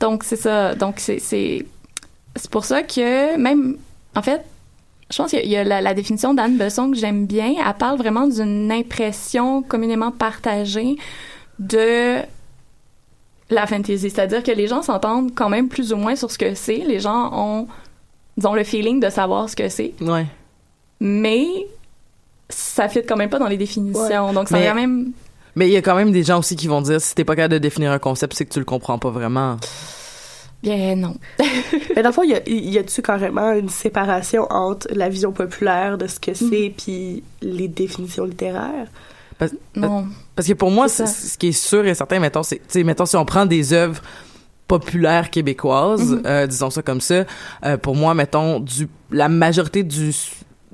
donc, 0.00 0.24
c'est 0.24 0.36
ça. 0.36 0.74
Donc, 0.74 0.94
c'est, 0.98 1.64
c'est, 2.36 2.50
pour 2.50 2.64
ça 2.64 2.82
que 2.82 3.36
même, 3.36 3.76
en 4.16 4.22
fait, 4.22 4.42
je 5.10 5.16
pense 5.16 5.30
qu'il 5.30 5.48
y 5.48 5.56
a 5.56 5.64
la, 5.64 5.80
la 5.80 5.94
définition 5.94 6.34
d'Anne 6.34 6.56
Besson 6.56 6.90
que 6.90 6.96
j'aime 6.96 7.26
bien. 7.26 7.54
Elle 7.64 7.74
parle 7.74 7.98
vraiment 7.98 8.26
d'une 8.26 8.72
impression 8.72 9.62
communément 9.62 10.10
partagée 10.10 10.96
de 11.58 12.20
la 13.50 13.66
fantasy. 13.66 14.10
C'est-à-dire 14.10 14.42
que 14.42 14.52
les 14.52 14.66
gens 14.66 14.82
s'entendent 14.82 15.32
quand 15.34 15.48
même 15.48 15.68
plus 15.68 15.92
ou 15.92 15.96
moins 15.96 16.16
sur 16.16 16.30
ce 16.30 16.38
que 16.38 16.54
c'est. 16.54 16.78
Les 16.78 17.00
gens 17.00 17.30
ont, 17.32 17.68
disons, 18.36 18.54
le 18.54 18.64
feeling 18.64 19.00
de 19.00 19.10
savoir 19.10 19.48
ce 19.48 19.56
que 19.56 19.68
c'est. 19.68 19.92
Ouais. 20.00 20.26
Mais 21.00 21.46
ça 22.48 22.88
fit 22.88 23.04
quand 23.06 23.16
même 23.16 23.30
pas 23.30 23.38
dans 23.38 23.48
les 23.48 23.56
définitions. 23.56 24.32
Donc, 24.32 24.48
ça 24.48 24.58
Mais- 24.58 24.66
quand 24.66 24.74
même... 24.74 25.12
Mais 25.54 25.68
il 25.68 25.72
y 25.72 25.76
a 25.76 25.82
quand 25.82 25.94
même 25.94 26.12
des 26.12 26.22
gens 26.22 26.38
aussi 26.38 26.56
qui 26.56 26.66
vont 26.66 26.80
dire 26.80 26.98
si 26.98 27.14
t'es 27.14 27.24
pas 27.24 27.36
capable 27.36 27.52
de 27.52 27.58
définir 27.58 27.92
un 27.92 27.98
concept, 27.98 28.32
c'est 28.32 28.46
que 28.46 28.52
tu 28.54 28.58
le 28.58 28.64
comprends 28.64 28.98
pas 28.98 29.10
vraiment. 29.10 29.58
Bien, 30.62 30.94
non. 30.96 31.16
Mais 31.96 32.02
dans 32.02 32.10
le 32.10 32.14
fond, 32.14 32.22
y 32.22 32.34
a- 32.34 32.48
y 32.48 32.78
a-tu 32.78 33.02
carrément 33.02 33.52
une 33.52 33.68
séparation 33.68 34.46
entre 34.50 34.86
la 34.92 35.08
vision 35.08 35.32
populaire 35.32 35.98
de 35.98 36.06
ce 36.06 36.20
que 36.20 36.30
Mm. 36.30 36.34
c'est 36.50 36.74
puis 36.76 37.24
les 37.40 37.68
définitions 37.68 38.24
littéraires? 38.24 38.86
Parce, 39.38 39.52
Non. 39.74 40.06
parce 40.36 40.46
que 40.46 40.52
pour 40.52 40.70
moi, 40.70 40.88
c- 40.88 41.06
ce 41.06 41.36
qui 41.36 41.48
est 41.48 41.52
sûr 41.52 41.84
et 41.84 41.94
certain, 41.94 42.20
mettons, 42.20 42.42
c'est, 42.44 42.60
mettons, 42.84 43.06
si 43.06 43.16
on 43.16 43.24
prend 43.24 43.44
des 43.44 43.72
œuvres 43.72 44.00
populaires 44.68 45.30
québécoises, 45.30 46.12
Mhm. 46.12 46.22
euh, 46.26 46.46
disons 46.46 46.70
ça 46.70 46.80
comme 46.82 47.00
ça, 47.00 47.24
euh, 47.64 47.76
pour 47.76 47.96
moi, 47.96 48.14
mettons, 48.14 48.60
du, 48.60 48.88
la 49.10 49.28
majorité 49.28 49.82
du, 49.82 50.12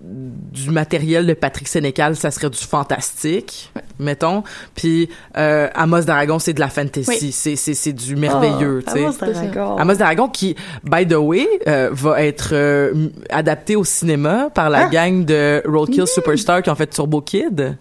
du 0.01 0.71
matériel 0.71 1.27
de 1.27 1.35
Patrick 1.35 1.67
Sénécal, 1.69 2.15
ça 2.17 2.31
serait 2.31 2.51
du 2.51 2.59
fantastique, 2.59 3.73
mettons. 3.99 4.45
Puis 4.75 5.09
euh, 5.37 5.69
Amos 5.75 6.03
d'Aragon, 6.03 6.39
c'est 6.39 6.53
de 6.53 6.61
la 6.61 6.69
fantasy. 6.69 7.09
Oui. 7.09 7.33
C'est, 7.33 7.57
c'est, 7.57 7.75
c'est 7.75 7.93
du 7.93 8.15
merveilleux, 8.17 8.83
Ah, 8.87 8.93
tu 8.93 8.99
sais. 8.99 9.05
Amos 9.05 9.17
d'Aragon. 9.19 9.77
Amos 9.77 9.95
d'Aragon 9.95 10.29
qui, 10.29 10.55
by 10.85 11.07
the 11.07 11.15
way, 11.15 11.49
euh, 11.67 11.89
va 11.93 12.23
être 12.23 12.51
euh, 12.53 13.09
adapté 13.31 13.75
au 13.77 13.85
cinéma 13.85 14.51
par 14.55 14.71
la 14.71 14.85
Hein? 14.87 14.91
gang 14.91 15.25
de 15.25 15.63
Roadkill 15.67 16.07
Superstar 16.07 16.63
qui 16.63 16.71
ont 16.71 16.75
fait 16.77 16.87
Turbo 16.87 17.21
Kid. 17.21 17.77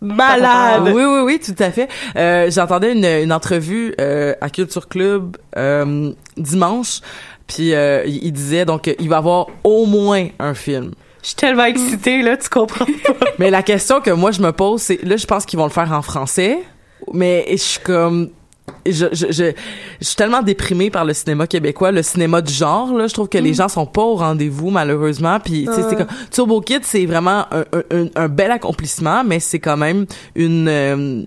Malade! 0.00 0.82
Oui, 0.92 1.04
oui, 1.04 1.20
oui, 1.24 1.38
tout 1.38 1.54
à 1.62 1.70
fait. 1.70 1.88
Euh, 2.16 2.50
J'entendais 2.50 2.92
une, 2.92 3.04
une 3.04 3.32
entrevue 3.32 3.94
euh, 4.00 4.34
à 4.40 4.50
Culture 4.50 4.88
Club 4.88 5.36
euh, 5.56 6.10
dimanche, 6.36 7.00
puis 7.46 7.72
euh, 7.72 8.02
il, 8.04 8.32
disait 8.32 8.64
donc 8.64 8.92
il 8.98 9.08
va 9.08 9.16
y 9.16 9.18
avoir 9.18 9.46
au 9.62 9.86
moins 9.86 10.26
un 10.40 10.54
film. 10.54 10.90
Je 11.22 11.28
suis 11.28 11.36
tellement 11.36 11.64
excitée, 11.64 12.20
là, 12.22 12.36
tu 12.36 12.48
comprends 12.48 12.84
pas. 12.84 13.14
Mais 13.38 13.50
la 13.50 13.62
question 13.62 14.00
que 14.00 14.10
moi 14.10 14.30
je 14.32 14.42
me 14.42 14.50
pose, 14.52 14.82
c'est 14.82 15.02
là 15.04 15.16
je 15.16 15.26
pense 15.26 15.46
qu'ils 15.46 15.58
vont 15.58 15.64
le 15.66 15.70
faire 15.70 15.92
en 15.92 16.02
français, 16.02 16.58
mais 17.12 17.46
je 17.50 17.56
suis 17.56 17.80
comme 17.80 18.30
je, 18.86 19.06
je, 19.12 19.26
je, 19.30 19.52
je 20.00 20.04
suis 20.06 20.16
tellement 20.16 20.42
déprimée 20.42 20.90
par 20.90 21.04
le 21.04 21.12
cinéma 21.14 21.46
québécois, 21.46 21.90
le 21.92 22.02
cinéma 22.02 22.40
du 22.40 22.52
genre 22.52 22.92
là, 22.96 23.06
je 23.06 23.14
trouve 23.14 23.28
que 23.28 23.38
les 23.38 23.54
gens 23.54 23.68
sont 23.68 23.86
pas 23.86 24.02
au 24.02 24.14
rendez-vous 24.16 24.70
malheureusement, 24.70 25.38
puis 25.40 25.66
tu 25.66 25.72
sais 25.74 25.82
c'est 25.88 25.96
comme 25.96 26.06
Turbo 26.30 26.60
Kid, 26.60 26.80
c'est 26.84 27.06
vraiment 27.06 27.46
un, 27.52 27.64
un, 27.72 27.82
un- 28.04 28.08
un 28.16 28.28
bel 28.28 28.50
accomplissement, 28.50 29.22
mais 29.24 29.40
c'est 29.40 29.58
quand 29.60 29.76
même 29.76 30.06
une 30.36 30.68
euh, 30.68 31.22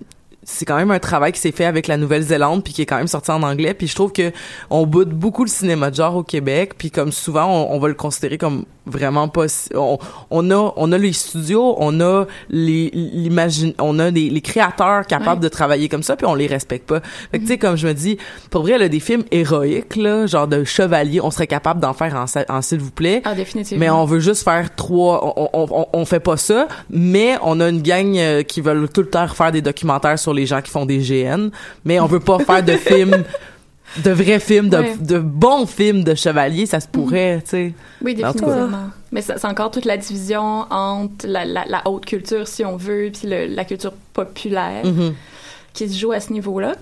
c'est 0.47 0.63
quand 0.65 0.75
même 0.77 0.91
un 0.91 0.99
travail 0.99 1.31
qui 1.31 1.39
s'est 1.41 1.51
fait 1.51 1.65
avec 1.65 1.87
la 1.87 1.97
Nouvelle-Zélande 1.97 2.63
puis 2.63 2.71
qui 2.71 2.81
est 2.83 2.85
quand 2.85 2.97
même 2.97 3.07
sorti 3.07 3.31
en 3.31 3.41
anglais 3.43 3.73
puis 3.73 3.87
je 3.87 3.95
trouve 3.95 4.11
que 4.11 4.31
on 4.69 4.85
boude 4.85 5.09
beaucoup 5.09 5.43
le 5.43 5.49
cinéma 5.49 5.89
de 5.89 5.95
genre 5.95 6.15
au 6.15 6.23
Québec 6.23 6.73
puis 6.77 6.91
comme 6.91 7.11
souvent 7.11 7.45
on, 7.47 7.75
on 7.75 7.79
va 7.79 7.87
le 7.87 7.93
considérer 7.95 8.37
comme 8.37 8.63
vraiment 8.85 9.27
pas 9.27 9.47
si- 9.47 9.69
on, 9.75 9.97
on 10.29 10.51
a 10.51 10.73
on 10.77 10.91
a 10.91 10.97
les 10.99 11.13
studios 11.13 11.75
on 11.79 11.99
a 11.99 12.25
les 12.49 12.91
l'imagine 12.93 13.73
on 13.79 13.97
a 13.97 14.11
les, 14.11 14.29
les 14.29 14.41
créateurs 14.41 15.07
capables 15.07 15.25
Ouais. 15.39 15.39
de 15.39 15.49
travailler 15.49 15.89
comme 15.89 16.03
ça 16.03 16.15
puis 16.15 16.27
on 16.27 16.35
les 16.35 16.45
respecte 16.47 16.87
pas 16.87 16.99
fait 17.31 17.39
que 17.39 17.43
tu 17.43 17.47
sais 17.47 17.57
comme 17.57 17.75
je 17.75 17.87
me 17.87 17.93
dis 17.93 18.17
pour 18.51 18.61
vrai 18.61 18.77
là 18.77 18.87
des 18.87 18.99
films 18.99 19.23
héroïques 19.31 19.95
là 19.95 20.27
genre 20.27 20.47
de 20.47 20.63
chevaliers 20.63 21.19
on 21.21 21.31
serait 21.31 21.47
capable 21.47 21.79
d'en 21.79 21.93
faire 21.93 22.15
en, 22.47 22.61
s'il 22.61 22.79
vous 22.79 22.91
plaît 22.91 23.23
Ah, 23.25 23.33
définitivement. 23.33 23.79
mais 23.79 23.89
on 23.89 24.05
veut 24.05 24.19
juste 24.19 24.43
faire 24.43 24.75
trois. 24.75 25.33
On, 25.35 25.49
on, 25.53 25.67
on, 25.71 25.85
on 25.93 26.05
fait 26.05 26.19
pas 26.19 26.37
ça, 26.37 26.67
mais 26.89 27.37
on 27.41 27.59
a 27.59 27.69
une 27.69 27.81
gang 27.81 28.15
euh, 28.17 28.43
qui 28.43 28.61
veulent 28.61 28.87
tout 28.89 29.01
le 29.01 29.09
temps 29.09 29.27
faire 29.27 29.51
des 29.51 29.61
documentaires 29.61 30.19
sur 30.19 30.33
les 30.35 30.45
gens 30.45 30.61
qui 30.61 30.69
font 30.71 30.85
des 30.85 30.99
GN, 30.99 31.49
mais 31.83 31.99
on 31.99 32.05
veut 32.05 32.19
pas 32.19 32.39
faire 32.39 32.63
de 32.63 32.73
films, 32.73 33.23
de 34.03 34.11
vrais 34.11 34.39
films, 34.39 34.69
de, 34.69 34.77
Ouais. 34.77 34.95
de 34.99 35.19
bons 35.19 35.65
films 35.65 36.03
de 36.03 36.13
chevaliers. 36.15 36.65
Ça 36.65 36.79
se 36.79 36.87
pourrait, 36.87 37.41
tu 37.43 37.49
sais. 37.51 37.73
Oui, 38.03 38.13
définitivement. 38.15 38.69
Mais 39.11 39.21
c'est 39.21 39.45
encore 39.45 39.71
toute 39.71 39.85
la 39.85 39.97
division 39.97 40.65
entre 40.69 41.25
la, 41.27 41.45
la, 41.45 41.63
la 41.65 41.81
haute 41.87 42.05
culture, 42.05 42.47
si 42.47 42.65
on 42.65 42.75
veut, 42.77 43.09
puis 43.17 43.29
le- 43.29 43.45
la 43.47 43.63
culture 43.65 43.93
populaire 44.13 44.85
Mhm. 44.85 45.13
qui 45.73 45.87
se 45.89 45.97
joue 45.97 46.11
à 46.11 46.19
ce 46.19 46.33
niveau-là. 46.33 46.73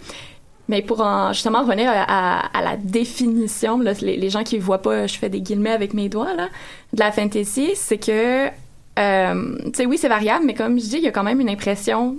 Mais 0.69 0.81
pour 0.81 1.01
en, 1.01 1.33
justement 1.33 1.61
revenir 1.63 1.89
à, 1.89 2.03
à- 2.39 2.57
à 2.57 2.61
la 2.63 2.77
définition, 2.77 3.77
là, 3.79 3.91
les, 4.01 4.15
les 4.17 4.29
gens 4.29 4.43
qui 4.43 4.57
voient 4.57 4.81
pas, 4.81 5.07
je 5.07 5.17
fais 5.17 5.29
des 5.29 5.41
guillemets 5.41 5.71
avec 5.73 5.93
mes 5.93 6.07
doigts, 6.09 6.33
là, 6.33 6.47
de 6.93 6.99
la 6.99 7.11
fantasy, 7.11 7.71
c'est 7.75 7.97
que, 7.97 8.47
euh, 8.97 9.55
tu 9.65 9.71
sais, 9.75 9.85
oui, 9.85 9.97
c'est 9.97 10.07
variable, 10.07 10.45
mais 10.45 10.53
comme 10.53 10.79
je 10.79 10.85
dis, 10.85 10.97
il 10.97 11.03
y 11.03 11.07
a 11.07 11.11
quand 11.11 11.23
même 11.23 11.41
une 11.41 11.49
impression 11.49 12.15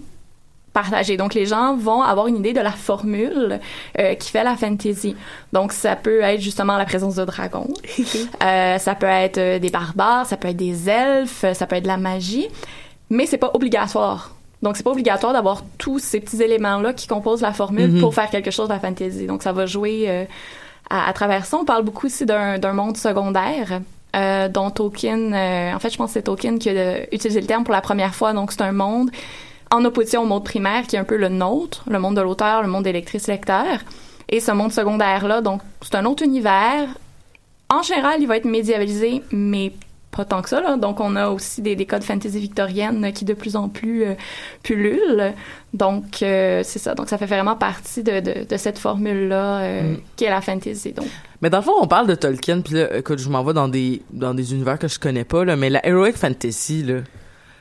partagée. 0.75 1.17
Donc, 1.17 1.33
les 1.33 1.47
gens 1.47 1.75
vont 1.77 2.03
avoir 2.03 2.27
une 2.27 2.37
idée 2.37 2.53
de 2.53 2.61
la 2.61 2.71
formule 2.73 3.61
euh, 3.99 4.15
qui 4.17 4.31
fait 4.31 4.45
la 4.45 4.57
fantasy. 4.57 5.17
Donc, 5.55 5.73
ça 5.73 5.97
peut 5.97 6.21
être 6.21 6.41
justement 6.43 6.77
la 6.77 6.85
présence 6.85 7.15
de 7.15 7.25
dragons, 7.25 7.73
euh, 8.45 8.77
ça 8.79 8.95
peut 8.95 9.07
être 9.07 9.39
euh, 9.39 9.59
des 9.59 9.71
barbares, 9.71 10.27
ça 10.27 10.37
peut 10.37 10.49
être 10.49 10.57
des 10.57 10.91
elfes, 10.91 11.47
ça 11.55 11.67
peut 11.67 11.77
être 11.77 11.85
de 11.85 11.89
la 11.89 11.97
magie, 11.97 12.49
mais 13.09 13.25
c'est 13.25 13.39
pas 13.39 13.51
obligatoire. 13.55 14.33
Donc, 14.63 14.77
c'est 14.77 14.83
pas 14.83 14.91
obligatoire 14.93 15.33
d'avoir 15.33 15.63
tous 15.79 15.99
ces 15.99 16.21
petits 16.21 16.43
éléments-là 16.43 16.93
qui 16.93 17.07
composent 17.07 17.43
la 17.43 17.53
formule 17.53 17.93
Mhm. 17.93 18.01
pour 18.01 18.15
faire 18.15 18.31
quelque 18.31 18.51
chose 18.51 18.69
de 18.69 18.73
la 18.75 18.81
fantasy. 18.81 19.27
Donc, 19.27 19.43
ça 19.43 19.53
va 19.53 19.67
jouer 19.67 20.05
euh, 20.09 20.25
à, 20.91 21.09
à 21.09 21.13
travers 21.13 21.45
ça. 21.47 21.57
On 21.59 21.65
parle 21.65 21.85
beaucoup 21.85 22.07
aussi 22.07 22.27
d'un 22.27 22.73
monde 22.73 22.97
secondaire. 22.97 23.81
euh, 24.17 24.49
dont 24.49 24.71
Tolkien, 24.71 25.33
euh, 25.33 25.75
en 25.75 25.79
fait, 25.81 25.91
je 25.91 25.97
pense 25.97 26.11
que 26.11 26.13
c'est 26.15 26.23
Tolkien 26.23 26.57
qui 26.57 26.69
a 26.69 26.73
euh, 26.73 27.05
utilisé 27.11 27.41
le 27.41 27.49
terme 27.49 27.65
pour 27.65 27.75
la 27.75 27.81
première 27.81 28.15
fois. 28.15 28.33
Donc, 28.33 28.53
c'est 28.53 28.63
un 28.63 28.71
monde 28.71 29.11
en 29.75 29.85
opposition 29.85 30.23
au 30.23 30.27
monde 30.27 30.45
primaire 30.45 30.87
qui 30.87 30.97
est 30.97 30.99
un 30.99 31.05
peu 31.05 31.17
le 31.17 31.29
nôtre, 31.29 31.85
le 31.89 31.99
monde 31.99 32.17
de 32.17 32.21
l'auteur, 32.23 32.63
le 32.63 32.69
monde 32.69 32.85
des 32.85 32.93
lectrices-lecteurs. 32.93 33.81
Et 34.29 34.41
ce 34.41 34.53
monde 34.53 34.73
secondaire-là, 34.73 35.41
donc, 35.43 35.61
c'est 35.83 35.95
un 35.97 36.05
autre 36.07 36.23
univers. 36.23 36.89
En 37.69 37.83
général, 37.83 38.17
il 38.21 38.27
va 38.27 38.37
être 38.37 38.47
médiévalisé, 38.47 39.23
mais 39.33 39.73
pas 40.11 40.25
tant 40.25 40.43
que 40.43 40.49
ça. 40.49 40.61
Là. 40.61 40.77
Donc, 40.77 41.01
on 41.01 41.17
a 41.17 41.29
aussi 41.29 41.61
des, 41.61 41.75
des 41.75 41.87
codes 41.87 42.05
fantasy 42.05 42.39
victoriennes 42.39 43.13
qui 43.13 43.25
de 43.25 43.35
plus 43.35 43.57
en 43.57 43.69
plus 43.69 44.05
euh, 44.05 44.15
pullulent. 44.63 45.33
Donc, 45.73 46.23
euh, 46.23 46.63
c'est 46.65 46.79
ça. 46.79 46.95
Donc, 46.95 47.09
ça 47.09 47.19
fait 47.19 47.27
vraiment 47.27 47.57
partie 47.57 48.03
de, 48.05 48.21
de, 48.21 48.45
de 48.49 48.57
cette 48.57 48.79
formule-là 48.79 49.59
euh, 49.61 49.83
Mm. 49.95 49.97
qui 50.17 50.25
est 50.25 50.31
la 50.31 50.41
fantasy. 50.41 50.93
Donc, 50.93 51.07
Mais 51.43 51.51
dans 51.51 51.59
le 51.59 51.65
fond, 51.65 51.73
on 51.81 51.89
parle 51.89 52.07
de 52.07 52.15
Tolkien, 52.15 52.61
puis 52.61 52.75
là, 52.75 52.97
écoute, 52.97 53.19
je 53.19 53.29
m'en 53.29 53.43
vais 53.43 53.53
dans 53.55 53.69
des 53.69 54.03
dans 54.13 54.35
des 54.35 54.53
univers 54.55 54.79
que 54.79 54.89
je 54.89 54.99
connais 55.01 55.25
pas, 55.25 55.45
là, 55.45 55.57
mais 55.57 55.69
la 55.69 55.85
heroic 55.87 56.13
fantasy, 56.13 56.85
là, 56.85 57.01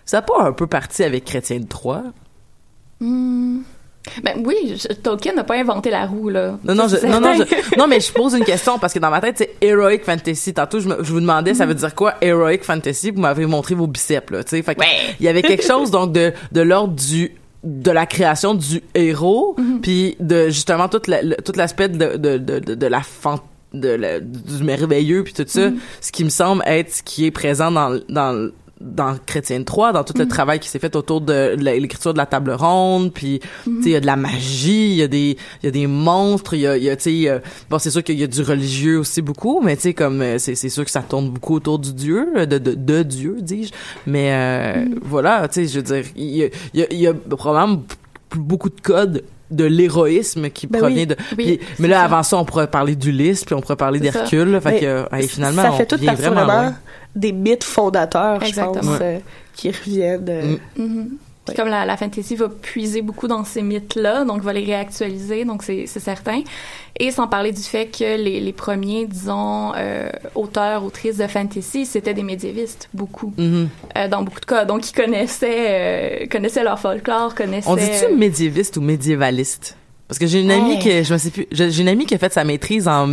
ça 0.05 0.21
pas 0.21 0.41
un 0.41 0.51
peu 0.53 0.67
parti 0.67 1.03
avec 1.03 1.25
Chrétien 1.25 1.59
de 1.59 1.67
Troyes? 1.67 2.03
hmm. 2.99 3.59
ben 4.23 4.43
oui, 4.45 4.75
je- 4.75 4.93
Tolkien 4.95 5.33
n'a 5.33 5.43
pas 5.43 5.55
inventé 5.55 5.89
la 5.89 6.05
roue, 6.05 6.29
là. 6.29 6.57
Non, 6.63 6.75
non, 6.75 6.87
je, 6.87 7.05
non, 7.05 7.19
non, 7.21 7.35
certain. 7.37 7.55
je- 7.73 7.79
non, 7.79 7.87
mais 7.87 7.99
je 7.99 8.11
pose 8.11 8.33
une 8.33 8.43
question 8.43 8.77
parce 8.79 8.93
que 8.93 8.99
dans 8.99 9.09
ma 9.09 9.21
tête, 9.21 9.35
c'est 9.37 9.55
heroic 9.61 9.99
fantasy. 10.03 10.53
Tantôt, 10.53 10.79
je, 10.79 10.89
me- 10.89 11.03
je 11.03 11.11
vous 11.11 11.21
demandais, 11.21 11.53
ça 11.53 11.65
veut 11.65 11.73
dire 11.75 11.95
quoi 11.95 12.15
heroic 12.21 12.59
fantasy? 12.63 13.11
Vous 13.11 13.21
m'avez 13.21 13.45
montré 13.45 13.75
vos 13.75 13.87
biceps, 13.87 14.29
là, 14.31 14.43
tu 14.43 14.51
sais. 14.57 14.61
Fait 14.61 14.75
que 14.75 14.81
il 15.19 15.25
y 15.25 15.29
avait 15.29 15.41
quelque 15.41 15.63
chose, 15.63 15.89
donc, 15.91 16.11
de, 16.11 16.33
de 16.51 16.61
l'ordre 16.61 16.93
du, 16.95 17.33
de 17.63 17.91
la 17.91 18.05
création 18.05 18.55
du 18.55 18.81
héros, 18.93 19.55
puis 19.81 20.17
de, 20.19 20.45
justement, 20.49 20.89
tout 20.89 21.01
la- 21.07 21.21
le- 21.21 21.37
tout 21.37 21.53
l'aspect 21.55 21.87
de, 21.89 22.17
de, 22.17 22.37
de, 22.37 22.59
de, 22.75 22.87
la 22.87 23.01
fan- 23.01 23.39
de 23.73 23.87
la- 23.89 24.19
du 24.19 24.63
merveilleux 24.65 25.23
puis 25.23 25.33
tout 25.33 25.45
ça, 25.47 25.69
ce 26.01 26.11
qui 26.11 26.25
me 26.25 26.29
semble 26.29 26.61
être 26.67 26.91
ce 26.91 27.03
qui 27.03 27.25
est 27.25 27.31
présent 27.31 27.71
dans, 27.71 27.97
dans, 28.09 28.51
dans 28.84 29.17
Chrétien 29.26 29.60
de 29.60 29.63
Troyes, 29.63 29.93
dans 29.93 30.04
tout 30.04 30.13
le 30.17 30.28
travail 30.28 30.60
qui 30.60 30.67
s'est 30.67 30.80
fait 30.80 30.96
autour 30.96 31.22
de 31.22 31.56
l'écriture 31.58 32.13
de 32.13 32.17
la 32.17 32.26
table 32.26 32.52
ronde, 32.52 33.13
puis 33.13 33.39
tu 33.63 33.84
sais 33.84 33.89
il 33.89 33.91
y 33.91 33.96
a 33.96 34.02
de 34.02 34.06
la 34.06 34.15
magie, 34.15 34.91
il 34.91 34.96
y 34.96 35.02
a 35.02 35.08
des 35.08 35.38
il 35.62 35.65
y 35.65 35.67
a 35.67 35.72
des 35.72 35.88
monstres, 35.88 36.54
il 36.54 36.62
y 36.62 36.67
a 36.67 36.78
il 36.78 36.84
y 36.84 36.89
a 36.89 36.96
tu 36.96 37.04
sais 37.04 37.30
euh, 37.30 37.39
bon 37.69 37.80
c'est 37.80 37.91
sûr 37.91 38.04
qu'il 38.04 38.19
y 38.19 38.24
a 38.24 38.28
du 38.28 38.41
religieux 38.41 39.00
aussi 39.00 39.22
beaucoup, 39.22 39.62
mais 39.62 39.76
tu 39.76 39.84
sais 39.84 39.93
comme 39.93 40.22
euh, 40.22 40.38
c'est 40.38 40.56
c'est 40.56 40.69
sûr 40.69 40.84
que 40.84 40.91
ça 40.91 41.02
tourne 41.02 41.30
beaucoup 41.30 41.56
autour 41.56 41.80
du 41.80 41.93
dieu, 41.93 42.46
de 42.46 42.58
de, 42.58 42.74
de 42.74 43.04
Dieu 43.04 43.38
dis-je, 43.39 43.72
mais 44.06 44.34
euh, 44.34 44.86
voilà, 45.02 45.48
tu 45.48 45.65
sais 45.65 45.67
je 45.67 45.80
veux 45.80 45.84
dire 45.84 46.06
il 46.15 46.36
y 46.36 46.43
a 46.43 46.48
il 46.74 46.80
y 46.82 46.84
a, 46.84 46.93
y 46.93 47.08
a 47.08 47.13
probablement 47.13 47.84
beaucoup 48.36 48.69
de 48.69 48.82
codes 48.82 49.24
de 49.55 49.63
l'héroïsme 49.65 50.49
qui 50.49 50.67
Ben 50.67 50.79
provient 50.79 50.97
oui. 50.97 51.07
de 51.07 51.15
Oui, 51.37 51.57
puis- 51.57 51.59
mais 51.79 51.87
là 51.87 51.97
ça. 51.99 52.03
avant 52.05 52.23
ça 52.23 52.37
on 52.37 52.45
pourrait 52.45 52.67
parler 52.67 52.95
d'Ulysse 52.95 53.45
puis 53.45 53.55
on 53.55 53.61
pourrait 53.61 53.75
parler 53.75 53.99
d'Hercule 53.99 54.59
fait 54.61 54.79
que 54.79 54.85
euh, 54.85 55.03
hey, 55.11 55.27
finalement 55.27 55.61
ça 55.63 55.71
on 55.73 55.77
fait 55.77 55.85
tout 55.85 55.97
vient 55.97 56.07
partie 56.11 56.21
vraiment 56.23 56.45
vraiment 56.45 56.61
loin. 56.63 56.75
des 57.15 57.31
mythes 57.31 57.63
fondateurs, 57.63 58.43
je 58.43 58.53
pense, 58.55 58.85
Ouais. 58.85 58.97
euh, 59.01 59.19
qui 59.55 59.69
reviennent. 59.71 60.25
euh, 60.29 60.55
Mm. 60.77 60.83
Mhm. 60.83 61.09
Puis 61.45 61.56
comme 61.56 61.67
la, 61.67 61.86
la 61.86 61.97
fantasy 61.97 62.36
va 62.38 62.47
puiser 62.47 63.01
beaucoup 63.01 63.27
dans 63.27 63.43
ces 63.43 63.62
mythes-là, 63.62 64.23
donc 64.23 64.41
va 64.43 64.53
les 64.53 64.63
réactualiser, 64.63 65.43
donc 65.43 65.62
c'est 65.63 65.86
certain. 65.88 66.41
Et 66.97 67.12
sans 67.12 67.27
parler 67.27 67.51
du 67.51 67.62
fait 67.62 67.88
que 67.88 68.15
les, 68.17 68.39
les 68.39 68.53
premiers, 68.53 69.06
disons, 69.08 69.73
euh, 69.75 70.10
auteurs, 70.36 70.86
autrices 70.86 71.17
de 71.17 71.27
fantasy, 71.27 71.86
c'était 71.86 72.13
des 72.13 72.23
médiévistes, 72.23 72.88
beaucoup, 72.93 73.34
Mhm. 73.38 73.67
euh, 73.97 74.08
dans 74.08 74.21
beaucoup 74.23 74.39
de 74.39 74.45
cas. 74.45 74.63
Donc 74.63 74.89
ils 74.89 74.93
connaissaient, 74.93 76.21
euh, 76.23 76.27
connaissaient 76.27 76.63
leur 76.63 76.79
folklore, 76.79 77.36
connaissaient... 77.36 77.67
On 77.69 77.75
dit-tu 77.75 78.13
médiéviste 78.15 78.77
ou 78.77 78.82
médiévaliste? 78.82 79.75
Parce 80.08 80.19
que 80.19 80.27
j'ai 80.27 80.41
une 80.41 80.51
amie 80.51 80.73
Hey. 80.73 80.79
qui, 80.79 81.03
je 81.03 81.13
me 81.13 81.17
sais 81.17 81.32
plus, 81.32 81.48
j'ai 81.52 81.81
une 81.81 81.87
amie 81.89 82.06
qui 82.06 82.13
a 82.13 82.17
fait 82.19 82.31
sa 82.31 82.44
maîtrise 82.44 82.87
en 82.87 83.08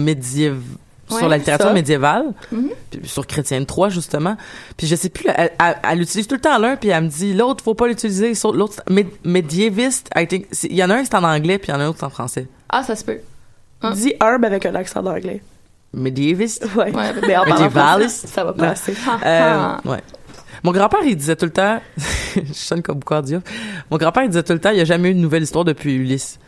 sur 1.19 1.29
la 1.29 1.39
littérature 1.39 1.67
ça. 1.69 1.73
médiévale, 1.73 2.27
Mhm. 2.53 2.71
puis 2.91 3.09
sur 3.09 3.27
Chrétienne 3.27 3.67
3 3.67 3.89
justement. 3.89 4.37
Puis 4.77 4.87
je 4.87 4.97
sais 4.97 5.09
plus, 5.09 5.27
elle, 5.35 5.51
elle, 5.59 5.77
elle 5.91 6.01
utilise 6.01 6.27
tout 6.27 6.35
le 6.37 6.41
temps 6.41 6.59
l'un, 6.59 6.77
puis 6.77 6.89
elle 6.91 7.05
me 7.05 7.09
dit 7.09 7.35
l'autre 7.35 7.63
faut 7.65 7.75
pas 7.75 7.87
l'utiliser. 7.89 8.35
sur- 8.35 8.53
L'autre 8.53 8.83
médiéviste, 9.25 10.09
I 10.17 10.27
think. 10.27 10.47
c'est- 10.53 10.69
Il 10.69 10.77
y 10.77 10.85
en 10.85 10.91
a 10.91 10.95
un 10.97 11.05
c'est 11.05 11.15
en 11.15 11.25
anglais, 11.25 11.59
puis 11.59 11.69
il 11.71 11.75
y 11.75 11.77
en 11.77 11.81
a 11.81 11.85
un 11.85 11.89
autre 11.89 11.99
c'est 12.01 12.07
en 12.07 12.11
français. 12.11 12.47
Ah, 12.69 12.83
ça 12.83 12.95
se 12.97 13.05
peut. 13.05 13.19
Hein? 13.83 13.93
Dis 13.93 14.15
herbe 14.21 14.45
avec 14.45 14.67
un 14.67 14.75
accent 14.75 15.03
d'anglais. 15.03 15.43
Médiéviste? 15.93 16.67
Ouais. 16.77 16.95
Ouais, 16.95 17.13
Mais 17.27 17.37
en 17.37 17.45
Médiévaliste. 17.45 18.19
français, 18.19 18.27
ça 18.27 18.45
va 18.45 18.53
passer. 18.53 18.95
Euh, 19.25 19.75
ouais. 19.87 19.99
Mon 20.63 20.73
grand-père, 20.73 21.01
il 21.05 21.17
disait 21.17 21.37
tout 21.37 21.47
le 21.47 21.51
temps, 21.53 21.81
je 22.37 22.53
sonne 22.53 22.83
comme 22.83 23.01
Diop. 23.23 23.43
Mon 23.91 23.97
grand-père, 23.97 24.23
il 24.25 24.29
disait 24.29 24.43
tout 24.43 24.53
le 24.53 24.61
temps, 24.61 24.71
il 24.71 24.77
n'y 24.77 24.83
a 24.83 24.85
jamais 24.85 25.11
eu 25.11 25.15
de 25.15 25.19
nouvelle 25.19 25.43
histoire 25.43 25.65
depuis 25.65 25.95
Ulysse. 25.95 26.39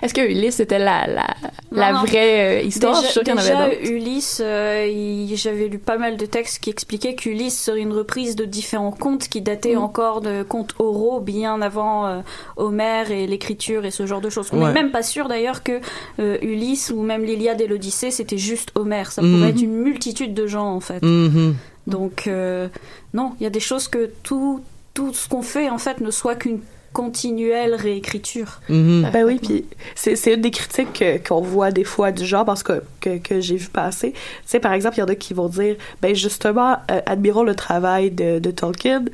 Est-ce 0.00 0.14
que 0.14 0.20
Ulysse 0.20 0.56
c'était 0.56 0.78
la, 0.78 1.06
la, 1.06 1.26
la 1.72 1.92
Non, 1.92 1.98
non. 1.98 2.04
vraie 2.06 2.60
euh, 2.60 2.60
histoire? 2.62 2.94
Déjà, 2.96 3.06
je 3.08 3.12
suis 3.12 3.20
qu'il 3.20 3.28
y 3.30 3.36
en 3.36 3.38
avait 3.38 3.70
d'autres. 3.76 3.90
Ulysse, 3.90 4.40
euh, 4.44 4.86
il- 4.90 5.36
j'avais 5.36 5.68
lu 5.68 5.78
pas 5.78 5.98
mal 5.98 6.16
de 6.16 6.24
textes 6.26 6.60
qui 6.62 6.70
expliquaient 6.70 7.14
qu'Ulysse 7.14 7.60
serait 7.60 7.80
une 7.80 7.92
reprise 7.92 8.36
de 8.36 8.44
différents 8.44 8.92
contes 8.92 9.28
qui 9.28 9.40
dataient 9.42 9.74
Mm. 9.76 9.82
encore 9.82 10.20
de 10.20 10.42
contes 10.42 10.74
oraux 10.78 11.20
bien 11.20 11.60
avant 11.62 12.06
euh, 12.06 12.20
Homère 12.56 13.10
et 13.10 13.26
l'écriture 13.26 13.84
et 13.84 13.90
ce 13.90 14.06
genre 14.06 14.20
de 14.20 14.30
choses. 14.30 14.48
On 14.52 14.58
Ouais. 14.60 14.68
n'est 14.68 14.72
même 14.74 14.90
pas 14.92 15.02
sûr 15.02 15.28
d'ailleurs 15.28 15.62
que 15.62 15.80
euh, 16.20 16.38
Ulysse 16.42 16.92
ou 16.94 17.02
même 17.02 17.24
l'Iliade 17.24 17.60
et 17.60 17.66
l'Odyssée 17.66 18.10
c'était 18.10 18.38
juste 18.38 18.70
Homère. 18.74 19.10
Ça 19.12 19.22
Mm. 19.22 19.32
pourrait 19.34 19.50
être 19.50 19.62
une 19.62 19.74
multitude 19.76 20.34
de 20.34 20.46
gens 20.46 20.72
en 20.74 20.80
fait. 20.80 21.02
Mhm. 21.02 21.54
Donc 21.86 22.24
euh, 22.28 22.68
non, 23.14 23.32
il 23.40 23.44
y 23.44 23.46
a 23.46 23.50
des 23.50 23.60
choses 23.60 23.88
que 23.88 24.10
tout 24.22 24.60
tout 24.94 25.12
ce 25.14 25.28
qu'on 25.28 25.42
fait 25.42 25.70
en 25.70 25.78
fait 25.78 26.00
ne 26.00 26.10
soit 26.10 26.34
qu'une 26.34 26.60
continuelle 26.92 27.74
réécriture. 27.74 28.60
Mhm. 28.68 29.10
Ben 29.12 29.24
oui, 29.24 29.38
puis 29.42 29.64
c'est 29.94 30.16
c'est 30.16 30.34
une 30.34 30.40
des 30.42 30.50
critiques 30.50 30.92
que- 30.92 31.18
qu'on 31.26 31.40
voit 31.40 31.70
des 31.70 31.84
fois 31.84 32.12
du 32.12 32.24
genre 32.26 32.44
parce 32.44 32.62
que, 32.62 32.82
que, 33.00 33.18
que 33.18 33.40
j'ai 33.40 33.56
vu 33.56 33.68
passer. 33.68 34.12
Tu 34.12 34.18
sais, 34.46 34.60
par 34.60 34.72
exemple, 34.72 34.96
il 34.96 35.00
y 35.00 35.02
en 35.02 35.08
a 35.08 35.14
qui 35.14 35.34
vont 35.34 35.48
dire, 35.48 35.76
ben 36.00 36.14
justement, 36.14 36.76
euh, 36.90 37.00
admirons 37.06 37.44
le 37.44 37.54
travail 37.54 38.10
de, 38.10 38.38
de 38.38 38.50
Tolkien, 38.50 39.04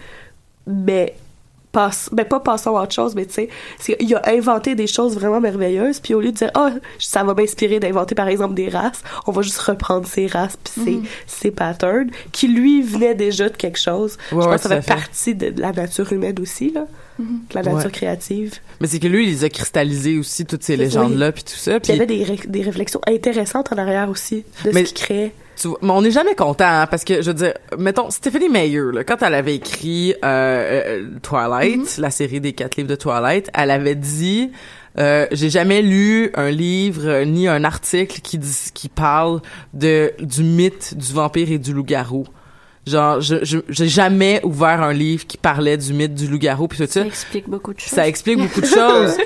mais 0.67 1.15
passe, 1.79 2.09
ben 2.13 2.25
pas 2.25 2.41
passons 2.41 2.77
à 2.77 2.83
autre 2.83 2.93
chose, 2.95 3.15
mais 3.15 3.25
tu 3.27 3.47
sais, 3.79 3.97
il 4.01 4.15
a 4.17 4.23
inventé 4.29 4.75
des 4.75 4.87
choses 4.87 5.15
vraiment 5.15 5.41
merveilleuses, 5.41 6.01
puis 6.01 6.13
au 6.15 6.21
lieu 6.21 6.33
de 6.33 6.37
dire, 6.37 6.51
ah, 6.55 6.71
ça 6.99 7.23
va 7.23 7.35
m'inspirer 7.35 7.79
d'inventer 7.79 8.15
par 8.17 8.27
exemple 8.29 8.55
des 8.55 8.69
races, 8.69 9.03
on 9.27 9.33
va 9.33 9.43
juste 9.43 9.59
reprendre 9.59 10.07
ces 10.07 10.27
races 10.27 10.57
puis 10.63 10.83
ces, 10.85 10.99
ces 11.27 11.51
patterns 11.53 12.11
qui 12.33 12.49
lui 12.49 12.83
venaient 12.83 13.15
déjà 13.15 13.49
de 13.49 13.57
quelque 13.57 13.79
chose. 13.79 14.17
Ouais, 14.33 14.43
Je 14.43 14.47
pense 14.47 14.47
ouais, 14.47 14.57
que 14.57 14.63
ça 14.63 14.69
fait 14.71 14.83
fait. 14.83 14.95
partie 14.95 15.35
de, 15.35 15.51
de 15.51 15.61
la 15.61 15.73
nature 15.73 16.13
humaine 16.13 16.37
aussi, 16.41 16.71
là, 16.73 16.87
de 17.19 17.25
la 17.55 17.63
nature 17.63 17.85
Ouais. 17.87 17.91
créative. 17.93 18.55
Mais 18.81 18.87
c'est 18.89 18.99
que 18.99 19.07
lui, 19.09 19.25
il 19.27 19.31
les 19.31 19.45
a 19.45 19.49
cristallisés 19.49 20.19
aussi, 20.19 20.47
toutes 20.47 20.63
ces 20.65 20.77
légendes-là, 20.77 21.33
puis 21.33 21.43
tout 21.45 21.57
ça. 21.57 21.79
Puis 21.81 21.93
il 21.93 21.97
y 21.97 21.99
avait 21.99 22.07
des, 22.07 22.25
ré- 22.25 22.41
des 22.49 22.63
réflexions 22.63 23.01
intéressantes 23.07 23.73
en 23.73 23.79
arrière 23.79 24.09
aussi 24.09 24.45
de 24.65 24.71
Mais- 24.73 24.85
ce 24.85 24.93
qu'il 24.95 25.05
créait. 25.05 25.33
Tu 25.61 25.69
vois, 25.69 25.79
mais 25.83 25.91
on 25.91 26.03
n'est 26.03 26.11
jamais 26.11 26.35
content, 26.35 26.65
hein, 26.83 26.87
parce 26.87 27.05
que, 27.05 27.21
je 27.23 27.27
veux 27.31 27.35
dire, 27.35 27.55
mettons, 27.79 28.11
Stephanie 28.11 28.49
Meyer, 28.49 28.93
là, 28.93 29.05
quand 29.05 29.23
elle 29.23 29.35
avait 29.35 29.57
écrit 29.57 30.15
euh, 30.25 31.05
euh, 31.05 31.09
Twilight, 31.23 31.99
la 31.99 32.11
série 32.11 32.41
des 32.41 32.53
quatre 32.53 32.77
livres 32.77 32.89
de 32.89 32.95
Twilight, 32.97 33.51
elle 33.55 33.71
avait 33.71 33.95
dit... 33.97 34.51
Euh, 34.99 35.27
j'ai 35.31 35.49
jamais 35.51 35.81
lu 35.81 36.31
un 36.35 36.51
livre 36.51 37.03
euh, 37.07 37.25
ni 37.25 37.47
un 37.47 37.63
article 37.63 38.21
qui 38.21 38.37
dit, 38.37 38.57
qui 38.75 38.89
parle 38.89 39.41
de 39.73 40.13
du 40.19 40.43
mythe 40.43 40.97
du 40.97 41.13
vampire 41.13 41.53
et 41.53 41.59
du 41.59 41.73
loup-garou. 41.73 42.27
Genre, 42.85 43.21
je 43.21 43.37
je- 43.45 43.59
j'ai 43.69 43.87
jamais 43.87 44.41
ouvert 44.43 44.83
un 44.83 44.93
livre 44.93 45.25
qui 45.25 45.37
parlait 45.37 45.77
du 45.77 45.93
mythe 45.93 46.15
du 46.15 46.27
loup-garou 46.27 46.67
puis 46.67 46.79
tout 46.79 46.87
ça. 46.87 47.03
Ça 47.03 47.07
explique 47.07 47.49
beaucoup 47.49 47.73
de 47.75 47.79
choses. 47.79 47.91
Ça 47.91 48.09
explique 48.09 48.39
beaucoup 48.39 48.61
de 48.61 48.67
choses. 48.79 49.17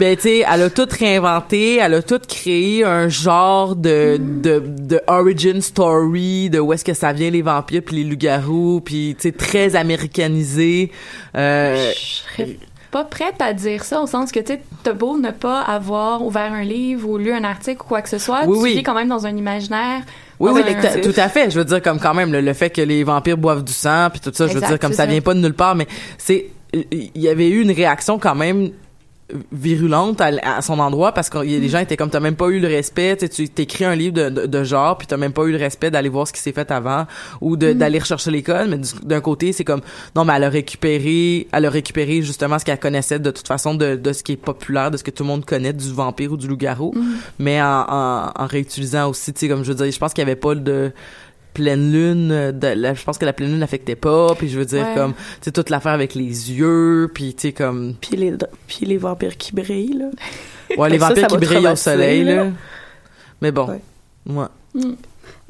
Ben, 0.00 0.16
tu 0.16 0.22
sais, 0.22 0.44
elle 0.50 0.62
a 0.62 0.70
tout 0.70 0.88
réinventé, 0.90 1.76
elle 1.76 1.92
a 1.94 2.02
tout 2.02 2.18
créé 2.26 2.84
un 2.84 3.08
genre 3.10 3.76
de, 3.76 4.16
de, 4.18 4.60
de 4.66 5.00
origin 5.06 5.60
story, 5.60 6.48
de 6.48 6.58
où 6.58 6.72
est-ce 6.72 6.84
que 6.86 6.94
ça 6.94 7.12
vient 7.12 7.28
les 7.30 7.42
vampires 7.42 7.82
puis 7.84 7.96
les 7.96 8.04
loups-garous, 8.04 8.80
puis 8.82 9.14
tu 9.20 9.28
sais, 9.28 9.32
très 9.32 9.76
américanisé. 9.76 10.90
Euh, 11.36 11.92
Je 11.94 12.42
serais 12.42 12.56
pas 12.90 13.04
prête 13.04 13.34
à 13.40 13.52
dire 13.52 13.84
ça, 13.84 14.00
au 14.00 14.06
sens 14.06 14.32
que, 14.32 14.40
tu 14.40 14.54
sais, 14.54 14.62
t'as 14.82 14.94
beau 14.94 15.18
ne 15.18 15.30
pas 15.30 15.60
avoir 15.60 16.24
ouvert 16.24 16.52
un 16.52 16.64
livre 16.64 17.08
ou 17.08 17.18
lu 17.18 17.30
un 17.32 17.44
article 17.44 17.82
ou 17.82 17.84
quoi 17.88 18.02
que 18.02 18.08
ce 18.08 18.18
soit, 18.18 18.46
Oui, 18.46 18.56
tu 18.56 18.62
oui. 18.64 18.74
vis 18.76 18.82
quand 18.82 18.94
même 18.94 19.08
dans 19.08 19.26
un 19.26 19.36
imaginaire. 19.36 20.00
oui, 20.40 20.50
oui, 20.54 20.62
un- 20.66 21.00
tout 21.00 21.12
à 21.20 21.28
fait. 21.28 21.50
Je 21.50 21.58
veux 21.58 21.64
dire, 21.64 21.80
comme 21.82 22.00
quand 22.00 22.14
même, 22.14 22.32
le, 22.32 22.40
le 22.40 22.52
fait 22.54 22.70
que 22.70 22.80
les 22.80 23.04
vampires 23.04 23.36
boivent 23.38 23.62
du 23.64 23.72
sang, 23.74 24.08
puis 24.10 24.18
tout 24.20 24.32
ça, 24.34 24.46
je 24.48 24.54
veux 24.54 24.60
dire, 24.66 24.78
comme 24.78 24.92
ça 24.92 25.04
ça. 25.04 25.06
vient 25.06 25.20
pas 25.20 25.34
de 25.34 25.40
nulle 25.40 25.54
part, 25.54 25.74
mais 25.76 25.86
c'est, 26.18 26.46
il 26.72 27.10
y 27.14 27.28
avait 27.28 27.48
eu 27.50 27.60
une 27.60 27.70
réaction 27.70 28.18
quand 28.18 28.34
même 28.34 28.70
virulente 29.52 30.20
à, 30.20 30.30
à 30.56 30.62
son 30.62 30.78
endroit 30.78 31.12
parce 31.12 31.28
que 31.30 31.38
les 31.38 31.68
gens 31.68 31.78
étaient 31.80 31.96
comme 31.96 32.10
t'as 32.10 32.20
même 32.20 32.36
pas 32.36 32.48
eu 32.48 32.60
le 32.60 32.68
respect 32.68 33.16
tu 33.16 33.48
t'écris 33.48 33.84
un 33.84 33.94
livre 33.94 34.14
de, 34.14 34.28
de, 34.28 34.46
de 34.46 34.64
genre 34.64 34.96
puis 34.98 35.06
t'as 35.06 35.16
même 35.16 35.32
pas 35.32 35.44
eu 35.44 35.52
le 35.52 35.58
respect 35.58 35.90
d'aller 35.90 36.08
voir 36.08 36.26
ce 36.28 36.32
qui 36.32 36.40
s'est 36.40 36.52
fait 36.52 36.70
avant 36.70 37.06
ou 37.40 37.56
de 37.56 37.72
d'aller 37.72 37.98
rechercher 37.98 38.30
l'école 38.30 38.68
mais 38.68 38.78
du- 38.78 38.88
d'un 39.04 39.20
côté 39.20 39.52
c'est 39.52 39.64
comme 39.64 39.80
non 40.16 40.24
mais 40.24 40.34
elle 40.36 40.44
a 40.44 40.48
récupéré 40.48 41.46
elle 41.52 41.64
a 41.66 41.70
récupéré 41.70 42.22
justement 42.22 42.58
ce 42.58 42.64
qu'elle 42.64 42.78
connaissait 42.78 43.18
de 43.18 43.30
toute 43.30 43.48
façon 43.48 43.74
de, 43.74 43.96
de 43.96 44.12
ce 44.12 44.22
qui 44.22 44.32
est 44.32 44.36
populaire 44.36 44.90
de 44.90 44.96
ce 44.96 45.04
que 45.04 45.10
tout 45.10 45.22
le 45.22 45.28
monde 45.28 45.44
connaît 45.44 45.72
du 45.72 45.92
vampire 45.92 46.32
ou 46.32 46.36
du 46.36 46.48
loup-garou. 46.48 46.94
Mais 47.38 47.60
en, 47.62 47.84
en, 47.88 48.32
en 48.36 48.46
réutilisant 48.46 49.08
aussi 49.10 49.32
tu 49.32 49.40
sais 49.40 49.48
comme 49.48 49.64
je 49.64 49.72
veux 49.72 49.74
dire 49.84 49.90
je 49.92 49.98
pense 49.98 50.12
qu'il 50.12 50.22
y 50.22 50.26
avait 50.26 50.36
pas 50.36 50.54
de 50.54 50.92
pleine 51.54 51.92
lune 51.92 52.30
euh, 52.32 52.52
de, 52.52 52.68
la- 52.68 52.94
je 52.94 53.02
pense 53.04 53.18
que 53.18 53.24
la 53.24 53.32
pleine 53.32 53.50
lune 53.50 53.58
n'affectait 53.58 53.96
pas 53.96 54.34
puis 54.36 54.48
je 54.48 54.58
veux 54.58 54.64
dire 54.64 54.86
Ouais. 54.86 54.94
comme 54.94 55.12
tu 55.14 55.20
sais 55.42 55.52
toute 55.52 55.70
l'affaire 55.70 55.92
avec 55.92 56.14
les 56.14 56.52
yeux 56.52 57.10
puis 57.14 57.34
tu 57.34 57.48
sais 57.48 57.52
comme 57.52 57.94
Puis 58.00 58.16
les, 58.16 58.32
puis 58.66 58.86
les 58.86 58.96
vampires 58.96 59.36
qui 59.36 59.52
brillent, 59.54 59.98
là. 59.98 60.06
Ouais, 60.78 60.88
les 60.88 60.98
vampires 60.98 61.28
ça 61.30 61.36
qui 61.36 61.44
brillent 61.44 61.66
au 61.68 61.76
soleil, 61.76 62.24
là. 62.24 62.44
là. 62.44 62.50
Mais 63.42 63.50
bon. 63.52 63.68
Ouais. 63.68 63.80
Ouais. 64.74 64.82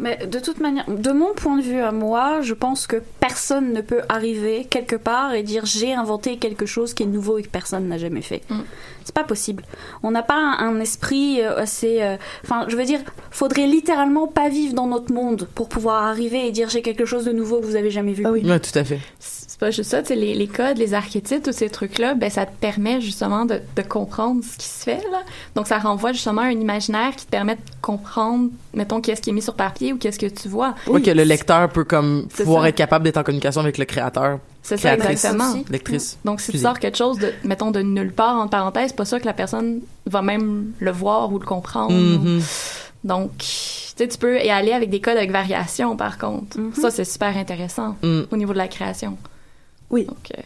Mais 0.00 0.16
de 0.26 0.38
toute 0.38 0.60
manière, 0.60 0.84
de 0.88 1.10
mon 1.12 1.34
point 1.34 1.56
de 1.58 1.62
vue 1.62 1.80
à 1.80 1.92
moi, 1.92 2.40
je 2.40 2.54
pense 2.54 2.86
que 2.86 2.96
personne 3.20 3.72
ne 3.74 3.82
peut 3.82 4.00
arriver 4.08 4.66
quelque 4.68 4.96
part 4.96 5.34
et 5.34 5.42
dire 5.42 5.66
j'ai 5.66 5.92
inventé 5.92 6.38
quelque 6.38 6.64
chose 6.66 6.94
qui 6.94 7.02
est 7.02 7.06
nouveau 7.06 7.38
et 7.38 7.42
que 7.42 7.48
personne 7.48 7.86
n'a 7.86 7.98
jamais 7.98 8.22
fait. 8.22 8.42
Mm. 8.48 8.60
C'est 9.04 9.14
pas 9.14 9.24
possible. 9.24 9.62
On 10.02 10.10
n'a 10.10 10.22
pas 10.22 10.36
un, 10.36 10.58
un 10.68 10.80
esprit 10.80 11.40
euh, 11.42 11.56
assez. 11.58 12.00
euh, 12.02 12.16
Enfin, 12.44 12.64
je 12.68 12.76
veux 12.76 12.84
dire, 12.84 13.00
faudrait 13.30 13.66
littéralement 13.66 14.26
pas 14.26 14.48
vivre 14.48 14.74
dans 14.74 14.86
notre 14.86 15.12
monde 15.12 15.48
pour 15.54 15.68
pouvoir 15.68 16.04
arriver 16.04 16.46
et 16.46 16.50
dire 16.50 16.68
j'ai 16.70 16.82
quelque 16.82 17.04
chose 17.04 17.24
de 17.24 17.32
nouveau 17.32 17.60
que 17.60 17.66
vous 17.66 17.76
avez 17.76 17.90
jamais 17.90 18.12
vu. 18.12 18.24
Ah 18.26 18.30
oui. 18.32 18.42
Ouais, 18.48 18.60
tout 18.60 18.76
à 18.78 18.84
fait. 18.84 19.00
C'est 19.18 19.58
pas 19.58 19.70
juste 19.70 19.90
ça, 19.90 20.00
les, 20.14 20.32
les 20.34 20.46
codes, 20.48 20.78
les 20.78 20.94
archétypes, 20.94 21.42
tous 21.42 21.52
ces 21.52 21.68
trucs-là, 21.68 22.14
ben, 22.14 22.30
ça 22.30 22.46
te 22.46 22.54
permet 22.60 23.00
justement 23.02 23.44
de, 23.44 23.60
de 23.76 23.82
comprendre 23.82 24.42
ce 24.42 24.56
qui 24.56 24.66
se 24.66 24.84
fait, 24.84 25.02
là. 25.12 25.20
Donc, 25.54 25.66
ça 25.66 25.78
renvoie 25.78 26.12
justement 26.12 26.40
à 26.42 26.44
un 26.46 26.50
imaginaire 26.52 27.14
qui 27.14 27.26
te 27.26 27.30
permet 27.30 27.56
de 27.56 27.60
comprendre, 27.82 28.48
mettons, 28.72 29.02
qu'est-ce 29.02 29.20
qui 29.20 29.28
est 29.28 29.34
mis 29.34 29.42
sur 29.42 29.54
papier 29.54 29.89
ou 29.92 29.98
qu'est-ce 29.98 30.18
que 30.18 30.26
tu 30.26 30.48
vois? 30.48 30.74
Ouais, 30.86 31.00
que 31.02 31.10
le 31.10 31.22
lecteur 31.24 31.68
peut 31.68 31.84
comme 31.84 32.26
pouvoir 32.36 32.62
ça. 32.62 32.68
être 32.70 32.74
capable 32.76 33.04
d'être 33.04 33.16
en 33.16 33.22
communication 33.22 33.60
avec 33.60 33.78
le 33.78 33.84
créateur, 33.84 34.38
C'est 34.62 34.76
ça, 34.76 34.96
Créatrice. 34.96 35.10
exactement. 35.24 35.52
Aussi. 35.52 35.64
lectrice. 35.70 36.18
Donc, 36.24 36.40
si 36.40 36.52
tu 36.52 36.58
sors 36.58 36.78
quelque 36.78 36.96
chose 36.98 37.18
de, 37.18 37.32
mettons, 37.44 37.70
de 37.70 37.80
nulle 37.82 38.12
part, 38.12 38.36
entre 38.36 38.50
parenthèses, 38.50 38.88
c'est 38.90 38.96
pas 38.96 39.04
sûr 39.04 39.20
que 39.20 39.26
la 39.26 39.32
personne 39.32 39.80
va 40.06 40.22
même 40.22 40.72
le 40.78 40.90
voir 40.90 41.32
ou 41.32 41.38
le 41.38 41.46
comprendre. 41.46 41.92
Mhm. 41.94 42.40
Donc, 43.04 43.30
tu 43.38 43.46
sais, 43.46 44.08
tu 44.08 44.18
peux 44.18 44.38
y 44.38 44.50
aller 44.50 44.72
avec 44.72 44.90
des 44.90 45.00
codes 45.00 45.16
avec 45.16 45.30
variation, 45.30 45.96
par 45.96 46.18
contre. 46.18 46.58
Mhm. 46.58 46.74
Ça, 46.74 46.90
c'est 46.90 47.04
super 47.04 47.36
intéressant 47.36 47.96
Mm. 48.02 48.20
au 48.30 48.36
niveau 48.36 48.52
de 48.52 48.58
la 48.58 48.68
création. 48.68 49.16
Oui. 49.90 50.04
Donc, 50.04 50.32
euh, 50.36 50.42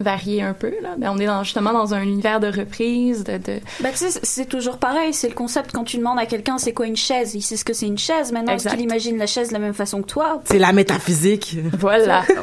varier 0.00 0.42
un 0.42 0.52
peu, 0.52 0.72
là. 0.82 0.90
Ben, 0.96 1.10
on 1.12 1.18
est 1.18 1.26
dans, 1.26 1.42
justement 1.42 1.72
dans 1.72 1.92
un 1.92 2.02
univers 2.02 2.38
de 2.40 2.46
reprise, 2.46 3.24
de... 3.24 3.38
de... 3.38 3.60
Bah, 3.80 3.88
tu 3.90 3.96
sais, 3.98 4.10
c'est- 4.10 4.24
c'est 4.24 4.44
toujours 4.46 4.78
pareil. 4.78 5.12
C'est 5.12 5.28
le 5.28 5.34
concept 5.34 5.72
quand 5.72 5.82
tu 5.84 5.96
demandes 5.98 6.18
à 6.20 6.26
quelqu'un 6.26 6.58
c'est 6.58 6.72
quoi 6.72 6.86
une 6.86 6.96
chaise? 6.96 7.34
Il 7.34 7.42
sait 7.42 7.56
ce 7.56 7.64
que 7.64 7.72
c'est 7.72 7.86
une 7.86 7.98
chaise. 7.98 8.30
Maintenant, 8.32 8.54
est-ce 8.54 8.68
qu'il 8.68 8.80
imagine 8.80 9.18
la 9.18 9.26
chaise 9.26 9.48
de 9.48 9.54
la 9.54 9.58
même 9.58 9.74
façon 9.74 10.02
que 10.02 10.06
toi? 10.06 10.40
C'est 10.44 10.58
la 10.60 10.72
métaphysique. 10.72 11.56
Voilà. 11.78 12.22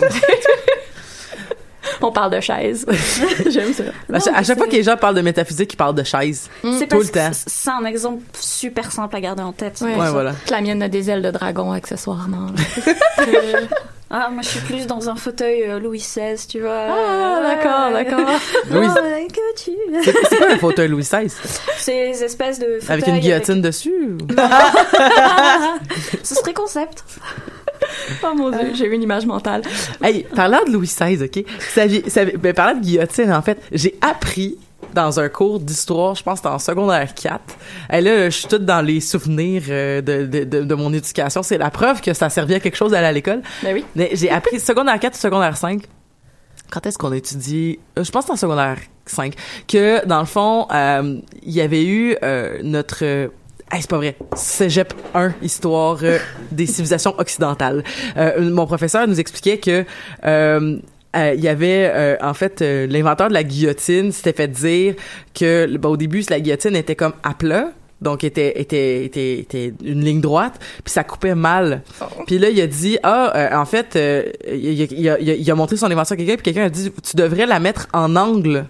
on 2.02 2.12
parle 2.12 2.32
de 2.32 2.40
chaise. 2.40 2.86
J'aime 3.50 3.74
ça. 3.74 3.84
à, 4.14 4.20
chaque, 4.20 4.36
à 4.38 4.44
chaque 4.44 4.58
fois 4.58 4.68
que 4.68 4.72
les 4.74 4.84
gens 4.84 4.98
parlent 4.98 5.16
de 5.16 5.22
métaphysique, 5.22 5.74
ils 5.74 5.78
parlent 5.78 5.96
de 5.96 6.04
chaise. 6.04 6.50
C'est 6.62 6.88
Tout 6.88 6.98
parce 6.98 7.04
le 7.06 7.10
temps. 7.12 7.30
que 7.32 7.36
C'est 7.48 7.70
un 7.70 7.86
exemple 7.86 8.22
super 8.40 8.92
simple 8.92 9.16
à 9.16 9.22
garder 9.22 9.44
en 9.44 9.52
tête. 9.54 9.80
Ouais, 9.82 9.94
voilà. 10.10 10.34
La 10.50 10.62
mienne 10.62 10.82
a 10.84 10.88
des 10.90 11.10
ailes 11.10 11.22
de 11.22 11.32
dragon 11.32 11.72
accessoirement. 11.72 12.48
Ah, 14.12 14.30
moi 14.32 14.44
je 14.44 14.50
suis 14.50 14.60
plus 14.60 14.86
dans 14.86 15.10
un 15.10 15.16
fauteuil 15.16 15.64
euh, 15.64 15.80
Louis 15.80 15.98
XVI, 15.98 16.36
tu 16.48 16.60
vois. 16.62 16.86
ah, 16.90 17.42
d'accord, 17.42 17.92
d'accord. 17.92 18.40
Louis- 18.72 18.88
Oh, 18.88 19.28
que 19.34 19.64
tu. 19.64 19.72
C'est 20.04 20.14
c'est 20.30 20.38
quoi 20.38 20.52
un 20.52 20.58
fauteuil 20.60 20.88
Louis 20.90 21.02
XVI? 21.02 21.28
Ces 21.78 22.24
espèces 22.24 22.60
de 22.60 22.78
fauteuils 22.80 22.92
Avec 22.94 23.08
une 23.08 23.18
guillotine 23.20 23.62
dessus? 23.62 24.16
ou- 24.22 24.28
Ce 26.24 26.36
serait 26.36 26.54
concept. 26.54 27.04
Oh 28.24 28.34
mon 28.36 28.50
dieu, 28.52 28.72
j'ai 28.74 28.86
eu 28.88 28.94
une 28.94 29.04
image 29.04 29.26
mentale. 29.26 29.62
Hey, 30.02 30.26
parlant 30.36 30.64
de 30.66 30.72
Louis 30.72 30.88
XVI, 30.88 31.24
OK? 31.24 31.44
Saviez- 31.60 32.10
saviez- 32.10 32.38
ben, 32.38 32.54
parlant 32.54 32.78
de 32.80 32.84
guillotine, 32.84 33.32
en 33.32 33.42
fait, 33.42 33.60
j'ai 33.72 33.96
appris 34.02 34.58
dans 34.94 35.20
un 35.20 35.28
cours 35.30 35.60
d'histoire, 35.60 36.16
je 36.16 36.24
pense 36.24 36.40
que 36.42 36.48
en 36.48 36.60
secondaire 36.60 37.14
4. 37.14 37.42
Et 37.92 38.02
là, 38.02 38.30
je 38.30 38.38
suis 38.38 38.48
toute 38.48 38.66
dans 38.66 38.82
les 38.82 39.02
souvenirs 39.02 39.64
euh, 39.70 40.02
de, 40.02 40.26
de, 40.26 40.44
de, 40.44 40.64
de 40.64 40.76
mon 40.76 40.94
éducation. 40.94 41.44
C'est 41.44 41.58
la 41.58 41.70
preuve 41.70 42.02
que 42.02 42.14
ça 42.14 42.30
servait 42.30 42.56
à 42.56 42.60
quelque 42.60 42.78
chose 42.78 42.92
d'aller 42.92 43.08
à 43.08 43.12
l'école. 43.12 43.42
Ben 43.64 43.74
oui. 43.74 43.84
Mais 43.96 44.12
j'ai 44.14 44.30
appris 44.30 44.60
secondaire 44.60 45.00
4 45.00 45.14
ou 45.16 45.18
secondaire 45.20 45.58
5. 45.58 45.82
Quand 46.72 46.86
est-ce 46.86 46.98
qu'on 46.98 47.12
a 47.12 47.18
étudié? 47.18 47.80
Euh, 48.00 48.04
je 48.04 48.12
pense 48.12 48.26
que 48.26 48.32
en 48.32 48.36
secondaire 48.38 48.78
5. 49.06 49.34
Que, 49.68 50.06
dans 50.06 50.20
le 50.20 50.26
fond, 50.26 50.68
euh, 50.74 51.18
il 51.44 51.52
y 51.54 51.62
avait 51.62 51.84
eu 51.86 52.16
euh, 52.24 52.60
notre 52.64 53.00
euh, 53.04 53.28
Hey, 53.72 53.82
c'est 53.82 53.90
pas 53.90 53.98
vrai. 53.98 54.16
Cégep 54.36 54.94
1, 55.14 55.34
histoire 55.42 55.98
euh, 56.04 56.18
des 56.52 56.66
civilisations 56.68 57.16
occidentales. 57.18 57.84
Euh, 58.16 58.50
mon 58.52 58.66
professeur 58.66 59.08
nous 59.08 59.20
expliquait 59.20 59.58
que 59.58 59.84
euh, 60.26 60.78
euh, 61.16 61.34
il 61.36 61.44
y 61.44 61.48
avait 61.48 61.90
euh, 61.94 62.16
en 62.22 62.34
fait 62.34 62.62
euh, 62.62 62.86
l'inventeur 62.88 63.30
de 63.30 63.34
la 63.34 63.44
guillotine 63.44 64.12
s'était 64.12 64.34
fait 64.34 64.48
dire 64.48 64.96
que 65.34 65.78
bah, 65.78 65.90
au 65.90 65.98
début 65.98 66.22
la 66.30 66.40
guillotine 66.40 66.76
était 66.76 66.96
comme 66.96 67.14
à 67.24 67.34
plat 67.34 67.72
donc 68.02 68.26
était 68.26 68.60
était 68.60 69.06
était 69.06 69.40
était 69.40 69.74
une 69.84 70.04
ligne 70.04 70.20
droite 70.20 70.60
puis 70.84 70.92
ça 70.92 71.06
coupait 71.06 71.34
mal 71.34 71.82
puis 72.28 72.38
là 72.38 72.50
il 72.50 72.60
a 72.60 72.68
dit 72.68 72.98
ah 73.04 73.32
euh, 73.34 73.56
en 73.58 73.64
fait 73.66 73.96
euh, 73.96 74.24
il, 74.46 74.82
a, 74.82 74.86
il, 74.92 75.10
a, 75.10 75.20
il 75.22 75.30
a- 75.32 75.36
il 75.36 75.52
a 75.52 75.56
montré 75.56 75.78
son 75.78 75.90
invention 75.90 76.14
à 76.16 76.18
quelqu'un 76.18 76.34
puis 76.36 76.44
quelqu'un 76.44 76.66
a 76.66 76.70
dit 76.70 76.92
tu 77.02 77.16
devrais 77.16 77.46
la 77.46 77.62
mettre 77.62 77.88
en 77.94 78.18
angle 78.18 78.66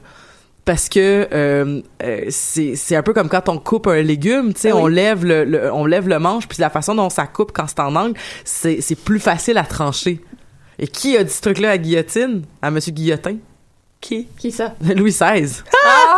parce 0.66 0.90
que 0.90 1.28
euh, 1.32 1.82
euh, 2.04 2.22
c'est 2.30 2.76
c'est 2.76 2.96
un 2.96 3.04
peu 3.04 3.14
comme 3.14 3.30
quand 3.30 3.48
on 3.50 3.58
coupe 3.58 3.88
un 3.88 4.02
légume, 4.02 4.54
tu 4.54 4.62
sais, 4.62 4.72
Ah 4.72 4.76
oui. 4.76 4.82
on 4.84 4.88
lève 4.88 5.24
le, 5.26 5.44
le- 5.46 5.72
on 5.72 5.86
lève 5.86 6.08
le 6.10 6.20
manche 6.20 6.48
puis 6.48 6.58
la 6.60 6.70
façon 6.70 6.96
dont 6.96 7.10
ça 7.10 7.28
coupe 7.28 7.52
quand 7.54 7.66
c'est 7.68 7.80
en 7.80 7.96
angle, 7.96 8.18
c'est 8.44 8.82
c'est 8.82 8.96
plus 8.96 9.20
facile 9.20 9.58
à 9.58 9.64
trancher. 9.64 10.22
Et 10.80 10.88
qui 10.88 11.16
a 11.16 11.24
dit 11.24 11.32
ce 11.32 11.42
truc-là 11.42 11.72
à 11.72 11.78
Guillotine, 11.78 12.42
à 12.62 12.70
Monsieur 12.72 12.92
Guillotin? 12.92 13.38
Qui? 14.02 14.28
Qui 14.38 14.52
ça? 14.52 14.76
Louis 14.96 15.12
XVI. 15.12 15.62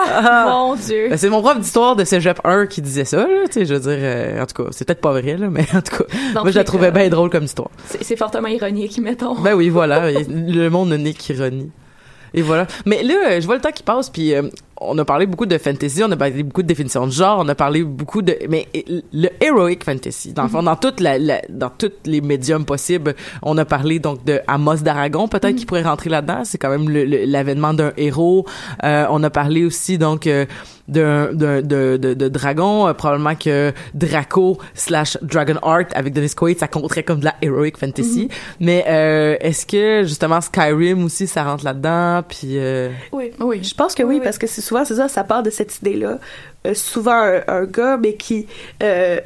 Ah, 0.10 0.45
mon 0.50 0.76
Dieu. 0.76 1.08
Ben, 1.10 1.18
c'est 1.18 1.30
mon 1.30 1.41
prof 1.41 1.60
d'histoire 1.60 1.95
de 1.95 2.04
Cégep 2.04 2.39
1 2.43 2.66
qui 2.66 2.82
disait 2.82 3.06
ça, 3.06 3.18
là, 3.18 3.26
tu 3.45 3.54
sais, 3.54 3.66
je 3.66 3.76
veux 3.76 3.80
dire, 3.80 3.98
euh, 4.02 4.41
en 4.41 4.45
tout 4.45 4.64
cas, 4.64 4.70
c'est 4.72 4.84
peut-être 4.86 5.00
pas 5.00 5.12
vrai, 5.12 5.38
là, 5.38 5.50
mais 5.50 5.66
en 5.74 5.82
tout 5.82 5.95
cas, 5.98 6.04
moi, 6.34 6.50
je 6.52 6.58
la 6.58 6.64
trouvais 6.64 6.88
cas, 6.91 7.00
bien 7.00 7.10
drôle 7.10 7.30
comme 7.30 7.43
histoire. 7.43 7.70
C'est 8.02 8.18
fortement 8.18 8.48
ironique, 8.50 8.98
mettons. 9.00 9.36
Ben 9.39 9.54
oui, 9.54 9.70
voilà, 9.70 10.10
le 10.12 10.68
monde 10.70 10.89
ne 10.89 10.98
n'est 10.98 11.14
qu'ironie. 11.14 11.72
Et 12.34 12.41
voilà. 12.41 12.67
Mais 12.86 13.03
là, 13.03 13.15
euh, 13.30 13.41
je 13.41 13.45
vois 13.45 13.55
le 13.55 13.61
temps 13.61 13.71
qui 13.71 13.84
passe, 13.84 14.09
puis 14.09 14.34
euh, 14.34 14.43
on 14.82 14.97
a 14.97 15.05
parlé 15.05 15.25
beaucoup 15.25 15.45
de 15.45 15.57
fantasy, 15.57 16.03
on 16.03 16.11
a 16.11 16.17
parlé 16.17 16.43
beaucoup 16.43 16.61
de 16.61 16.67
définitions 16.67 17.05
de 17.07 17.11
genre, 17.11 17.39
on 17.43 17.47
a 17.49 17.55
parlé 17.55 17.84
beaucoup 17.84 18.21
de... 18.21 18.36
Mais 18.49 18.67
le 19.13 19.30
heroic 19.41 19.84
fantasy, 19.84 20.34
dans 20.34 20.43
le 20.43 20.49
fond, 20.49 20.63
dans, 20.63 20.75
toute 20.75 20.99
la, 20.99 21.17
la- 21.17 21.41
dans 21.49 21.69
tous 21.69 21.91
les 22.05 22.21
médiums 22.21 22.65
possibles, 22.65 23.15
on 23.41 23.57
a 23.57 23.65
parlé 23.65 23.99
donc 23.99 24.23
de 24.25 24.39
Amos 24.47 24.78
d'Aragon, 24.78 25.28
peut-être 25.28 25.55
qui 25.55 25.65
pourrait 25.65 25.84
rentrer 25.84 26.09
là-dedans, 26.09 26.43
c'est 26.45 26.57
quand 26.57 26.69
même 26.69 26.89
le- 26.89 27.05
le- 27.05 27.25
l'avènement 27.25 27.73
d'un 27.73 27.91
héros. 27.97 28.45
Euh, 28.84 29.05
on 29.09 29.23
a 29.23 29.30
parlé 29.30 29.65
aussi 29.65 29.97
donc... 29.97 30.28
euh, 30.28 30.45
d'un 30.88 31.34
d'un- 31.34 31.61
de, 31.61 31.97
de, 32.01 32.13
de 32.13 32.28
dragon 32.30 32.88
euh, 32.88 32.93
probablement 32.93 33.36
que 33.36 33.73
Draco 33.93 34.57
slash 34.73 35.17
Dragonheart 35.21 35.88
avec 35.93 36.13
Dennis 36.13 36.34
Quaid 36.34 36.59
ça 36.59 36.69
compterait 36.69 37.03
comme 37.03 37.19
de 37.19 37.25
la 37.25 37.36
heroic 37.41 37.73
fantasy 37.78 38.30
mais 38.61 38.86
euh, 38.88 39.36
est-ce 39.41 39.65
que 39.65 40.03
justement 40.07 40.39
Skyrim 40.39 41.03
aussi 41.03 41.28
ça 41.28 41.43
rentre 41.43 41.65
là-dedans? 41.65 42.23
Puis 42.25 42.57
euh, 42.57 42.89
Oui. 43.11 43.32
Oui. 43.41 43.61
Je 43.65 43.73
pense 43.73 43.95
que 43.95 44.03
oui, 44.03 44.11
Oui, 44.11 44.15
oui. 44.19 44.23
parce 44.23 44.38
que 44.38 44.47
c'est 44.47 44.61
souvent, 44.68 44.86
c'est 44.86 44.95
ça, 44.95 45.07
ça 45.07 45.24
part 45.24 45.43
de 45.43 45.49
cette 45.49 45.78
idée-là. 45.80 46.20
Euh, 46.65 46.74
souvent, 46.74 47.11
un, 47.22 47.41
un 47.47 47.63
gars, 47.65 47.97
mais 47.97 48.15
qui 48.15 48.45
euh, 48.84 49.20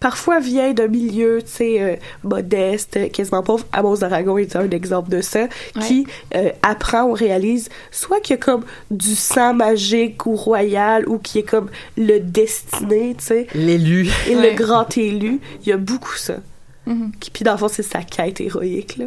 parfois 0.00 0.38
vient 0.38 0.72
d'un 0.74 0.86
milieu, 0.88 1.42
tu 1.42 1.48
sais, 1.50 1.82
euh, 1.82 1.96
modeste, 2.22 3.10
quasiment 3.12 3.42
pauvre. 3.42 3.64
Amos 3.72 3.96
d'Aragon 3.98 4.38
est 4.38 4.54
un 4.56 4.68
exemple 4.70 5.10
de 5.10 5.20
ça, 5.20 5.48
qui 5.80 6.06
euh, 6.36 6.50
apprend 6.62 7.02
ou 7.04 7.12
réalise 7.12 7.68
soit 7.90 8.20
qu'il 8.20 8.34
y 8.36 8.38
a 8.38 8.42
comme 8.42 8.64
du 8.90 9.14
sang 9.16 9.54
magique 9.54 10.24
ou 10.26 10.36
royal, 10.36 11.08
ou 11.08 11.18
qui 11.18 11.40
est 11.40 11.42
comme 11.42 11.68
le 11.96 12.18
destiné, 12.20 13.14
tu 13.18 13.24
sais, 13.24 13.46
l'élu 13.54 14.08
et 14.28 14.36
Ouais. 14.36 14.50
le 14.52 14.56
grand 14.56 14.96
élu. 14.96 15.40
Il 15.62 15.68
y 15.68 15.72
a 15.72 15.76
beaucoup 15.76 16.14
ça. 16.16 16.36
Mhm. 16.86 17.10
Qui- 17.20 17.30
Puis 17.30 17.44
dans 17.44 17.52
le 17.52 17.58
fond, 17.58 17.68
c'est 17.68 17.82
sa 17.82 18.02
quête 18.02 18.40
héroïque, 18.40 18.96
là. 18.98 19.06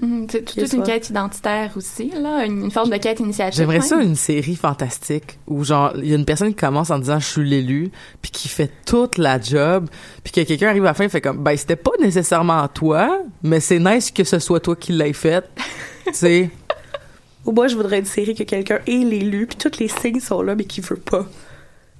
Mhm, 0.00 0.26
C'est 0.30 0.44
toute 0.44 0.58
une 0.58 0.66
soit. 0.68 0.82
quête 0.84 1.10
identitaire 1.10 1.72
aussi, 1.76 2.10
là, 2.10 2.44
une, 2.46 2.64
une 2.66 2.70
forme 2.70 2.90
de 2.90 2.96
quête 2.98 3.18
initiatique. 3.20 3.56
j'aimerais 3.58 3.80
ça 3.80 4.00
une 4.00 4.14
série 4.14 4.54
fantastique 4.56 5.38
où 5.48 5.64
genre 5.64 5.92
il 5.96 6.06
y 6.08 6.12
a 6.12 6.16
une 6.16 6.24
personne 6.24 6.48
qui 6.50 6.54
commence 6.54 6.90
en 6.90 6.98
disant 6.98 7.18
je 7.18 7.26
suis 7.26 7.48
l'élu 7.48 7.90
puis 8.22 8.30
qui 8.30 8.48
fait 8.48 8.70
toute 8.86 9.18
la 9.18 9.40
job 9.40 9.88
puis 10.22 10.32
que 10.32 10.40
quelqu'un 10.42 10.68
arrive 10.68 10.84
à 10.84 10.88
la 10.88 10.94
fin 10.94 11.04
et 11.04 11.08
fait 11.08 11.20
comme 11.20 11.42
ben 11.42 11.56
c'était 11.56 11.74
pas 11.76 11.90
nécessairement 12.00 12.66
toi 12.68 13.22
mais 13.42 13.58
c'est 13.60 13.80
nice 13.80 14.10
que 14.12 14.22
ce 14.24 14.38
soit 14.38 14.60
toi 14.60 14.76
qui 14.76 14.92
l'aies 14.92 15.12
fait 15.12 15.44
tu 16.06 16.12
sais? 16.14 16.50
Ou 17.44 17.52
moi, 17.52 17.66
je 17.66 17.76
voudrais 17.76 17.98
une 18.00 18.04
série 18.04 18.34
que 18.34 18.42
quelqu'un 18.42 18.78
est 18.86 19.04
l'élu, 19.04 19.46
puis 19.46 19.56
tous 19.56 19.78
les 19.80 19.88
signes 19.88 20.20
sont 20.20 20.42
là, 20.42 20.54
mais 20.54 20.64
qui 20.64 20.82
veut 20.82 20.96
pas. 20.96 21.24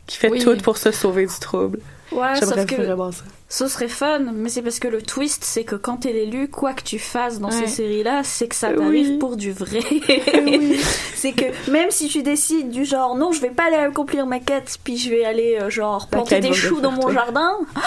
Qui 0.09 0.17
fait 0.17 0.31
Oui. 0.31 0.41
tout 0.43 0.57
pour 0.57 0.77
se 0.79 0.91
sauver 0.91 1.27
du 1.27 1.39
trouble. 1.41 1.79
Ouais, 2.11 2.29
J'aimerais 2.41 2.63
sauf 2.63 2.67
que 2.67 2.75
vraiment 2.77 3.13
ça. 3.13 3.23
ce 3.51 3.69
serait 3.69 3.87
fun, 3.89 4.21
mais 4.33 4.49
c'est 4.49 4.63
parce 4.63 4.79
que 4.79 4.89
le 4.89 5.03
twist, 5.03 5.45
c'est 5.45 5.65
que 5.65 5.75
quand 5.77 5.99
t'es 5.99 6.13
l'élu, 6.15 6.49
quoi 6.49 6.73
que 6.73 6.83
tu 6.83 6.99
fasses 6.99 7.39
dans 7.39 7.49
Ouais. 7.51 7.55
ces 7.61 7.67
séries-là, 7.67 8.23
c'est 8.25 8.49
que 8.49 8.55
ça 8.55 8.71
Oui. 8.71 8.77
t'arrive 8.79 9.19
pour 9.19 9.37
du 9.37 9.53
vrai. 9.53 9.81
c'est 11.15 11.33
que 11.33 11.71
même 11.71 11.91
si 11.91 12.09
tu 12.09 12.23
décides 12.23 12.71
du 12.71 12.87
genre, 12.87 13.15
non, 13.15 13.31
je 13.33 13.43
vais 13.43 13.51
pas 13.51 13.65
aller 13.65 13.77
accomplir 13.77 14.25
ma 14.27 14.41
quête, 14.41 14.79
puis 14.83 14.97
je 14.97 15.11
vais 15.11 15.27
aller 15.27 15.59
euh, 15.61 15.69
genre 15.69 16.09
La 16.11 16.17
planter 16.17 16.41
des 16.41 16.55
choux 16.55 16.81
dans 16.81 16.93
mon 16.93 17.03
toi. 17.03 17.13
jardin, 17.13 17.59
ah, 17.77 17.81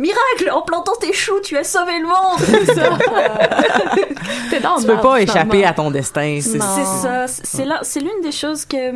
miracle, 0.00 0.50
en 0.52 0.62
plantant 0.62 0.96
tes 1.00 1.12
choux, 1.12 1.38
tu 1.40 1.56
as 1.56 1.62
sauvé 1.62 1.92
le 2.00 2.06
monde. 2.08 2.64
C'est 2.66 2.74
ça. 2.74 2.98
T'es 4.50 4.58
dans 4.58 4.78
tu 4.80 4.86
peux 4.86 4.98
pas 5.00 5.20
échapper 5.22 5.64
à 5.64 5.72
ton 5.72 5.92
destin 5.92 6.38
c'est 6.42 6.58
ça, 6.58 7.26
c'est 7.28 7.46
c'est 7.46 7.64
là, 7.64 7.78
c'est 7.82 8.00
l'une 8.00 8.20
des 8.22 8.32
choses 8.32 8.64
que 8.64 8.92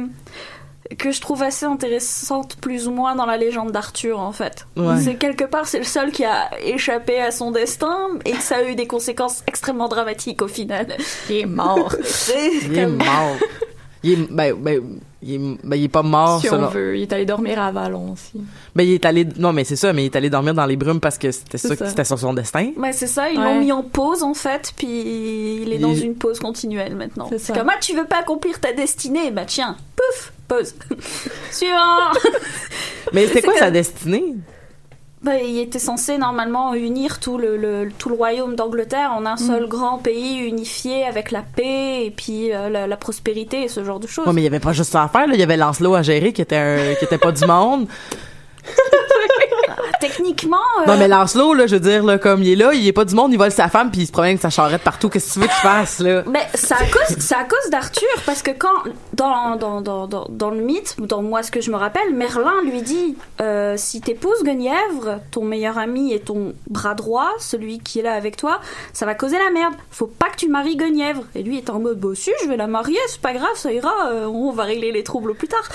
que 0.99 1.11
je 1.11 1.21
trouve 1.21 1.43
assez 1.43 1.67
intéressante 1.67 2.57
plus 2.57 2.89
ou 2.89 2.91
moins 2.91 3.15
dans 3.15 3.27
la 3.27 3.37
légende 3.37 3.73
d'Arthur 3.73 4.21
en 4.21 4.33
fait. 4.33 4.67
Ouais. 4.77 5.01
C'est 5.03 5.17
quelque 5.17 5.45
part 5.45 5.67
c'est 5.67 5.79
le 5.79 5.85
seul 5.85 6.13
qui 6.13 6.25
a 6.25 6.51
échappé 6.63 7.21
à 7.21 7.31
son 7.31 7.51
destin 7.51 7.97
et 8.25 8.33
que 8.33 8.43
ça 8.43 8.57
a 8.57 8.63
eu 8.65 8.75
des 8.75 8.87
conséquences 8.87 9.43
extrêmement 9.47 9.89
dramatiques 9.89 10.43
au 10.43 10.49
final. 10.49 10.97
Il 11.31 11.37
est 11.37 11.47
mort. 11.47 11.95
Il 12.65 12.79
est 12.79 12.87
mort 12.87 13.37
il 14.05 14.13
est 14.13 14.31
ben, 14.31 14.55
ben, 14.55 14.83
il 15.25 15.35
est, 15.35 15.59
ben, 15.65 15.77
il 15.77 15.85
est 15.85 15.89
pas 15.89 16.03
mort 16.03 16.41
si 16.41 16.49
selon 16.49 16.65
on 16.65 16.69
veut. 16.69 16.97
Il 16.97 17.03
est 17.03 17.13
allé 17.13 17.25
dormir 17.25 17.61
à 17.61 17.73
Valon 17.73 18.13
aussi. 18.13 18.41
ben 18.75 18.83
il 18.83 18.93
est 18.95 19.05
allé 19.07 19.27
non 19.39 19.53
mais 19.53 19.65
c'est 19.65 19.77
ça 19.77 19.93
mais 19.93 20.03
il 20.03 20.07
est 20.07 20.17
allé 20.17 20.29
dormir 20.31 20.55
dans 20.55 20.67
les 20.67 20.77
brumes 20.77 21.01
parce 21.01 21.19
que 21.19 21.31
c'était 21.33 21.59
ça, 21.59 21.75
ça. 21.75 21.87
c'était 21.89 22.05
sur 22.05 22.19
son 22.19 22.35
destin 22.35 22.71
Ouais, 22.77 22.93
c'est 22.93 23.07
ça, 23.07 23.31
ils 23.31 23.39
Ouais. 23.39 23.45
l'ont 23.45 23.61
mis 23.61 23.73
en 23.73 23.83
pause 23.83 24.23
en 24.23 24.35
fait, 24.35 24.73
puis 24.77 25.63
il 25.63 25.73
est 25.73 25.79
dans 25.79 25.95
une 25.95 26.15
pause 26.15 26.39
continuelle 26.39 26.95
maintenant. 26.97 27.29
C'est 27.39 27.55
comme 27.57 27.69
ah, 27.71 27.79
tu 27.81 27.95
veux 27.97 28.05
pas 28.07 28.19
accomplir 28.19 28.61
ta 28.61 28.73
destinée, 28.73 29.31
bah 29.31 29.45
tiens, 29.47 29.77
pouf, 29.97 30.33
pause. 30.49 30.75
Suivant. 31.51 32.13
mais 33.13 33.27
c'était 33.27 33.41
C'est 33.41 33.47
quoi 33.47 33.59
sa 33.59 33.71
destinée? 33.71 34.35
Bah, 35.25 35.39
il 35.39 35.59
était 35.59 35.79
censé 35.79 36.19
normalement 36.19 36.75
unir 36.75 37.19
tout 37.19 37.39
le, 37.39 37.57
le- 37.57 37.89
tout 37.99 38.11
le 38.11 38.15
royaume 38.15 38.55
d'Angleterre 38.57 39.11
en 39.17 39.25
un 39.25 39.35
Mm. 39.35 39.39
seul 39.39 39.67
grand 39.69 39.97
pays 39.99 40.37
unifié 40.39 41.05
avec 41.07 41.31
la 41.31 41.41
paix 41.43 42.05
et 42.05 42.11
puis 42.11 42.53
euh, 42.53 42.69
la, 42.69 42.87
la 42.87 42.97
prospérité 42.99 43.63
et 43.63 43.69
ce 43.69 43.83
genre 43.85 43.99
de 44.01 44.07
choses. 44.07 44.27
Ouais, 44.27 44.33
mais 44.35 44.43
il 44.43 44.45
y 44.45 44.49
avait 44.49 44.61
pas 44.61 44.73
juste 44.75 44.93
ça 44.93 45.03
à 45.03 45.09
faire, 45.09 45.27
là. 45.27 45.33
Il 45.35 45.41
y 45.41 45.43
avait 45.43 45.57
Lancelot 45.57 45.95
à 45.95 46.03
gérer 46.03 46.33
qui 46.35 46.43
était 46.43 46.57
un, 46.57 46.95
qui 46.99 47.07
était 47.07 47.17
pas 47.19 47.33
du 47.33 47.47
monde. 47.47 47.87
Ah, 49.69 49.77
techniquement, 50.01 50.57
euh, 50.83 50.87
Non, 50.87 50.97
mais 50.99 51.09
Lancelot, 51.09 51.55
là, 51.55 51.67
je 51.67 51.75
veux 51.77 51.81
dire, 51.81 52.05
là, 52.05 52.19
comme 52.19 52.43
il 52.43 52.53
est 52.53 52.57
là, 52.57 52.73
il 52.75 52.87
est 52.87 52.93
pas 52.93 53.05
du 53.05 53.15
monde, 53.15 53.33
il 53.33 53.39
vole 53.39 53.51
sa 53.51 53.69
femme 53.69 53.91
puis 53.91 54.03
il 54.03 54.07
se 54.07 54.13
promène 54.13 54.31
avec 54.31 54.43
sa 54.43 54.51
charrette 54.51 54.83
partout. 54.83 55.09
Qu'est-ce 55.09 55.29
que 55.29 55.33
tu 55.35 55.41
veux 55.41 55.47
qu'il 55.47 55.57
fasse, 55.57 56.01
là? 56.01 56.23
mais 56.27 56.47
c'est 56.55 56.75
à 56.75 56.87
cause, 56.87 57.17
c'est 57.19 57.35
à 57.35 57.45
cause 57.45 57.71
d'Arthur 57.71 58.09
parce 58.27 58.43
que 58.43 58.51
quand 58.51 58.69
dans, 59.13 59.57
dans, 59.57 59.81
dans, 59.81 60.07
dans, 60.07 60.27
dans 60.29 60.51
le 60.51 60.61
mythe, 60.61 60.97
dans 60.99 61.23
moi 61.23 61.43
ce 61.43 61.51
que 61.51 61.61
je 61.61 61.71
me 61.71 61.77
rappelle, 61.77 62.15
Merlin 62.15 62.63
lui 62.65 62.83
dit 62.83 63.17
euh, 63.41 63.75
si 63.77 64.01
t'épouses 64.01 64.43
Guenièvre, 64.43 65.21
ton 65.31 65.45
meilleur 65.45 65.79
ami 65.79 66.13
et 66.13 66.21
ton 66.21 66.55
bras 66.69 66.95
droit, 66.95 67.31
celui 67.39 67.79
qui 67.81 68.01
est 68.01 68.03
là 68.03 68.15
avec 68.15 68.37
toi, 68.37 68.61
ça 68.93 69.07
va 69.07 69.15
causer 69.15 69.39
la 69.39 69.51
merde. 69.51 69.75
Faut 69.91 70.07
pas 70.07 70.29
que 70.31 70.37
tu 70.37 70.49
maries 70.49 70.77
Guenièvre. 70.77 71.25
Et 71.35 71.43
lui 71.43 71.59
est 71.59 71.71
en 71.71 71.81
mode 71.81 71.99
bah 71.99 72.09
si, 72.15 72.31
je 72.43 72.49
vais 72.49 72.57
la 72.57 72.67
marier, 72.67 72.99
c'est 73.09 73.21
pas 73.21 73.33
grave, 73.33 73.55
ça 73.55 73.73
ira, 73.73 73.93
euh, 74.09 74.27
on 74.27 74.53
va 74.53 74.65
régler 74.65 74.93
les 74.93 75.03
troubles 75.03 75.35
plus 75.35 75.49
tard. 75.49 75.69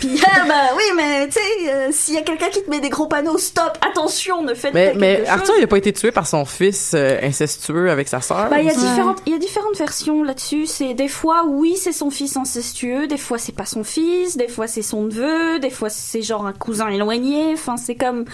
Puis 0.00 0.20
ah 0.26 0.44
bah 0.46 0.54
oui, 0.76 0.84
mais 0.96 1.26
tu 1.26 1.34
sais, 1.34 1.70
euh, 1.72 1.88
s'il 2.08 2.16
y 2.16 2.18
a 2.18 2.22
quelqu'un 2.22 2.48
qui 2.48 2.62
te 2.62 2.70
met 2.70 2.80
des 2.80 2.88
gros 2.88 3.06
panneaux 3.06 3.36
stop, 3.38 3.76
attention, 3.86 4.42
ne 4.42 4.54
faites 4.54 4.72
Mais, 4.74 4.92
pas 4.92 4.98
mais 4.98 5.16
quelque 5.16 5.28
Arthur, 5.28 5.46
chose. 5.46 5.54
il 5.58 5.64
a 5.64 5.66
pas 5.66 5.78
été 5.78 5.92
tué 5.92 6.10
par 6.10 6.26
son 6.26 6.44
fils 6.46 6.92
euh, 6.94 7.18
incestueux 7.22 7.90
avec 7.90 8.08
sa 8.08 8.20
sœur? 8.22 8.48
Bah, 8.48 8.60
il 8.60 8.66
y 8.66 8.70
a 8.70 8.74
différentes, 8.74 9.18
il 9.26 9.32
y 9.32 9.36
a 9.36 9.38
différentes 9.38 9.76
versions 9.76 10.22
là-dessus. 10.22 10.66
C'est 10.66 10.94
des 10.94 11.08
fois, 11.08 11.44
oui, 11.46 11.76
c'est 11.76 11.92
son 11.92 12.10
fils 12.10 12.36
incestueux, 12.36 13.06
des 13.06 13.18
fois 13.18 13.36
c'est 13.38 13.54
pas 13.54 13.66
son 13.66 13.84
fils, 13.84 14.36
des 14.38 14.48
fois 14.48 14.66
c'est 14.66 14.82
son 14.82 15.02
neveu, 15.02 15.58
des 15.58 15.70
fois 15.70 15.90
c'est 15.90 16.22
genre 16.22 16.46
un 16.46 16.52
cousin 16.54 16.88
éloigné. 16.88 17.52
Enfin, 17.52 17.76
c'est 17.76 17.94
comme 17.96 18.24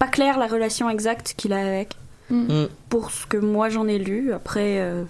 pas 0.00 0.08
clair 0.08 0.38
la 0.38 0.46
relation 0.48 0.90
exacte 0.90 1.34
qu'il 1.36 1.52
a 1.52 1.60
avec. 1.60 1.90
Mm. 2.30 2.64
Pour 2.88 3.10
ce 3.10 3.26
que 3.26 3.36
moi 3.36 3.68
j'en 3.68 3.86
ai 3.88 3.98
lu, 3.98 4.32
après. 4.32 4.78
euh, 4.80 5.04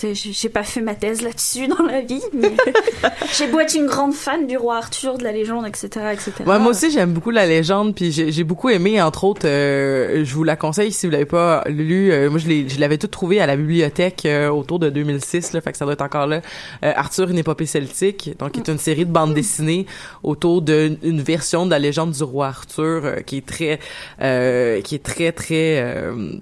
J'ai 0.00 0.48
pas 0.48 0.62
fait 0.62 0.80
ma 0.80 0.94
thèse 0.94 1.22
là-dessus 1.22 1.68
dans 1.78 1.84
la 1.84 2.00
vie, 2.00 2.22
mais 2.32 2.52
j'ai 3.36 3.46
beau 3.46 3.60
être 3.60 3.74
une 3.74 3.86
grande 3.86 4.14
fan 4.14 4.46
du 4.46 4.56
roi 4.56 4.76
Arthur, 4.76 5.18
de 5.18 5.24
la 5.24 5.32
légende, 5.32 5.66
etc., 5.66 5.88
etc. 6.12 6.32
Ouais, 6.46 6.58
moi 6.58 6.70
aussi, 6.70 6.90
j'aime 6.90 7.12
beaucoup 7.12 7.30
la 7.30 7.46
légende, 7.46 7.94
puis 7.94 8.12
j'ai 8.12 8.44
beaucoup 8.44 8.68
aimé, 8.68 9.00
entre 9.00 9.24
autres, 9.24 9.46
euh, 9.46 10.24
je 10.24 10.34
vous 10.34 10.44
la 10.44 10.56
conseille 10.56 10.92
si 10.92 11.06
vous 11.06 11.12
l'avez 11.12 11.24
pas 11.24 11.64
lu. 11.66 12.12
euh, 12.12 12.30
moi, 12.30 12.38
je 12.38 12.80
l'avais 12.80 12.98
tout 12.98 13.06
trouvé 13.06 13.40
à 13.40 13.46
la 13.46 13.56
bibliothèque 13.56 14.24
euh, 14.26 14.48
autour 14.48 14.78
de 14.78 14.90
2006, 14.90 15.52
là, 15.52 15.60
fait 15.60 15.72
que 15.72 15.78
ça 15.78 15.84
doit 15.84 15.94
être 15.94 16.02
encore 16.02 16.26
là. 16.26 16.40
Euh, 16.84 16.92
Arthur, 16.96 17.30
une 17.30 17.38
épopée 17.38 17.66
celtique, 17.66 18.30
donc 18.38 18.52
qui 18.52 18.60
est 18.60 18.68
une 18.68 18.78
série 18.78 19.06
de 19.06 19.12
bandes 19.12 19.34
dessinées 19.34 19.86
autour 20.22 20.62
d'une 20.62 20.98
une 21.02 21.20
version 21.22 21.66
de 21.66 21.70
la 21.70 21.78
légende 21.78 22.12
du 22.12 22.22
roi 22.22 22.48
Arthur 22.48 23.04
euh, 23.04 23.20
qui 23.20 23.38
est 23.38 23.46
très, 23.46 23.80
euh, 24.20 24.80
qui 24.80 24.94
est 24.94 25.02
très 25.02 25.32
très 25.32 25.80
euh, 25.80 26.32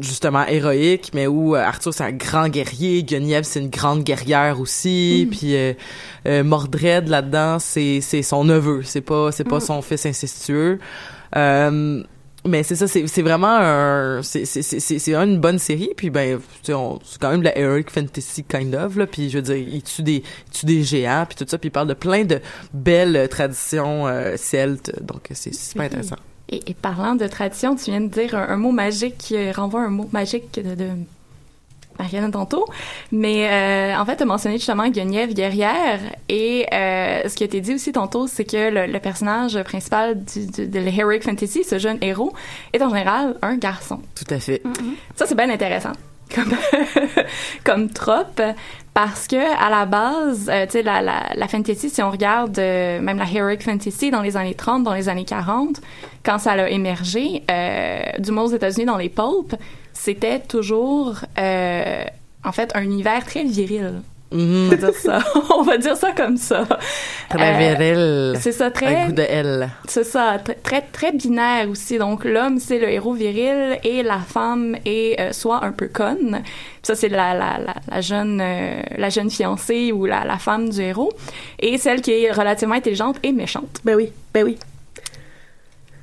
justement 0.00 0.46
héroïque, 0.46 1.10
mais 1.14 1.26
où 1.26 1.54
euh, 1.54 1.60
Arthur 1.60 1.92
c'est 1.94 2.04
un 2.04 2.12
grand 2.12 2.48
guerrier, 2.48 3.02
Guenièvre 3.02 3.46
c'est 3.46 3.60
une 3.60 3.70
grande 3.70 4.02
guerrière 4.02 4.60
aussi, 4.60 5.28
puis 5.30 5.54
euh, 5.54 5.72
euh, 6.26 6.42
Mordred 6.42 7.08
là-dedans 7.08 7.58
c'est 7.58 8.00
c'est 8.00 8.22
son 8.22 8.44
neveu, 8.44 8.82
c'est 8.82 9.00
pas 9.00 9.30
c'est 9.32 9.44
pas 9.44 9.60
son 9.60 9.82
fils 9.82 10.06
incestueux. 10.06 10.78
Mais 12.46 12.62
c'est 12.62 12.76
ça, 12.76 12.86
c'est 12.86 13.06
c'est 13.06 13.22
vraiment 13.22 13.56
un, 13.58 14.22
c'est 14.22 14.44
c'est 14.44 14.60
c'est 14.60 14.78
c'est 14.78 14.98
c'est 14.98 15.14
une 15.14 15.40
bonne 15.40 15.58
série. 15.58 15.88
Puis 15.96 16.10
ben, 16.10 16.38
c'est 16.62 16.74
quand 16.74 17.30
même 17.30 17.40
de 17.40 17.46
la 17.46 17.58
heroic 17.58 17.84
fantasy 17.88 18.44
kind 18.44 18.74
of 18.74 18.96
là. 18.96 19.06
Puis 19.06 19.30
je 19.30 19.38
veux 19.38 19.42
dire, 19.42 19.56
il 19.56 19.82
tue 19.82 20.02
des, 20.02 20.22
il 20.46 20.52
tue 20.52 20.66
des 20.66 20.82
géants 20.82 21.24
puis 21.26 21.36
tout 21.36 21.46
ça. 21.48 21.56
Puis 21.56 21.68
il 21.68 21.70
parle 21.70 21.88
de 21.88 21.94
plein 21.94 22.24
de 22.24 22.40
belles 22.74 23.28
traditions 23.30 24.04
celtes. 24.36 24.92
Donc 25.02 25.28
c'est 25.30 25.54
c'est 25.54 25.70
super 25.70 25.84
intéressant. 25.84 26.16
Et, 26.50 26.60
et 26.70 26.74
parlant 26.74 27.14
de 27.14 27.26
tradition, 27.26 27.74
tu 27.76 27.90
viens 27.90 28.00
de 28.00 28.08
dire 28.08 28.34
un, 28.34 28.48
un 28.50 28.56
mot 28.56 28.70
magique 28.72 29.16
qui 29.18 29.50
renvoie 29.52 29.80
à 29.80 29.84
un 29.84 29.90
mot 29.90 30.08
magique 30.12 30.54
de, 30.54 30.74
de 30.74 30.88
Marianne 31.98 32.30
tantôt. 32.32 32.66
Mais 33.12 33.48
euh, 33.50 33.96
en 33.98 34.04
fait, 34.04 34.16
tu 34.16 34.24
as 34.24 34.26
mentionné 34.26 34.56
justement 34.58 34.88
Guenièvre 34.88 35.32
guerrière. 35.32 36.00
Et 36.28 36.66
euh, 36.72 37.28
ce 37.28 37.34
qui 37.34 37.44
a 37.44 37.46
été 37.46 37.60
dit 37.60 37.74
aussi 37.74 37.92
tantôt, 37.92 38.26
c'est 38.26 38.44
que 38.44 38.68
le, 38.70 38.92
le 38.92 38.98
personnage 38.98 39.62
principal 39.62 40.22
du, 40.24 40.46
du- 40.46 40.66
de 40.66 40.78
l'Heroic 40.80 41.20
Fantasy, 41.22 41.62
ce 41.64 41.78
jeune 41.78 41.98
héros, 42.02 42.32
est 42.72 42.82
en 42.82 42.88
général 42.90 43.36
un 43.42 43.56
garçon. 43.56 44.00
Tout 44.14 44.32
à 44.34 44.38
fait. 44.40 44.60
Ça, 45.16 45.26
c'est 45.26 45.36
bien 45.36 45.48
intéressant 45.50 45.92
comme, 46.34 46.52
comme 47.64 47.88
trope 47.90 48.42
parce 48.94 49.26
que 49.26 49.36
à 49.36 49.70
la 49.70 49.86
base, 49.86 50.48
euh, 50.48 50.66
tu 50.66 50.72
sais, 50.72 50.82
la, 50.82 51.02
la, 51.02 51.32
la 51.34 51.48
fantasy, 51.48 51.90
si 51.90 52.00
on 52.00 52.12
regarde 52.12 52.56
euh, 52.60 53.00
même 53.00 53.18
la 53.18 53.26
heroic 53.30 53.58
fantasy 53.60 54.12
dans 54.12 54.22
les 54.22 54.36
années 54.36 54.54
30, 54.54 54.84
dans 54.84 54.94
les 54.94 55.08
années 55.08 55.24
40, 55.24 55.80
quand 56.24 56.38
ça 56.38 56.52
a 56.52 56.68
émergé, 56.68 57.42
euh, 57.50 58.02
du 58.20 58.30
moins 58.30 58.44
aux 58.44 58.52
États-Unis 58.54 58.86
dans 58.86 58.96
les 58.96 59.08
pulps, 59.08 59.56
c'était 59.92 60.38
toujours 60.38 61.16
euh, 61.38 62.04
en 62.44 62.52
fait 62.52 62.70
un 62.76 62.82
univers 62.82 63.24
très 63.26 63.42
viril. 63.42 64.00
On 64.34 64.68
va 64.68 64.76
dire 64.76 64.94
ça. 64.94 65.18
On 65.56 65.62
va 65.62 65.78
dire 65.78 65.96
ça 65.96 66.10
comme 66.12 66.36
ça. 66.36 66.64
Très 67.30 67.54
Euh, 67.54 67.74
viril. 67.74 68.36
C'est 68.40 68.52
ça, 68.52 68.70
très. 68.70 68.94
Un 68.96 69.06
goût 69.06 69.12
de 69.12 69.22
L. 69.22 69.70
C'est 69.86 70.04
ça, 70.04 70.36
tr- 70.38 70.56
très 70.62 70.82
très 70.82 71.12
binaire 71.12 71.68
aussi. 71.70 71.98
Donc 71.98 72.24
l'homme 72.24 72.58
c'est 72.58 72.78
le 72.78 72.88
héros 72.90 73.12
viril 73.14 73.78
et 73.84 74.02
la 74.02 74.18
femme 74.18 74.76
est 74.84 75.20
euh, 75.20 75.32
soit 75.32 75.64
un 75.64 75.72
peu 75.72 75.88
conne. 75.88 76.40
Puis 76.42 76.82
Ça 76.82 76.94
c'est 76.96 77.08
la, 77.08 77.32
la, 77.34 77.58
la, 77.64 77.74
la 77.90 78.00
jeune 78.00 78.40
euh, 78.42 78.82
la 78.98 79.08
jeune 79.08 79.30
fiancée 79.30 79.92
ou 79.92 80.04
la, 80.06 80.24
la 80.24 80.38
femme 80.38 80.68
du 80.68 80.80
héros 80.80 81.12
et 81.60 81.78
celle 81.78 82.00
qui 82.02 82.10
est 82.12 82.32
relativement 82.32 82.74
intelligente 82.74 83.16
et 83.22 83.32
méchante. 83.32 83.80
Ben 83.84 83.94
oui, 83.94 84.10
ben 84.32 84.44
oui. 84.44 84.58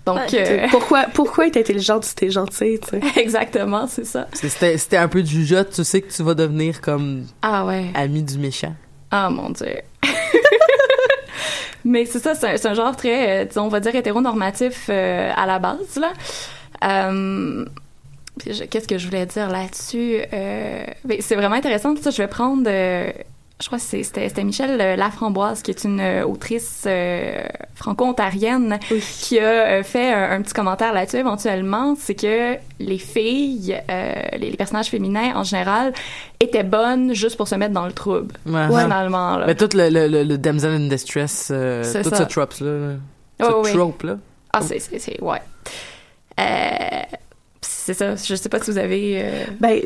Donc 0.06 0.26
T'sais, 0.28 0.64
euh, 0.64 0.68
Pourquoi, 0.72 1.04
pourquoi 1.14 1.48
être 1.48 1.58
intelligente 1.58 2.04
si 2.06 2.16
t'es 2.16 2.30
gentil, 2.32 2.80
tu 2.80 3.00
sais? 3.00 3.02
exactement, 3.22 3.86
c'est 3.88 4.06
ça. 4.06 4.28
C'était 4.34 4.78
c'était 4.78 4.98
un 4.98 5.08
peu 5.08 5.22
du 5.22 5.30
jugeote, 5.32 5.72
tu 5.72 5.84
sais 5.84 6.02
que 6.02 6.12
tu 6.12 6.24
vas 6.24 6.34
devenir 6.34 6.82
comme 6.82 7.26
Ah 7.44 7.66
ouais. 7.66 7.86
ami 7.94 8.24
du 8.24 8.38
méchant. 8.40 8.74
Ah 9.12 9.30
mon 9.30 9.50
dieu. 9.52 9.76
Mais 11.84 12.06
c'est 12.06 12.20
ça, 12.20 12.36
c'est 12.36 12.48
un, 12.54 12.58
c'est 12.58 12.68
un 12.68 12.74
genre 12.74 12.96
très, 12.96 13.42
euh, 13.42 13.46
disons, 13.46 13.64
on 13.64 13.68
va 13.68 13.80
dire 13.80 13.96
hétéronormatif 13.96 14.88
euh, 14.90 15.32
à 15.36 15.46
la 15.46 15.60
base 15.60 15.98
là. 16.00 16.12
Euh, 16.84 17.66
Qu'est-ce 18.70 18.88
que 18.88 18.98
je 18.98 19.06
voulais 19.08 19.26
dire 19.26 19.50
là-dessus 19.50 20.22
C'est 21.20 21.36
vraiment 21.36 21.56
intéressant. 21.56 21.96
Ça, 21.98 22.10
je 22.10 22.18
vais 22.18 22.28
prendre. 22.28 22.64
Je 23.62 23.68
crois 23.68 23.78
que 23.78 23.84
c'était 23.84 24.44
Michelle 24.44 24.80
euh, 24.82 24.96
Laframboise, 24.96 25.62
qui 25.62 25.72
est 25.72 25.84
une 25.84 26.00
euh, 26.00 26.26
autrice 26.26 26.84
euh, 26.88 27.44
franco-ontarienne, 27.76 28.80
qui 29.20 29.40
a 29.40 29.84
fait 29.84 30.12
un, 30.12 30.32
un 30.32 30.42
petit 30.42 30.54
commentaire 30.54 30.94
là-dessus 30.94 31.18
éventuellement. 31.18 31.96
C'est 31.98 32.16
que 32.16 32.56
les 32.80 32.98
filles, 32.98 33.80
euh, 33.90 34.14
les, 34.34 34.50
les 34.52 34.58
personnages 34.58 34.88
féminins 34.88 35.34
en 35.36 35.44
général, 35.44 35.94
étaient 36.40 36.64
bonnes 36.64 37.14
juste 37.14 37.38
pour 37.38 37.48
se 37.48 37.56
mettre 37.56 37.74
dans 37.74 37.86
le 37.86 37.94
trouble. 37.94 38.36
Ouais. 38.46 38.68
Finalement, 38.68 39.38
là. 39.38 39.46
Mais 39.48 39.56
tout 39.56 39.70
le, 39.76 39.90
le, 39.90 40.08
le, 40.08 40.24
le 40.24 40.38
damsel 40.38 40.72
in 40.72 40.88
distress, 40.88 41.50
euh, 41.52 41.84
tout 42.04 42.10
ça. 42.10 42.16
ce 42.18 42.24
trope 42.24 42.54
là, 42.62 42.96
ce 43.40 43.46
Ouais, 43.46 43.54
ouais. 43.54 43.72
trope 43.74 44.04
là. 44.04 44.18
Ah, 44.54 44.62
c'est, 44.62 44.80
c'est, 44.80 45.00
c'est, 45.00 45.22
ouais. 45.22 45.40
Euh, 46.40 46.44
c'est 47.86 47.94
ça. 47.94 48.16
Je 48.16 48.36
sais 48.36 48.50
pas 48.50 48.60
si 48.60 48.72
vous 48.72 48.78
avez. 48.78 49.22
euh, 49.24 49.44
Ben, 49.60 49.82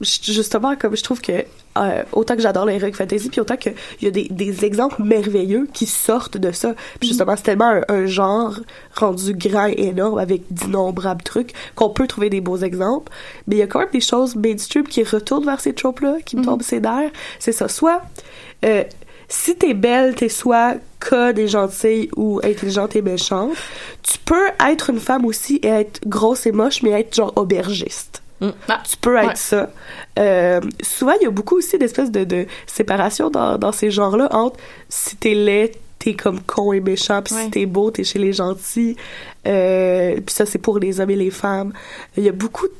ju- 0.00 0.32
justement, 0.32 0.76
comme 0.76 0.96
je 0.96 1.02
trouve 1.02 1.20
que 1.20 1.32
euh, 1.78 2.02
autant 2.12 2.34
que 2.36 2.42
j'adore 2.42 2.64
les 2.66 2.74
heroic 2.76 2.92
fantasy, 2.92 3.28
puis 3.28 3.40
autant 3.40 3.56
qu'il 3.56 3.74
y 4.02 4.06
a 4.06 4.10
des, 4.10 4.28
des 4.30 4.64
exemples 4.64 5.02
merveilleux 5.02 5.68
qui 5.72 5.86
sortent 5.86 6.38
de 6.38 6.50
ça. 6.52 6.74
Puis 7.00 7.08
justement, 7.08 7.34
c'est 7.36 7.42
tellement 7.42 7.68
un, 7.70 7.82
un 7.88 8.06
genre 8.06 8.58
rendu 8.94 9.34
grand 9.34 9.66
et 9.66 9.88
énorme 9.88 10.18
avec 10.18 10.42
d'innombrables 10.50 11.22
trucs 11.22 11.52
qu'on 11.74 11.90
peut 11.90 12.06
trouver 12.06 12.30
des 12.30 12.40
beaux 12.40 12.56
exemples. 12.58 13.12
Mais 13.46 13.56
il 13.56 13.58
y 13.58 13.62
a 13.62 13.66
quand 13.66 13.80
même 13.80 13.90
des 13.92 14.00
choses 14.00 14.34
mainstream 14.36 14.84
qui 14.88 15.02
retournent 15.04 15.44
vers 15.44 15.60
ces 15.60 15.74
tropes-là, 15.74 16.16
qui 16.24 16.36
me 16.36 16.44
tombent 16.44 16.62
ses 16.62 16.80
nerfs. 16.80 17.10
C'est 17.38 17.52
ça. 17.52 17.68
Soit, 17.68 18.00
euh, 18.64 18.84
si 19.28 19.56
t'es 19.56 19.74
belle, 19.74 20.14
t'es 20.14 20.28
soit 20.28 20.74
conne 21.00 21.38
et 21.38 21.48
gentille 21.48 22.08
ou 22.16 22.40
intelligente 22.44 22.94
et 22.96 23.02
méchante. 23.02 23.52
Tu 24.02 24.18
peux 24.18 24.48
être 24.68 24.90
une 24.90 25.00
femme 25.00 25.24
aussi 25.24 25.56
et 25.62 25.68
être 25.68 26.00
grosse 26.06 26.46
et 26.46 26.52
moche, 26.52 26.82
mais 26.82 26.90
être 26.90 27.14
genre 27.14 27.32
aubergiste. 27.36 28.22
Ah, 28.68 28.82
Tu 28.88 28.96
peux 28.98 29.16
être 29.16 29.28
ouais. 29.28 29.34
ça. 29.34 29.70
Euh, 30.18 30.60
souvent, 30.82 31.12
il 31.20 31.24
y 31.24 31.26
a 31.26 31.30
beaucoup 31.30 31.56
aussi 31.56 31.78
d'espèces 31.78 32.10
de, 32.10 32.24
de 32.24 32.46
séparation 32.66 33.30
dans, 33.30 33.56
dans 33.56 33.72
ces 33.72 33.90
genres-là 33.90 34.28
entre 34.34 34.58
si 34.90 35.16
t'es 35.16 35.34
laid, 35.34 35.72
t'es 35.98 36.12
comme 36.14 36.40
con 36.42 36.72
et 36.74 36.80
méchant, 36.80 37.22
puis 37.22 37.34
Ouais. 37.34 37.44
si 37.44 37.50
t'es 37.50 37.66
beau, 37.66 37.90
t'es 37.90 38.04
chez 38.04 38.18
les 38.18 38.34
gentils. 38.34 38.94
Euh, 39.46 40.16
puis 40.16 40.34
ça, 40.34 40.44
c'est 40.44 40.58
pour 40.58 40.78
les 40.78 41.00
hommes 41.00 41.10
et 41.10 41.16
les 41.16 41.30
femmes. 41.30 41.72
Il 42.16 42.24
y 42.24 42.28
a 42.28 42.32
beaucoup 42.32 42.66
de 42.66 42.72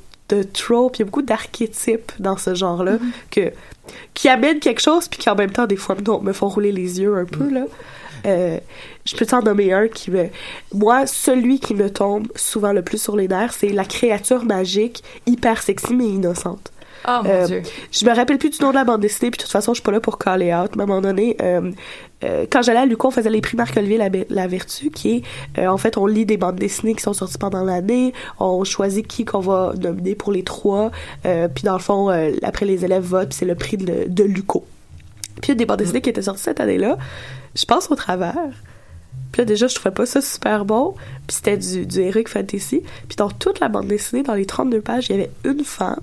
tropes, 0.53 0.97
il 0.97 1.01
y 1.01 1.03
a 1.03 1.05
beaucoup 1.05 1.22
d'archétypes 1.22 2.12
dans 2.18 2.37
ce 2.37 2.55
genre-là 2.55 2.97
Mm-hmm. 2.97 3.31
que 3.31 3.53
qui 4.14 4.29
amènent 4.29 4.59
quelque 4.59 4.81
chose, 4.81 5.09
puis 5.09 5.20
qui 5.20 5.31
en 5.31 5.37
même 5.37 5.51
temps, 5.51 5.66
des 5.66 5.77
fois, 5.77 5.95
me, 5.95 6.20
me 6.20 6.33
font 6.33 6.49
rouler 6.49 6.72
les 6.72 7.01
yeux 7.01 7.16
un 7.16 7.24
peu, 7.24 7.49
là. 7.49 7.66
Euh, 8.27 8.59
je 9.05 9.14
peux 9.14 9.27
t'en 9.27 9.43
nommer 9.43 9.72
un 9.72 9.87
qui 9.87 10.11
me... 10.11 10.27
Moi, 10.74 11.07
celui 11.07 11.61
qui 11.61 11.74
me 11.74 11.91
tombe 11.91 12.27
souvent 12.35 12.72
le 12.72 12.83
plus 12.83 13.01
sur 13.01 13.16
les 13.16 13.29
nerfs, 13.29 13.53
c'est 13.53 13.68
la 13.68 13.85
créature 13.85 14.45
magique, 14.45 15.05
hyper 15.27 15.62
sexy 15.62 15.95
mais 15.95 16.09
innocente. 16.09 16.72
Oh 17.07 17.20
mon 17.22 17.30
Euh, 17.30 17.46
dieu. 17.46 17.62
Je 17.92 18.04
me 18.04 18.14
rappelle 18.14 18.38
plus 18.38 18.50
du 18.50 18.61
nom 18.61 18.70
de 18.70 18.74
la 18.74 18.84
bande 18.84 19.00
dessinée, 19.00 19.30
puis 19.30 19.38
de 19.38 19.42
toute 19.42 19.52
façon, 19.52 19.72
je 19.72 19.76
suis 19.76 19.82
pas 19.84 19.92
là 19.92 20.00
pour 20.00 20.18
caller 20.18 20.52
out. 20.54 20.74
Mais 20.76 20.82
à 20.82 20.84
un 20.84 20.86
moment 20.86 21.00
donné, 21.00 21.36
euh, 21.40 21.70
euh, 22.24 22.46
quand 22.50 22.62
j'allais 22.62 22.80
à 22.80 22.86
Luco, 22.86 23.09
on 23.09 23.11
faisait 23.11 23.30
les 23.30 23.40
prix 23.40 23.57
Marc-Olivier 23.57 23.98
la, 23.98 24.09
la 24.28 24.46
Vertu, 24.46 24.90
qui 24.90 25.22
est, 25.57 25.66
en 25.66 25.76
fait, 25.76 25.96
on 25.96 26.07
lit 26.07 26.26
des 26.26 26.36
bandes 26.36 26.57
dessinées 26.57 26.94
qui 26.94 27.02
sont 27.02 27.12
sorties 27.12 27.38
pendant 27.38 27.62
l'année, 27.64 28.12
on 28.40 28.64
choisit 28.64 29.07
qui 29.07 29.24
qu'on 29.24 29.40
va 29.40 29.72
nominer 29.80 30.14
pour 30.14 30.32
les 30.32 30.42
trois, 30.42 30.90
puis 31.22 31.64
dans 31.64 31.74
le 31.74 31.82
fond, 31.82 32.09
après 32.42 32.66
les 32.66 32.84
élèves 32.84 33.04
votent, 33.04 33.28
puis 33.28 33.38
c'est 33.38 33.44
le 33.46 33.54
prix 33.54 33.76
de, 33.76 34.04
de 34.09 34.24
Luco. 34.24 34.64
Puis 35.40 35.46
il 35.46 35.48
y 35.50 35.52
a 35.52 35.54
des 35.57 35.66
bandes 35.66 35.78
dessinées 35.78 36.00
qui 36.00 36.11
étaient 36.11 36.22
sorties 36.22 36.42
cette 36.42 36.61
année-là. 36.61 36.96
Je 37.54 37.64
pense 37.66 37.90
au 37.90 37.94
travers. 37.94 38.34
Puis 39.32 39.42
là, 39.42 39.44
déjà, 39.44 39.66
je 39.66 39.74
trouvais 39.74 39.94
pas 39.94 40.07
ça 40.07 40.20
super 40.22 40.64
bon. 40.64 40.94
Puis 41.26 41.36
c'était 41.36 41.57
du, 41.59 41.84
du 41.86 42.00
Heroic 42.00 42.28
Fantasy. 42.28 42.82
Puis 43.09 43.16
dans 43.16 43.30
toute 43.30 43.61
la 43.61 43.68
bande 43.68 43.86
dessinée, 43.86 44.22
dans 44.22 44.34
les 44.34 44.46
32 44.46 44.80
pages, 44.80 45.09
il 45.11 45.16
y 45.16 45.18
avait 45.18 45.30
une 45.44 45.64
femme. 45.64 46.00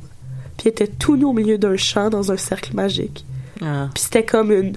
Puis 0.58 0.70
était 0.70 0.88
tout 0.88 1.18
nue 1.18 1.26
au 1.26 1.34
milieu 1.34 1.58
d'un 1.58 1.78
champ 1.78 2.10
dans 2.10 2.32
un 2.32 2.38
cercle 2.38 2.76
magique. 2.76 3.26
Ah. 3.62 3.90
Puis 3.94 4.04
c'était 4.04 4.26
comme 4.26 4.52
une, 4.52 4.74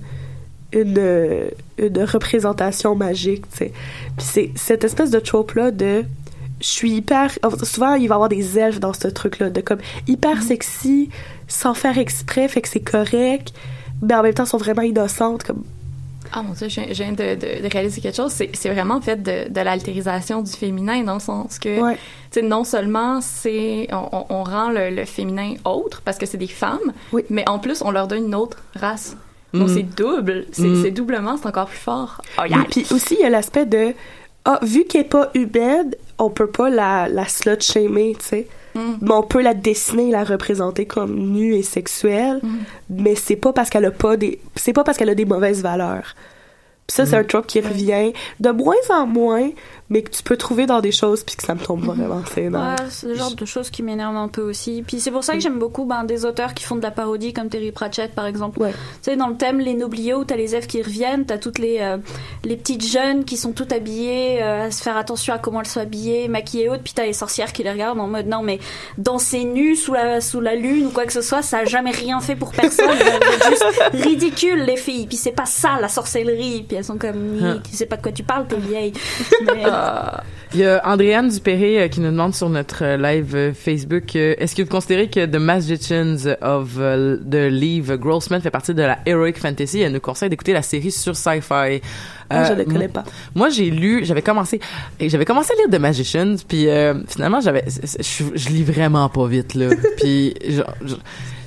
une, 0.73 0.99
euh, 0.99 1.49
une 1.79 2.03
représentation 2.03 2.95
magique, 2.95 3.49
tu 3.51 3.59
sais. 3.59 3.73
Puis 4.17 4.27
c'est 4.27 4.51
cette 4.57 4.85
espèce 4.85 5.11
de 5.11 5.19
trope-là 5.19 5.71
de... 5.71 6.05
Je 6.61 6.67
suis 6.67 6.91
hyper... 6.93 7.31
Souvent, 7.63 7.95
il 7.95 8.09
va 8.09 8.15
y 8.15 8.17
avoir 8.17 8.29
des 8.29 8.59
elfes 8.59 8.81
dans 8.81 8.95
ce 8.95 9.09
truc-là, 9.09 9.51
de 9.51 9.61
comme 9.61 9.81
hyper 10.07 10.43
sexy, 10.43 11.11
sans 11.49 11.75
faire 11.75 11.99
exprès, 11.99 12.49
fait 12.49 12.63
que 12.63 12.69
c'est 12.69 12.81
correct, 12.81 13.53
mais 14.01 14.15
en 14.15 14.23
même 14.23 14.35
temps, 14.35 14.47
sont 14.47 14.59
vraiment 14.59 14.83
innocentes, 14.83 15.43
comme... 15.45 15.65
Ah 16.33 16.43
mon 16.43 16.53
dieu, 16.53 16.69
je 16.69 16.81
viens, 16.81 16.89
je 16.93 17.03
viens 17.03 17.13
de, 17.13 17.35
de, 17.35 17.63
de 17.63 17.69
réaliser 17.73 18.01
quelque 18.01 18.17
chose. 18.17 18.33
C'est, 18.33 18.69
vraiment 18.71 18.97
en 18.97 19.01
fait 19.01 19.23
de, 19.23 19.49
de 19.49 19.61
l'altérisation 19.61 20.43
du 20.43 20.51
féminin 20.53 21.03
dans 21.03 21.15
le 21.15 21.21
sens 21.21 21.59
que, 21.59 21.81
Ouais. 21.81 21.95
tu 22.31 22.41
sais, 22.41 22.43
non 22.43 22.65
seulement 22.65 23.21
c'est, 23.21 23.89
on, 23.93 24.27
on- 24.31 24.43
rend 24.45 24.71
le, 24.71 24.91
le 24.91 25.05
féminin 25.05 25.55
autre 25.65 26.03
parce 26.05 26.19
que 26.19 26.27
c'est 26.27 26.39
des 26.39 26.47
femmes, 26.47 26.93
Oui. 27.13 27.25
mais 27.31 27.49
en 27.49 27.59
plus 27.59 27.83
on 27.83 27.91
leur 27.91 28.07
donne 28.09 28.25
une 28.27 28.35
autre 28.35 28.59
race. 28.75 29.17
Donc 29.55 29.69
Mhm. 29.69 29.75
c'est 29.75 29.83
double, 29.83 30.47
c'est, 30.53 30.63
Mhm. 30.63 30.83
c'est 30.83 30.91
doublement, 30.91 31.37
c'est 31.37 31.47
encore 31.47 31.67
plus 31.69 31.79
fort. 31.79 32.21
Oh, 32.39 32.43
Oui, 32.43 32.51
yeah. 32.51 32.65
puis 32.71 32.85
aussi, 32.91 33.15
il 33.19 33.21
y 33.23 33.25
a 33.25 33.31
l'aspect 33.31 33.65
de... 33.67 33.95
Ah, 34.45 34.59
vu 34.63 34.85
qu'elle 34.85 35.01
est 35.03 35.05
pas 35.05 35.31
humaine, 35.35 35.93
on 36.19 36.31
peut 36.31 36.47
pas 36.49 36.69
la, 36.71 37.09
la 37.09 37.25
slut-shamer, 37.27 38.15
tu 38.19 38.25
sais. 38.27 38.47
Mm. 38.77 38.99
Mais 39.03 39.13
on 39.13 39.23
peut 39.23 39.43
la 39.43 39.55
dessiner 39.55 40.09
et 40.09 40.13
la 40.13 40.25
représenter 40.25 40.87
comme 40.87 41.15
nue 41.17 41.55
et 41.55 41.63
sexuelle, 41.63 42.41
Mm. 42.43 42.49
mais 42.91 43.15
c'est 43.15 43.37
pas 43.37 43.53
parce 43.53 43.71
qu'elle 43.71 43.85
a 43.85 43.91
pas 43.91 44.17
des... 44.17 44.39
C'est 44.55 44.73
pas 44.73 44.85
parce 44.85 44.99
qu'elle 44.99 45.09
a 45.11 45.15
des 45.15 45.25
mauvaises 45.25 45.63
valeurs. 45.63 46.15
Puis 46.87 46.95
ça, 46.95 47.05
c'est 47.05 47.17
un 47.17 47.25
trope 47.25 47.49
qui 47.49 47.61
revient 47.61 48.13
de 48.39 48.51
moins 48.51 48.75
en 48.91 49.07
moins, 49.07 49.51
mais 49.89 50.03
que 50.03 50.11
tu 50.11 50.23
peux 50.23 50.37
trouver 50.37 50.67
dans 50.67 50.81
des 50.81 50.93
choses, 50.93 51.23
puis 51.23 51.37
que 51.37 51.43
ça 51.43 51.55
me 51.55 51.61
tombe 51.61 51.81
vraiment 51.85 52.23
c'est 52.33 52.49
Ouais, 52.49 52.75
c'est 52.91 53.09
le 53.09 53.15
genre 53.15 53.35
de 53.35 53.45
choses 53.45 53.71
qui 53.71 53.83
m'énervent 53.83 54.17
un 54.17 54.29
peu 54.29 54.43
aussi. 54.43 54.83
Puis 54.87 55.01
c'est 55.01 55.11
pour 55.11 55.25
ça 55.25 55.35
que 55.35 55.41
j'aime 55.41 55.59
beaucoup 55.59 55.85
ben, 55.85 56.05
des 56.05 56.25
auteurs 56.25 56.55
qui 56.55 56.65
font 56.65 56.77
de 56.77 56.83
la 56.83 56.91
parodie, 56.91 57.33
comme 57.33 57.49
Terry 57.49 57.73
Pratchett 57.73 58.15
par 58.15 58.27
exemple. 58.27 58.61
Ouais. 58.61 58.73
Tu 58.73 58.77
sais, 59.03 59.17
dans 59.17 59.29
le 59.29 59.37
thème 59.37 59.59
Les 59.59 59.75
Nobliaux, 59.75 60.25
t'as 60.25 60.37
les 60.37 60.55
elfes 60.55 60.67
qui 60.67 60.83
reviennent, 60.83 61.25
t'as 61.25 61.39
toutes 61.39 61.59
les, 61.59 61.79
euh, 61.81 61.99
les 62.45 62.57
petites 62.57 62.87
jeunes 62.87 63.25
qui 63.25 63.37
sont 63.37 63.53
toutes 63.53 63.73
habillées, 63.73 64.43
euh, 64.43 64.67
à 64.67 64.71
se 64.71 64.83
faire 64.83 64.97
attention 64.97 65.35
à 65.35 65.39
comment 65.39 65.61
elles 65.61 65.67
sont 65.67 65.81
habillées, 65.81 66.29
maquillées 66.29 66.65
et 66.65 66.69
autres, 66.69 66.83
puis 66.83 66.93
t'as 66.95 67.05
les 67.05 67.13
sorcières 67.13 67.53
qui 67.53 67.63
les 67.63 67.71
regardent 67.71 68.01
en 68.01 68.09
mode 68.09 68.27
non, 68.27 68.43
mais 68.43 68.59
danser 68.99 69.45
nu 69.45 69.77
sous 69.77 69.93
la, 69.93 70.21
sous 70.21 70.41
la 70.41 70.55
lune 70.55 70.87
ou 70.87 70.91
quoi 70.91 71.05
que 71.05 71.13
ce 71.13 71.23
soit, 71.23 71.43
ça 71.43 71.59
a 71.59 71.65
jamais 71.65 71.91
rien 71.91 72.21
fait 72.21 72.37
pour 72.37 72.53
personne. 72.53 72.87
Êtes 72.91 73.49
juste 73.49 73.65
ridicule, 73.93 74.65
les 74.65 74.77
filles. 74.77 75.07
Puis 75.07 75.17
c'est 75.17 75.33
pas 75.33 75.47
ça 75.47 75.79
la 75.81 75.89
sorcellerie. 75.89 76.65
Puis 76.67 76.77
elles 76.77 76.85
sont 76.85 76.99
comme, 76.99 77.37
Hein. 77.43 77.59
Tu 77.69 77.77
sais 77.77 77.87
pas 77.87 77.97
de 77.97 78.03
quoi 78.03 78.13
tu 78.13 78.23
parles, 78.23 78.47
t'es 78.47 78.57
vieille. 78.57 78.93
Mais, 79.47 79.65
Il 80.55 80.61
y 80.61 80.65
a 80.65 80.81
Andréane 80.89 81.29
Dupéré 81.29 81.83
euh, 81.83 81.89
qui 81.89 82.01
nous 82.01 82.11
demande 82.11 82.33
sur 82.35 82.49
notre 82.49 82.85
euh, 82.85 82.97
live 82.97 83.35
euh, 83.35 83.53
Facebook 83.53 84.15
euh, 84.15 84.35
est-ce 84.39 84.55
que 84.55 84.63
vous 84.63 84.69
considérez 84.69 85.09
que 85.11 85.27
The 85.27 85.37
Magicians 85.41 86.17
of 86.41 86.77
euh, 86.79 87.17
the 87.19 87.51
Leave 87.51 87.97
Grossman 87.99 88.41
fait 88.41 88.51
partie 88.53 88.73
de 88.73 88.81
la 88.83 88.99
Heroic 89.07 89.35
Fantasy? 89.35 89.81
Elle 89.81 89.93
nous 89.93 90.01
conseille 90.01 90.31
d'écouter 90.31 90.53
la 90.53 90.63
série 90.63 90.93
sur 90.93 91.17
Sci-Fi. 91.17 91.81
Ah, 92.31 92.45
je 92.45 92.53
Euh, 92.53 92.57
ne 92.57 92.63
connais 92.65 92.89
pas. 92.89 93.03
Moi, 93.35 93.49
j'ai 93.51 93.71
lu, 93.71 94.05
j'avais 94.05 94.23
commencé, 94.23 94.61
et 95.01 95.09
j'avais 95.09 95.25
commencé 95.25 95.53
à 95.53 95.57
lire 95.57 95.79
The 95.79 95.81
Magicians, 95.83 96.37
puis 96.47 96.69
euh, 96.69 96.95
finalement, 97.09 97.41
j'avais, 97.41 97.65
je, 97.69 98.25
je 98.35 98.49
lis 98.49 98.63
vraiment 98.63 99.09
pas 99.09 99.27
vite 99.27 99.55
là. 99.55 99.69
puis 99.99 100.33
je- 100.49 100.95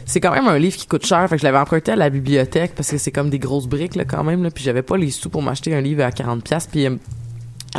c'est 0.05 0.19
quand 0.19 0.33
même 0.33 0.47
un 0.47 0.57
livre 0.59 0.75
qui 0.75 0.87
coûte 0.87 1.05
cher, 1.05 1.27
fait 1.29 1.35
que 1.35 1.41
je 1.41 1.45
l'avais 1.45 1.57
emprunté 1.57 1.91
à 1.93 1.95
la 1.95 2.09
bibliothèque 2.09 2.73
parce 2.75 2.89
que 2.91 2.97
c'est 2.97 3.11
comme 3.11 3.29
des 3.29 3.39
grosses 3.39 3.67
briques 3.67 3.95
là 3.95 4.05
quand 4.05 4.23
même 4.23 4.43
là, 4.43 4.49
puis 4.51 4.63
j'avais 4.63 4.81
pas 4.81 4.97
les 4.97 5.09
sous 5.11 5.29
pour 5.29 5.41
m'acheter 5.41 5.73
un 5.73 5.81
livre 5.81 6.03
à 6.03 6.11
40 6.11 6.43
pièces, 6.43 6.67
puis 6.67 6.85
euh, 6.87 6.95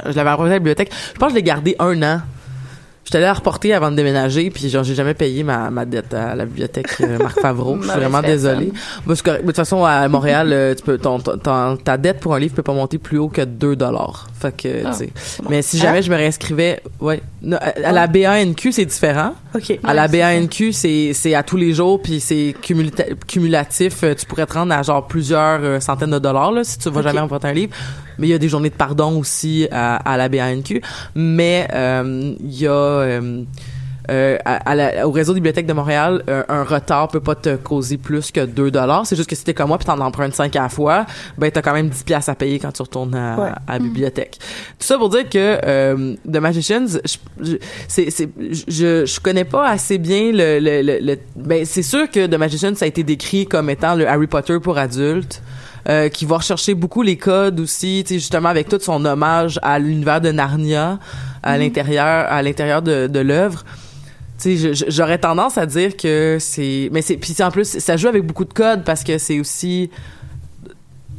je 0.07 0.12
l'avais 0.12 0.30
emprunté 0.30 0.51
à 0.51 0.55
la 0.55 0.59
bibliothèque. 0.59 0.91
Je 1.14 1.18
pense 1.18 1.28
que 1.28 1.32
je 1.32 1.36
l'ai 1.36 1.43
gardé 1.43 1.76
un 1.78 2.03
an. 2.03 2.20
J'étais 3.03 3.16
allé 3.16 3.26
la 3.26 3.32
reporter 3.32 3.72
avant 3.72 3.91
de 3.91 3.97
déménager, 3.97 4.51
puis 4.51 4.68
genre 4.68 4.84
j'ai 4.84 4.95
jamais 4.95 5.14
payé 5.14 5.43
ma, 5.43 5.68
ma 5.70 5.84
dette 5.84 6.14
à 6.14 6.36
la 6.36 6.45
bibliothèque 6.45 6.86
euh, 7.01 7.18
Marc 7.18 7.41
Favreau. 7.43 7.76
je 7.80 7.88
suis 7.88 7.99
vraiment 7.99 8.20
désolée. 8.22 8.72
De 9.07 9.41
toute 9.47 9.57
façon, 9.57 9.84
à 9.84 10.07
Montréal, 10.07 10.51
euh, 10.53 10.74
tu 10.76 10.84
peux, 10.84 10.97
ton, 10.99 11.18
ton- 11.18 11.76
ta 11.76 11.97
dette 11.97 12.20
pour 12.20 12.34
un 12.34 12.38
livre 12.38 12.55
peut 12.55 12.62
pas 12.62 12.74
monter 12.74 12.99
plus 12.99 13.18
haut 13.18 13.28
que 13.28 13.41
2 13.43 13.74
dollars. 13.74 14.28
Fait 14.38 14.55
que, 14.57 14.68
Ah, 14.86 14.93
bon. 15.43 15.49
Mais 15.49 15.62
si 15.62 15.78
jamais 15.78 16.03
je 16.03 16.11
me 16.11 16.14
réinscrivais, 16.16 16.82
ouais. 17.01 17.20
Non, 17.43 17.57
à, 17.57 17.88
à 17.88 17.91
la 17.93 18.07
BANQ, 18.07 18.70
c'est 18.70 18.84
différent. 18.84 19.32
OK. 19.57 19.76
À 19.82 19.95
la 19.95 20.07
BANQ, 20.07 20.72
c'est 20.72 21.11
c'est 21.12 21.34
à 21.34 21.43
tous 21.43 21.57
les 21.57 21.72
jours, 21.72 22.01
puis 22.01 22.20
c'est 22.20 22.55
cumulatif. 23.26 24.05
Euh, 24.05 24.14
Tu 24.14 24.26
pourrais 24.26 24.47
te 24.47 24.53
rendre 24.55 24.72
à 24.74 24.82
genre 24.82 25.07
plusieurs 25.07 25.61
euh, 25.64 25.80
centaines 25.80 26.11
de 26.11 26.18
dollars 26.18 26.53
là, 26.53 26.64
si 26.64 26.78
tu 26.78 26.91
vas 26.91 27.03
jamais 27.03 27.20
emprunter 27.20 27.49
un 27.49 27.53
livre. 27.55 27.74
Mais 28.21 28.29
il 28.29 28.31
y 28.31 28.35
a 28.35 28.39
des 28.39 28.49
journées 28.49 28.71
de 28.71 28.75
pardon 28.75 29.18
aussi 29.18 29.66
à, 29.73 29.97
à 29.97 30.16
la 30.16 30.29
BANQ. 30.29 30.81
Mais 31.16 31.66
euh, 31.75 32.35
il 32.41 32.55
y 32.61 32.66
a 32.68 32.71
euh, 32.73 33.43
euh, 34.11 34.37
à, 34.45 34.71
à 34.71 34.75
la- 34.75 35.07
au 35.07 35.11
réseau 35.12 35.33
des 35.35 35.39
bibliothèques 35.41 35.66
de 35.66 35.73
Montréal, 35.73 36.23
euh, 36.29 36.43
un 36.49 36.64
retard 36.64 37.09
peut 37.09 37.21
pas 37.21 37.35
te 37.37 37.55
causer 37.57 37.97
plus 37.97 38.31
que 38.33 38.45
2 38.45 38.71
dollars. 38.71 39.07
C'est 39.07 39.14
juste 39.16 39.29
que 39.31 39.37
si 39.37 39.45
t'es 39.45 39.55
comme 39.55 39.68
moi 39.68 39.79
puis 39.79 39.87
t'en 39.87 40.01
empruntes 40.01 40.35
5 40.35 40.55
à 40.57 40.62
la 40.62 40.68
fois, 40.68 41.07
ben 41.39 41.51
t'as 41.51 41.62
quand 41.62 41.73
même 41.73 41.89
10 41.89 42.03
pièces 42.03 42.29
à 42.29 42.35
payer 42.35 42.59
quand 42.59 42.73
tu 42.73 42.83
retournes 42.83 43.14
à, 43.14 43.39
Ouais. 43.39 43.51
à 43.68 43.75
la 43.75 43.79
bibliothèque. 43.79 44.39
Tout 44.79 44.87
ça 44.87 44.99
pour 44.99 45.11
dire 45.11 45.29
que 45.29 45.59
euh, 45.64 46.14
The 46.31 46.37
Magicians, 46.39 46.87
je, 47.05 47.16
je, 47.53 47.57
c'est, 47.89 48.11
c'est, 48.11 48.29
je, 48.68 49.07
je 49.07 49.21
connais 49.21 49.45
pas 49.45 49.68
assez 49.68 49.99
bien 49.99 50.33
le, 50.33 50.59
le, 50.59 50.83
le, 50.83 50.99
le- 51.01 51.18
ben 51.37 51.64
c'est 51.64 51.83
sûr 51.83 52.11
que 52.11 52.27
The 52.27 52.35
Magicians 52.39 52.75
ça 52.75 52.87
a 52.87 52.89
été 52.89 53.03
décrit 53.05 53.47
comme 53.47 53.71
étant 53.71 53.95
le 53.95 54.09
Harry 54.09 54.27
Potter 54.27 54.59
pour 54.61 54.77
adultes. 54.77 55.41
Euh, 55.89 56.09
qui 56.09 56.26
va 56.26 56.39
rechercher 56.39 56.74
beaucoup 56.74 57.03
les 57.03 57.16
codes 57.16 57.61
aussi, 57.61 58.03
tu 58.07 58.14
sais, 58.14 58.20
justement 58.20 58.49
avec 58.49 58.68
tout 58.68 58.78
son 58.81 59.05
hommage 59.05 59.59
à 59.62 59.78
l'univers 59.78 60.20
de 60.20 60.31
Narnia 60.31 60.99
à 61.43 61.57
l'intérieur 61.57 62.26
à 62.31 62.43
l'intérieur 62.43 62.83
de, 62.83 63.07
de 63.07 63.20
l'œuvre. 63.20 63.64
Tu 64.39 64.57
sais, 64.57 64.72
j'aurais 64.89 65.18
tendance 65.18 65.59
à 65.59 65.66
dire 65.66 65.97
que 65.97 66.39
c'est, 66.41 66.89
mais 66.93 67.03
c'est, 67.03 67.16
puis 67.16 67.35
en 67.43 67.51
plus, 67.51 67.78
ça 67.78 67.97
joue 67.97 68.09
avec 68.09 68.26
beaucoup 68.26 68.45
de 68.45 68.53
codes 68.53 68.85
parce 68.85 69.05
que 69.05 69.18
c'est 69.18 69.39
aussi, 69.39 69.91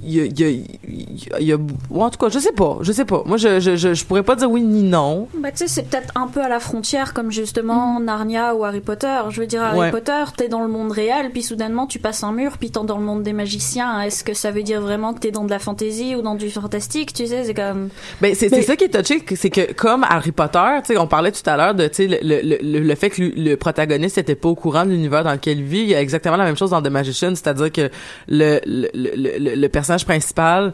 il 0.03 0.13
y 0.15 0.19
a, 0.21 0.25
il 0.25 0.39
y 0.39 0.43
a, 0.43 0.49
il 0.49 1.29
y 1.29 1.33
a- 1.33 1.39
y 1.41 1.53
a- 1.53 1.57
ou 1.89 2.03
en 2.03 2.09
tout 2.09 2.17
cas, 2.17 2.29
je 2.29 2.39
sais 2.39 2.51
pas, 2.51 2.77
je 2.81 2.91
sais 2.91 3.05
pas. 3.05 3.23
Moi, 3.25 3.37
je, 3.37 3.59
je, 3.59 3.75
je, 3.75 3.93
je 3.93 4.05
pourrais 4.05 4.23
pas 4.23 4.35
dire 4.35 4.49
oui 4.49 4.61
ni 4.61 4.83
non. 4.83 5.27
Bah, 5.37 5.51
tu 5.51 5.57
sais, 5.57 5.67
c'est 5.67 5.83
peut-être 5.83 6.11
un 6.15 6.27
peu 6.27 6.41
à 6.41 6.49
la 6.49 6.59
frontière, 6.59 7.13
comme 7.13 7.31
justement 7.31 7.99
Narnia 7.99 8.55
ou 8.55 8.63
Harry 8.65 8.81
Potter. 8.81 9.15
Je 9.29 9.39
veux 9.41 9.47
dire, 9.47 9.61
Harry 9.63 9.79
Ouais. 9.79 9.91
Potter, 9.91 10.23
t'es 10.37 10.47
dans 10.47 10.61
le 10.61 10.67
monde 10.67 10.91
réel, 10.91 11.29
puis 11.31 11.41
soudainement 11.43 11.87
tu 11.87 11.99
passes 11.99 12.23
un 12.23 12.31
mur, 12.31 12.57
puis 12.57 12.71
t'es 12.71 12.79
dans 12.83 12.97
le 12.97 13.03
monde 13.03 13.23
des 13.23 13.33
magiciens. 13.33 14.01
Est-ce 14.01 14.23
que 14.23 14.33
ça 14.33 14.51
veut 14.51 14.63
dire 14.63 14.81
vraiment 14.81 15.13
que 15.13 15.19
t'es 15.19 15.31
dans 15.31 15.43
de 15.45 15.49
la 15.49 15.59
fantasy 15.59 16.15
ou 16.15 16.21
dans 16.21 16.35
du 16.35 16.49
fantastique? 16.49 17.13
Tu 17.13 17.27
sais, 17.27 17.43
c'est 17.43 17.53
comme. 17.53 17.89
Ben 18.21 18.33
c'est 18.35 18.49
Mais- 18.51 18.57
c'est 18.57 18.63
ça 18.63 18.75
qui 18.75 18.85
est 18.85 18.89
touché, 19.03 19.23
c'est 19.35 19.49
que 19.49 19.73
comme 19.73 20.03
Harry 20.09 20.31
Potter, 20.31 20.59
tu 20.85 20.93
sais, 20.93 20.97
on 20.97 21.07
parlait 21.07 21.31
tout 21.31 21.47
à 21.47 21.57
l'heure 21.57 21.75
de 21.75 21.87
tu 21.87 21.95
sais 21.95 22.07
le, 22.07 22.17
le, 22.21 22.57
le, 22.61 22.79
le 22.79 22.95
fait 22.95 23.09
que 23.09 23.21
le, 23.21 23.31
le 23.35 23.55
protagoniste 23.57 24.17
était 24.17 24.35
pas 24.35 24.49
au 24.49 24.55
courant 24.55 24.85
de 24.85 24.91
l'univers 24.91 25.23
dans 25.23 25.31
lequel 25.33 25.59
il 25.59 25.63
vit, 25.65 25.79
il 25.81 25.89
y 25.89 25.95
a 25.95 26.01
exactement 26.01 26.37
la 26.37 26.45
même 26.45 26.57
chose 26.57 26.69
dans 26.71 26.81
The 26.81 26.87
Magician, 26.89 27.29
c'est-à-dire 27.35 27.71
que 27.71 27.89
le 28.27 28.59
le, 28.65 28.89
le, 28.93 29.37
le, 29.39 29.55
le 29.55 29.69
personnage 29.91 30.05
principal 30.05 30.73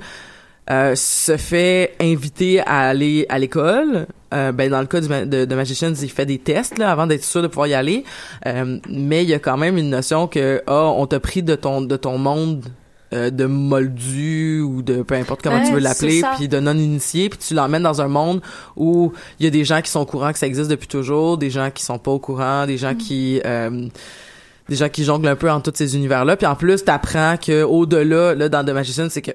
euh, 0.70 0.94
se 0.96 1.38
fait 1.38 1.96
inviter 2.02 2.60
à 2.62 2.90
aller 2.90 3.26
à 3.30 3.40
l'école. 3.40 4.06
Euh, 4.34 4.52
ben 4.52 4.70
dans 4.70 4.82
le 4.82 4.86
cas 4.88 5.00
du, 5.00 5.08
ma- 5.08 5.26
de, 5.26 5.46
de 5.46 5.56
Magicians, 5.56 5.94
il 5.94 6.12
fait 6.12 6.26
des 6.26 6.38
tests 6.40 6.78
là 6.78 6.92
avant 6.92 7.08
d'être 7.08 7.24
sûr 7.24 7.42
de 7.42 7.48
pouvoir 7.48 7.68
y 7.68 7.74
aller. 7.74 8.04
Euh, 8.46 8.78
mais 8.90 9.24
il 9.24 9.30
y 9.30 9.34
a 9.34 9.40
quand 9.40 9.56
même 9.58 9.78
une 9.78 9.90
notion 9.90 10.28
que 10.28 10.62
ah 10.68 10.92
on 10.96 11.06
t'a 11.08 11.20
pris 11.22 11.42
de 11.42 11.56
ton 11.56 11.82
de 11.82 11.96
ton 11.96 12.18
monde 12.18 12.66
de 13.14 13.46
moldu 13.46 14.60
ou 14.60 14.82
de 14.82 15.02
peu 15.02 15.16
importe 15.16 15.42
comment 15.42 15.56
Ouais, 15.60 15.66
tu 15.66 15.72
veux 15.72 15.80
l'appeler, 15.80 16.22
puis 16.36 16.50
de 16.50 16.60
non 16.60 16.74
initié, 16.74 17.30
puis 17.30 17.40
tu 17.40 17.54
l'emmènes 17.54 17.84
dans 17.84 18.02
un 18.02 18.10
monde 18.10 18.42
où 18.76 19.14
il 19.40 19.46
y 19.46 19.48
a 19.48 19.50
des 19.50 19.64
gens 19.64 19.82
qui 19.82 19.90
sont 19.90 20.02
au 20.02 20.06
courant 20.06 20.34
que 20.34 20.38
ça 20.40 20.46
existe 20.46 20.70
depuis 20.70 20.90
toujours, 20.90 21.38
des 21.38 21.50
gens 21.50 21.72
qui 21.74 21.84
sont 21.86 22.00
pas 22.00 22.12
au 22.12 22.20
courant, 22.20 22.66
des 22.66 22.78
gens 22.78 22.92
Mm. 22.96 22.98
qui 22.98 23.42
des 24.70 24.76
gens 24.76 24.90
qui 24.90 25.04
jonglent 25.04 25.28
un 25.28 25.36
peu 25.36 25.50
en 25.50 25.62
tous 25.62 25.72
ces 25.76 25.96
univers-là. 25.96 26.38
Puis 26.38 26.48
en 26.48 26.56
plus, 26.56 26.84
t'apprends 26.84 27.38
que 27.38 27.64
au-delà, 27.64 28.36
là, 28.36 28.50
dans 28.50 28.66
The 28.66 28.70
Magician, 28.70 29.08
c'est 29.10 29.22
que 29.22 29.32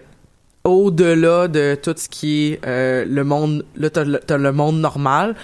au-delà 0.64 1.48
de 1.48 1.76
tout 1.80 1.94
ce 1.96 2.08
qui 2.08 2.52
est 2.52 2.60
euh, 2.66 3.04
le 3.04 3.24
monde, 3.24 3.64
là, 3.76 3.90
t'as 3.90 4.04
le, 4.04 4.52
monde 4.52 4.78
normal, 4.80 5.34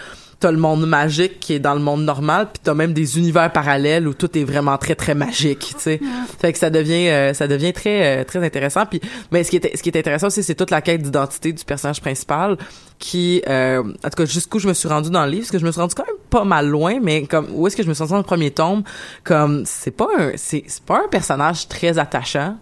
t'as 0.41 0.53
le 0.53 0.59
monde 0.59 0.87
magique 0.87 1.41
qui 1.41 1.55
est 1.55 1.59
dans 1.59 1.75
le 1.75 1.81
monde 1.81 2.05
normal, 2.05 2.49
puis 2.53 2.61
t'as 2.63 2.75
même 2.75 2.93
des 2.93 3.19
univers 3.19 3.53
parallèles 3.53 4.07
où 4.07 4.15
tout 4.15 4.39
est 4.39 4.45
vraiment 4.45 4.79
très 4.79 4.95
très 4.95 5.15
magique, 5.15 5.75
tu 5.77 5.79
sais. 5.79 6.01
Fait 6.39 6.53
que 6.53 6.59
ça 6.59 6.71
devient 6.71 7.09
euh, 7.09 7.35
ça 7.35 7.49
devient 7.49 7.73
très 7.73 8.21
euh, 8.21 8.25
très 8.25 8.45
intéressant. 8.45 8.87
Puis 8.87 9.01
mais 9.33 9.43
ce 9.43 9.51
qui 9.51 9.57
est 9.57 9.77
ce 9.77 9.83
qui 9.83 9.89
est 9.89 9.99
intéressant 9.99 10.29
aussi, 10.29 10.43
c'est 10.43 10.55
toute 10.55 10.71
la 10.71 10.81
quête 10.81 11.03
d'identité 11.03 11.53
du 11.53 11.65
personnage 11.65 12.01
principal 12.01 12.57
qui 12.99 13.43
euh, 13.49 13.83
en 13.83 14.11
tout 14.11 14.17
cas 14.17 14.25
jusqu'où 14.27 14.59
je 14.59 14.69
me 14.69 14.75
suis 14.75 14.89
rendu 14.89 15.11
dans 15.11 15.25
le 15.25 15.31
livre, 15.31 15.43
parce 15.43 15.51
que 15.53 15.59
je 15.59 15.67
me 15.67 15.73
suis 15.73 15.81
rendu 15.81 15.95
quand 15.95 16.07
même 16.07 16.17
pas 16.31 16.45
mal 16.45 16.69
loin, 16.69 16.99
mais 17.03 17.27
comme 17.27 17.49
où 17.53 17.67
est-ce 17.67 17.77
que 17.77 17.83
je 17.83 17.89
me 17.89 17.95
suis 17.95 18.03
rendu 18.03 18.13
dans 18.13 18.19
le 18.19 18.23
premier 18.23 18.53
tome, 18.53 18.85
comme 19.25 19.65
c'est 19.67 19.91
pas 19.91 20.09
un 20.19 20.33
c'est 20.37 20.63
c'est 20.69 20.85
pas 20.85 21.03
un 21.05 21.09
personnage 21.09 21.67
très 21.69 21.99
attachant. 21.99 22.57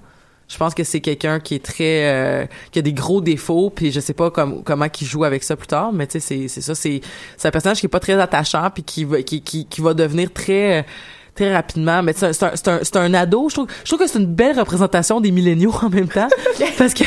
Je 0.49 0.57
pense 0.59 0.75
que 0.75 0.85
c'est 0.85 1.01
quelqu'un 1.01 1.41
qui 1.41 1.57
est 1.57 1.65
très 1.65 2.07
euh, 2.07 2.47
qui 2.71 2.79
a 2.79 2.83
des 2.83 2.93
gros 2.93 3.21
défauts 3.21 3.71
puis 3.71 3.91
je 3.91 3.99
sais 3.99 4.15
pas 4.15 4.31
comme 4.31 4.63
comment 4.63 4.89
qu'il 4.89 5.07
joue 5.07 5.25
avec 5.25 5.43
ça 5.43 5.57
plus 5.57 5.67
tard 5.67 5.93
mais 5.93 6.07
tu 6.07 6.13
sais 6.13 6.21
c'est 6.21 6.49
c'est 6.49 6.61
ça 6.61 6.75
c'est 6.77 7.01
c'est 7.37 7.49
un 7.49 7.51
personnage 7.51 7.81
qui 7.81 7.87
est 7.87 7.91
pas 7.91 8.01
très 8.01 8.19
attachant 8.21 8.71
puis 8.73 8.85
qui 8.85 9.05
va 9.05 9.23
qui 9.23 9.43
qui, 9.43 9.67
qui 9.67 9.81
va 9.81 9.93
devenir 9.93 10.33
très 10.33 10.87
très 11.35 11.53
rapidement 11.53 12.01
mais 12.03 12.13
c'est 12.13 12.27
un, 12.27 12.33
c'est 12.33 12.45
un, 12.45 12.51
c'est 12.55 12.69
un, 12.69 12.79
c'est 12.83 12.97
un 12.97 13.13
ado. 13.13 13.49
Je 13.49 13.55
trouve 13.55 13.67
je 13.83 13.91
trouve 13.91 13.99
que 13.99 14.07
c'est 14.07 14.21
une 14.21 14.33
belle 14.35 14.59
représentation 14.59 15.21
des 15.21 15.33
milléniaux 15.33 15.75
en 15.83 15.91
même 15.91 16.09
temps 16.09 16.29
parce 16.79 16.95
que 16.95 17.05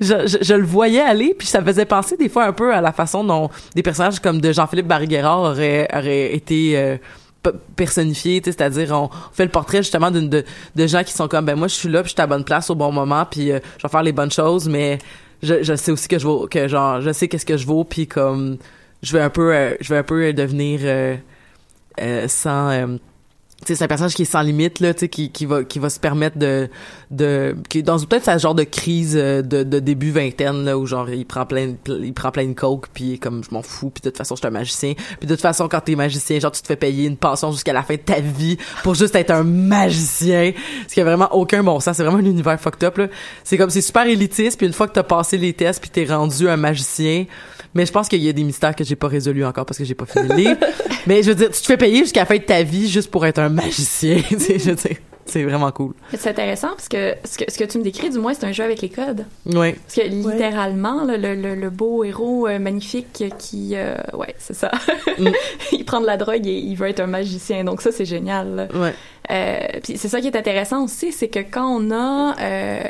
je, 0.00 0.26
je, 0.26 0.38
je 0.40 0.54
le 0.54 0.64
voyais 0.64 1.00
aller 1.00 1.34
puis 1.38 1.46
ça 1.46 1.60
me 1.60 1.66
faisait 1.66 1.84
penser 1.84 2.16
des 2.16 2.30
fois 2.30 2.44
un 2.44 2.52
peu 2.52 2.74
à 2.74 2.80
la 2.80 2.92
façon 2.92 3.22
dont 3.22 3.50
des 3.74 3.82
personnages 3.82 4.18
comme 4.18 4.40
de 4.40 4.50
Jean-Philippe 4.50 4.86
Barry-Guerrard 4.86 5.42
auraient 5.42 5.88
auraient 5.94 6.34
été 6.34 6.78
euh, 6.78 6.96
personnifié, 7.76 8.40
c'est-à-dire 8.44 8.92
on 8.92 9.10
fait 9.32 9.44
le 9.44 9.50
portrait 9.50 9.78
justement 9.78 10.10
d'une 10.10 10.28
de, 10.28 10.44
de 10.76 10.86
gens 10.86 11.04
qui 11.04 11.12
sont 11.12 11.28
comme 11.28 11.44
ben 11.44 11.56
moi 11.56 11.68
je 11.68 11.74
suis 11.74 11.88
là 11.88 12.02
puis 12.02 12.10
je 12.10 12.14
suis 12.14 12.20
à 12.20 12.24
la 12.24 12.28
bonne 12.28 12.44
place 12.44 12.70
au 12.70 12.74
bon 12.74 12.92
moment 12.92 13.24
puis 13.30 13.52
euh, 13.52 13.60
je 13.78 13.82
vais 13.82 13.88
faire 13.88 14.02
les 14.02 14.12
bonnes 14.12 14.30
choses 14.30 14.68
mais 14.68 14.98
je, 15.42 15.74
sais 15.76 15.92
aussi 15.92 16.08
que 16.08 16.18
je 16.18 16.26
vaux 16.26 16.46
que 16.48 16.68
genre 16.68 17.00
je 17.00 17.12
sais 17.12 17.28
qu'est-ce 17.28 17.46
que 17.46 17.56
je 17.56 17.66
vaux 17.66 17.84
puis 17.84 18.06
comme 18.06 18.58
je 19.02 19.12
vais 19.12 19.22
un 19.22 19.30
peu 19.30 19.54
euh, 19.54 19.74
je 19.80 19.88
vais 19.88 19.98
un 19.98 20.02
peu 20.02 20.32
devenir 20.32 20.80
euh, 20.82 21.16
sans 22.28 22.98
c'est 23.66 23.82
un 23.82 23.88
personnage 23.88 24.14
qui 24.14 24.22
est 24.22 24.26
sans 24.26 24.42
limite 24.42 24.80
là, 24.80 24.94
tu 24.94 25.08
qui, 25.08 25.30
qui 25.30 25.44
va 25.44 25.64
qui 25.64 25.78
va 25.78 25.90
se 25.90 25.98
permettre 25.98 26.38
de 26.38 26.68
de 27.10 27.56
qui 27.68 27.82
dans 27.82 27.98
peut-être 27.98 28.24
sa 28.24 28.38
genre 28.38 28.54
de 28.54 28.62
crise 28.62 29.16
euh, 29.16 29.42
de, 29.42 29.62
de 29.62 29.78
début 29.80 30.10
vingtaine 30.10 30.64
là 30.64 30.78
où 30.78 30.86
genre 30.86 31.10
il 31.10 31.26
prend 31.26 31.44
plein 31.44 31.74
il 31.88 32.14
prend 32.14 32.30
plein 32.30 32.46
de 32.46 32.52
coke 32.52 32.86
puis 32.94 33.18
comme 33.18 33.42
je 33.42 33.50
m'en 33.52 33.62
fous 33.62 33.90
puis 33.90 34.00
de 34.02 34.10
toute 34.10 34.18
façon 34.18 34.36
je 34.36 34.40
suis 34.40 34.46
un 34.46 34.50
magicien. 34.50 34.94
Puis 34.94 35.26
de 35.26 35.34
toute 35.34 35.42
façon 35.42 35.68
quand 35.68 35.80
t'es 35.80 35.96
magicien 35.96 36.38
genre 36.38 36.52
tu 36.52 36.62
te 36.62 36.66
fais 36.66 36.76
payer 36.76 37.06
une 37.06 37.16
pension 37.16 37.50
jusqu'à 37.50 37.72
la 37.72 37.82
fin 37.82 37.94
de 37.94 38.00
ta 38.00 38.20
vie 38.20 38.58
pour 38.82 38.94
juste 38.94 39.14
être 39.16 39.30
un 39.30 39.44
magicien. 39.44 40.52
Ce 40.86 40.94
qui 40.94 41.00
a 41.00 41.04
vraiment 41.04 41.34
aucun 41.34 41.62
bon 41.62 41.80
sens. 41.80 41.96
C'est 41.96 42.04
vraiment 42.04 42.18
un 42.18 42.24
univers 42.24 42.60
fucked 42.60 42.84
up 42.84 42.96
là. 42.98 43.08
C'est 43.42 43.58
comme 43.58 43.70
c'est 43.70 43.80
super 43.80 44.06
élitiste 44.06 44.58
puis 44.58 44.66
une 44.66 44.72
fois 44.72 44.86
que 44.86 44.92
t'as 44.92 45.02
passé 45.02 45.36
les 45.36 45.52
tests 45.52 45.80
puis 45.80 45.90
t'es 45.90 46.04
rendu 46.04 46.48
un 46.48 46.56
magicien 46.56 47.26
mais 47.74 47.86
je 47.86 47.92
pense 47.92 48.08
qu'il 48.08 48.22
y 48.22 48.28
a 48.28 48.32
des 48.32 48.44
mystères 48.44 48.74
que 48.74 48.84
j'ai 48.84 48.96
pas 48.96 49.08
résolus 49.08 49.44
encore 49.44 49.66
parce 49.66 49.78
que 49.78 49.84
j'ai 49.84 49.94
pas 49.94 50.06
fini 50.06 50.28
le 50.28 50.34
livre. 50.34 50.56
Mais 51.06 51.22
je 51.22 51.28
veux 51.30 51.34
dire, 51.34 51.50
tu 51.50 51.60
te 51.60 51.66
fais 51.66 51.76
payer 51.78 52.00
jusqu'à 52.00 52.20
la 52.20 52.26
fin 52.26 52.36
de 52.36 52.42
ta 52.42 52.62
vie 52.62 52.88
juste 52.88 53.10
pour 53.10 53.24
être 53.24 53.38
un 53.38 53.48
magicien. 53.48 54.20
tu 54.28 54.38
sais, 54.38 54.58
je 54.58 54.70
veux 54.70 54.76
dire, 54.76 54.96
c'est 55.24 55.42
vraiment 55.42 55.70
cool. 55.72 55.94
C'est 56.14 56.30
intéressant 56.30 56.68
parce 56.68 56.88
que 56.88 57.14
ce, 57.24 57.38
que 57.38 57.50
ce 57.50 57.58
que 57.58 57.64
tu 57.64 57.78
me 57.78 57.82
décris, 57.82 58.10
du 58.10 58.18
moins, 58.18 58.34
c'est 58.34 58.44
un 58.44 58.52
jeu 58.52 58.64
avec 58.64 58.80
les 58.82 58.88
codes. 58.88 59.24
Ouais. 59.46 59.76
Parce 59.86 59.94
que 59.94 60.12
littéralement, 60.12 61.04
le, 61.04 61.16
le, 61.34 61.54
le 61.54 61.70
beau 61.70 62.04
héros 62.04 62.46
euh, 62.46 62.58
magnifique 62.58 63.24
qui... 63.38 63.70
euh, 63.74 63.94
ouais, 64.14 64.34
c'est 64.38 64.54
ça. 64.54 64.70
Mm. 65.18 65.28
il 65.72 65.84
prend 65.84 66.00
de 66.00 66.06
la 66.06 66.16
drogue 66.16 66.46
et 66.46 66.58
il 66.58 66.74
veut 66.76 66.88
être 66.88 67.00
un 67.00 67.06
magicien. 67.06 67.64
Donc 67.64 67.80
ça, 67.82 67.92
c'est 67.92 68.06
génial. 68.06 68.68
Ouais. 68.74 68.94
Euh, 69.30 69.58
puis 69.82 69.98
c'est 69.98 70.08
ça 70.08 70.20
qui 70.20 70.26
est 70.26 70.36
intéressant 70.36 70.84
aussi, 70.84 71.12
c'est 71.12 71.28
que 71.28 71.40
quand 71.40 71.66
on 71.68 71.90
a 71.90 72.34
euh, 72.40 72.80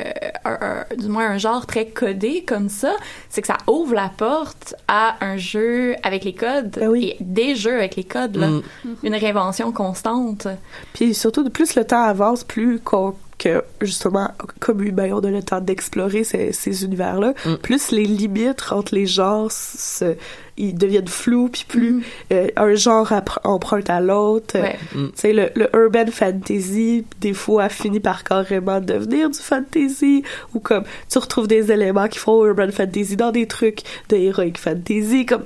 un, 0.45 0.57
un- 0.61 0.95
du 0.95 1.07
moins 1.09 1.29
un 1.31 1.37
genre 1.37 1.65
très 1.65 1.87
codé 1.87 2.43
comme 2.47 2.69
ça, 2.69 2.93
c'est 3.29 3.41
que 3.41 3.47
ça 3.47 3.57
ouvre 3.67 3.93
la 3.93 4.09
porte 4.15 4.75
à 4.87 5.15
un 5.21 5.35
jeu 5.37 5.95
avec 6.03 6.23
les 6.23 6.33
codes 6.33 6.77
Ben 6.79 6.87
oui. 6.89 7.15
et 7.19 7.23
des 7.23 7.55
jeux 7.55 7.75
avec 7.75 7.95
les 7.97 8.03
codes, 8.05 8.37
là. 8.37 8.47
Mm. 8.47 8.61
une 9.03 9.15
réinvention 9.15 9.71
constante. 9.71 10.47
Puis 10.93 11.13
surtout, 11.13 11.43
de 11.43 11.49
plus 11.49 11.75
le 11.75 11.83
temps 11.85 12.03
avance, 12.03 12.43
plus 12.43 12.79
qu'on 12.79 13.15
que 13.37 13.63
justement, 13.79 14.31
comme 14.59 14.83
humain, 14.83 15.11
on 15.13 15.19
a 15.19 15.31
le 15.31 15.41
temps 15.41 15.61
d'explorer 15.61 16.25
ces, 16.25 16.51
ces 16.51 16.83
univers-là, 16.83 17.33
Mm. 17.45 17.55
plus 17.61 17.91
les 17.91 18.03
limites 18.03 18.63
entre 18.71 18.93
les 18.95 19.05
genres 19.05 19.49
se, 19.49 20.15
ils 20.59 20.75
deviennent 20.75 21.07
flous, 21.07 21.49
puis 21.49 21.65
plus 21.67 21.91
Mm. 21.91 22.01
euh, 22.33 22.47
un 22.57 22.75
genre 22.75 23.11
emprunte 23.43 23.89
à 23.89 23.99
l'autre. 24.01 24.59
Ouais. 24.59 24.77
Mm. 24.93 25.05
Tu 25.07 25.11
sais, 25.15 25.33
le, 25.33 25.49
le 25.55 25.69
urban 25.75 26.05
fantasy, 26.11 27.05
des 27.21 27.33
fois, 27.33 27.69
finit 27.69 27.99
par 27.99 28.23
carrément 28.23 28.79
devenir 28.81 29.29
du 29.29 29.39
fantasy, 29.39 30.23
ou 30.53 30.59
comme 30.59 30.83
tu 31.09 31.17
retrouves 31.17 31.47
des 31.47 31.71
éléments 31.71 32.07
qui 32.07 32.19
font 32.19 32.45
urban 32.45 32.71
fantasy 32.71 33.15
dans 33.15 33.31
des 33.31 33.47
trucs 33.47 33.81
de 34.09 34.15
heroic 34.17 34.53
fantasy, 34.57 35.25
comme 35.25 35.43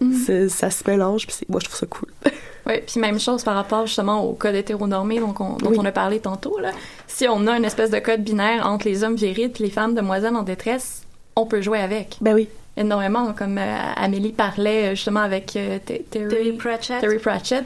Mm. 0.00 0.48
ça 0.48 0.70
se 0.70 0.82
mélange, 0.90 1.26
puis 1.28 1.36
c'est- 1.38 1.48
moi 1.48 1.60
je 1.60 1.66
trouve 1.66 1.78
ça 1.78 1.86
cool. 1.86 2.08
Oui, 2.66 2.74
puis 2.86 3.00
même 3.00 3.18
chose 3.18 3.42
par 3.42 3.56
rapport 3.56 3.86
justement 3.86 4.24
au 4.24 4.34
code 4.34 4.54
hétéronormé 4.54 5.18
donc 5.18 5.40
on- 5.40 5.56
dont 5.56 5.70
Oui. 5.70 5.76
on 5.80 5.84
a 5.84 5.90
parlé 5.90 6.20
tantôt. 6.20 6.58
Là. 6.60 6.70
Si 7.08 7.26
on 7.28 7.46
a 7.48 7.56
une 7.56 7.64
espèce 7.64 7.90
de 7.90 7.98
code 7.98 8.22
binaire 8.22 8.64
entre 8.66 8.86
les 8.88 9.02
hommes 9.02 9.16
virils 9.16 9.50
et 9.58 9.62
les 9.62 9.70
femmes 9.70 9.94
demoiselles 9.96 10.36
en 10.36 10.42
détresse, 10.44 11.02
on 11.34 11.44
peut 11.46 11.60
jouer 11.60 11.80
avec. 11.80 12.18
Ben 12.20 12.34
oui. 12.34 12.48
Énormément, 12.76 13.32
comme 13.34 13.58
euh, 13.58 13.92
Amélie 13.96 14.32
parlait 14.32 14.86
euh, 14.86 14.94
justement 14.94 15.20
avec 15.20 15.56
euh, 15.56 15.78
Terry 15.84 16.04
Terry, 16.28 16.52
Pratchett. 16.52 17.00
Terry 17.00 17.18
Pratchett. 17.18 17.64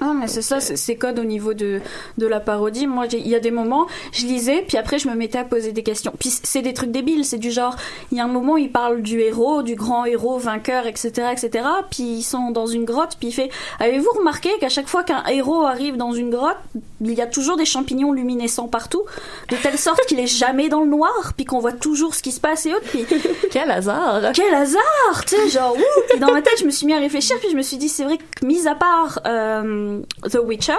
Ah, 0.00 0.12
mais 0.14 0.28
c'est 0.28 0.42
ça, 0.42 0.60
c'est 0.60 0.96
code 0.96 1.18
au 1.18 1.24
niveau 1.24 1.52
de, 1.52 1.80
de 2.16 2.26
la 2.26 2.40
parodie. 2.40 2.86
Moi, 2.86 3.06
il 3.12 3.28
y 3.28 3.34
a 3.34 3.40
des 3.40 3.50
moments, 3.50 3.86
je 4.12 4.24
lisais, 4.26 4.64
puis 4.66 4.78
après, 4.78 4.98
je 4.98 5.08
me 5.08 5.14
mettais 5.14 5.38
à 5.38 5.44
poser 5.44 5.72
des 5.72 5.82
questions. 5.82 6.12
Puis 6.18 6.30
c'est 6.42 6.62
des 6.62 6.72
trucs 6.72 6.90
débiles, 6.90 7.24
c'est 7.24 7.38
du 7.38 7.50
genre, 7.50 7.76
il 8.10 8.18
y 8.18 8.20
a 8.20 8.24
un 8.24 8.28
moment, 8.28 8.56
il 8.56 8.72
parle 8.72 9.02
du 9.02 9.20
héros, 9.20 9.62
du 9.62 9.74
grand 9.74 10.06
héros 10.06 10.38
vainqueur, 10.38 10.86
etc., 10.86 11.28
etc., 11.32 11.64
puis 11.90 12.02
ils 12.02 12.22
sont 12.22 12.50
dans 12.50 12.66
une 12.66 12.84
grotte, 12.84 13.16
puis 13.18 13.28
il 13.28 13.32
fait, 13.32 13.50
avez-vous 13.78 14.10
remarqué 14.16 14.50
qu'à 14.60 14.68
chaque 14.68 14.88
fois 14.88 15.02
qu'un 15.02 15.24
héros 15.26 15.62
arrive 15.62 15.96
dans 15.96 16.12
une 16.12 16.30
grotte, 16.30 16.56
il 17.02 17.12
y 17.12 17.20
a 17.20 17.26
toujours 17.26 17.56
des 17.56 17.64
champignons 17.64 18.12
luminescents 18.12 18.68
partout, 18.68 19.02
de 19.50 19.56
telle 19.56 19.78
sorte 19.78 20.00
qu'il 20.06 20.18
est 20.18 20.26
jamais 20.26 20.68
dans 20.68 20.80
le 20.80 20.88
noir, 20.88 21.32
puis 21.36 21.44
qu'on 21.44 21.58
voit 21.58 21.72
toujours 21.72 22.14
ce 22.14 22.22
qui 22.22 22.32
se 22.32 22.40
passe 22.40 22.64
et 22.66 22.74
autres, 22.74 22.86
puis 22.86 23.04
Quel 23.50 23.70
hasard! 23.70 24.32
quel 24.34 24.54
hasard, 24.54 25.24
tu 25.26 25.36
sais, 25.36 25.48
genre, 25.48 25.76
ouh, 25.76 26.02
puis 26.08 26.18
dans 26.18 26.32
ma 26.32 26.40
tête, 26.40 26.58
je 26.58 26.64
me 26.64 26.70
suis 26.70 26.86
mis 26.86 26.94
à 26.94 26.98
réfléchir, 26.98 27.36
puis 27.38 27.50
je 27.50 27.56
me 27.56 27.62
suis 27.62 27.76
dit, 27.76 27.88
c'est 27.88 28.04
vrai 28.04 28.16
que, 28.16 28.46
mis 28.46 28.66
à 28.66 28.74
part 28.74 29.20
euh, 29.26 29.89
The 30.30 30.38
Witcher, 30.44 30.74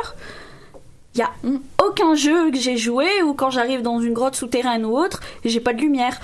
il 1.14 1.20
y 1.20 1.24
a 1.24 1.32
aucun 1.86 2.16
jeu 2.16 2.52
que 2.52 2.58
j'ai 2.58 2.78
joué 2.78 3.06
où 3.24 3.34
quand 3.34 3.50
j'arrive 3.50 3.82
dans 3.82 4.00
une 4.00 4.14
grotte 4.14 4.36
souterraine 4.36 4.86
ou 4.86 4.98
autre, 4.98 5.20
j'ai 5.44 5.60
pas 5.60 5.74
de 5.74 5.82
lumière. 5.82 6.18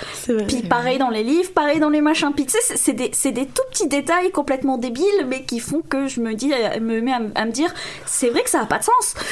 Puis 0.47 0.61
pareil 0.61 0.97
dans 0.97 1.09
les 1.09 1.23
livres, 1.23 1.51
pareil 1.53 1.79
dans 1.81 1.89
les 1.89 1.99
machins. 1.99 2.31
Puis 2.33 2.45
tu 2.45 2.57
sais, 2.57 2.77
c'est- 2.77 3.31
des, 3.31 3.45
tout 3.45 3.61
petits 3.69 3.87
détails 3.87 4.31
complètement 4.31 4.77
débiles, 4.77 5.25
mais 5.27 5.43
qui 5.43 5.59
font 5.59 5.81
que 5.81 6.07
je 6.07 6.21
me 6.21 6.35
dis, 6.35 6.53
euh, 6.53 6.79
me 6.79 7.01
mets 7.01 7.11
à, 7.11 7.45
me 7.45 7.51
dire, 7.51 7.73
c'est 8.05 8.29
vrai 8.29 8.43
que 8.43 8.49
ça 8.49 8.61
a 8.61 8.65
pas 8.65 8.79
de 8.79 8.83
sens. 8.83 9.13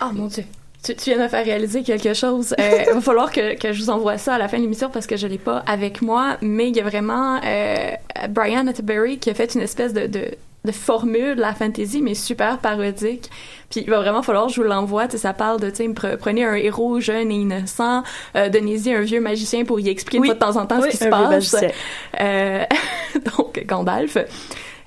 Oh 0.00 0.12
mon 0.12 0.26
dieu! 0.26 0.44
Tu, 0.84 0.94
tu 0.94 1.10
viens 1.10 1.18
de 1.18 1.22
me 1.24 1.28
faire 1.28 1.44
réaliser 1.44 1.82
quelque 1.82 2.14
chose. 2.14 2.54
Euh, 2.60 2.84
Il 2.86 2.94
va 2.94 3.00
falloir 3.00 3.32
que, 3.32 3.58
que 3.58 3.72
je 3.72 3.82
vous 3.82 3.90
envoie 3.90 4.16
ça 4.16 4.34
à 4.36 4.38
la 4.38 4.46
fin 4.46 4.58
de 4.58 4.62
l'émission 4.62 4.90
parce 4.90 5.08
que 5.08 5.16
je 5.16 5.26
l'ai 5.26 5.38
pas 5.38 5.64
avec 5.66 6.02
moi, 6.02 6.36
mais 6.40 6.68
il 6.68 6.76
y 6.76 6.80
a 6.80 6.84
vraiment 6.84 7.40
euh, 7.44 7.90
Brian 8.28 8.68
Atterbury 8.68 9.18
qui 9.18 9.28
a 9.28 9.34
fait 9.34 9.54
une 9.56 9.60
espèce 9.60 9.92
de, 9.92 10.06
de, 10.06 10.30
de 10.68 10.72
formule 10.72 11.34
de 11.36 11.40
la 11.40 11.54
fantasy, 11.54 12.00
mais 12.02 12.14
super 12.14 12.58
parodique. 12.58 13.30
Puis 13.70 13.80
il 13.82 13.90
va 13.90 13.98
vraiment 14.00 14.22
falloir 14.22 14.46
que 14.46 14.52
je 14.52 14.60
vous 14.62 14.66
l'envoie. 14.68 15.08
Ça 15.10 15.32
parle 15.32 15.60
de, 15.60 15.70
tu 15.70 15.92
prenez 15.92 16.44
un 16.44 16.54
héros 16.54 17.00
jeune 17.00 17.30
et 17.30 17.34
innocent, 17.34 18.02
euh, 18.36 18.48
donnez-y 18.48 18.92
un 18.94 19.00
vieux 19.02 19.20
magicien 19.20 19.64
pour 19.64 19.78
y 19.80 19.88
expliquer 19.88 20.20
Oui. 20.20 20.28
de 20.28 20.34
temps 20.34 20.56
en 20.56 20.66
temps 20.66 20.76
Oui, 20.80 20.84
ce 20.84 20.90
qui 20.90 20.96
se 20.98 21.04
vieux 21.04 21.10
passe. 21.10 21.30
magicien. 21.30 21.70
Euh, 22.20 22.64
donc, 23.36 23.62
Gandalf. 23.66 24.16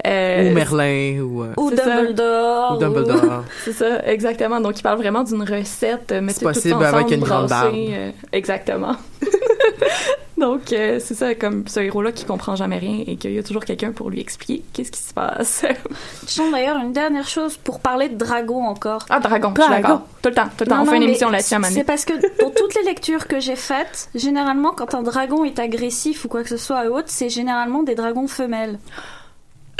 Euh, 0.08 0.50
ou 0.50 0.54
Merlin, 0.56 1.20
ou, 1.22 1.44
euh, 1.44 1.54
Ou 1.58 1.70
C'est 1.70 1.76
ça. 1.76 1.96
Dumbledore. 1.98 2.74
ou 2.76 2.78
Dumbledore. 2.80 3.44
c'est 3.64 3.74
ça, 3.74 4.04
exactement. 4.08 4.60
Donc, 4.60 4.80
il 4.80 4.82
parle 4.82 4.98
vraiment 4.98 5.24
d'une 5.24 5.44
recette. 5.44 6.12
mettez 6.12 6.40
tout 6.40 6.46
possible 6.46 6.74
ensemble, 6.76 6.86
avec 6.96 7.12
une 7.12 7.20
grande 7.24 7.48
barbe. 7.50 7.76
euh, 7.76 8.10
exactement. 8.32 8.96
Donc, 10.42 10.74
euh, 10.74 11.00
c'est 11.00 11.14
ça, 11.14 11.36
comme 11.36 11.68
ce 11.68 11.80
héros-là 11.80 12.12
qui 12.12 12.26
comprend 12.26 12.56
jamais 12.56 12.80
rien 12.80 13.04
et 13.06 13.16
qu'il 13.16 13.32
y 13.32 13.38
a 13.38 13.44
toujours 13.44 13.64
quelqu'un 13.64 13.92
pour 13.92 14.10
lui 14.10 14.20
expliquer 14.20 14.64
qu'est-ce 14.74 14.92
qui 14.92 15.00
se 15.00 15.14
passe. 15.14 15.64
Tiens, 16.26 16.50
d'ailleurs, 16.52 16.78
une 16.78 16.94
dernière 16.94 17.28
chose 17.28 17.58
pour 17.58 17.80
parler 17.80 18.10
de 18.10 18.16
dragon 18.16 18.64
encore. 18.64 19.06
ah, 19.10 19.20
dragon, 19.20 19.54
je 19.56 19.62
suis 19.62 19.70
Dragon. 19.70 19.88
d'accord. 19.88 20.02
Tout 20.24 20.30
le 20.30 20.36
temps, 20.36 20.48
tout 20.58 20.64
le 20.64 20.66
temps. 20.66 20.78
Non, 20.78 20.82
on 20.82 20.86
fait 20.88 20.98
une 20.98 21.04
émission 21.04 21.30
là-dessus 21.30 21.54
à 21.54 21.62
C'est 21.64 21.84
parce 21.84 22.06
que 22.06 22.14
dans 22.42 22.50
toutes 22.56 22.74
les 22.74 22.84
lectures 22.84 23.28
que 23.28 23.40
j'ai 23.40 23.56
faites, 23.56 24.10
généralement, 24.16 24.72
quand 24.72 24.96
un 24.96 25.04
dragon 25.04 25.46
est 25.46 25.60
agressif 25.60 26.26
ou 26.26 26.28
quoi 26.28 26.42
que 26.42 26.50
ce 26.50 26.58
soit 26.58 26.86
autre, 26.86 27.08
c'est 27.08 27.30
généralement 27.30 27.84
des 27.84 27.94
dragons 27.94 28.28
femelles. 28.28 28.80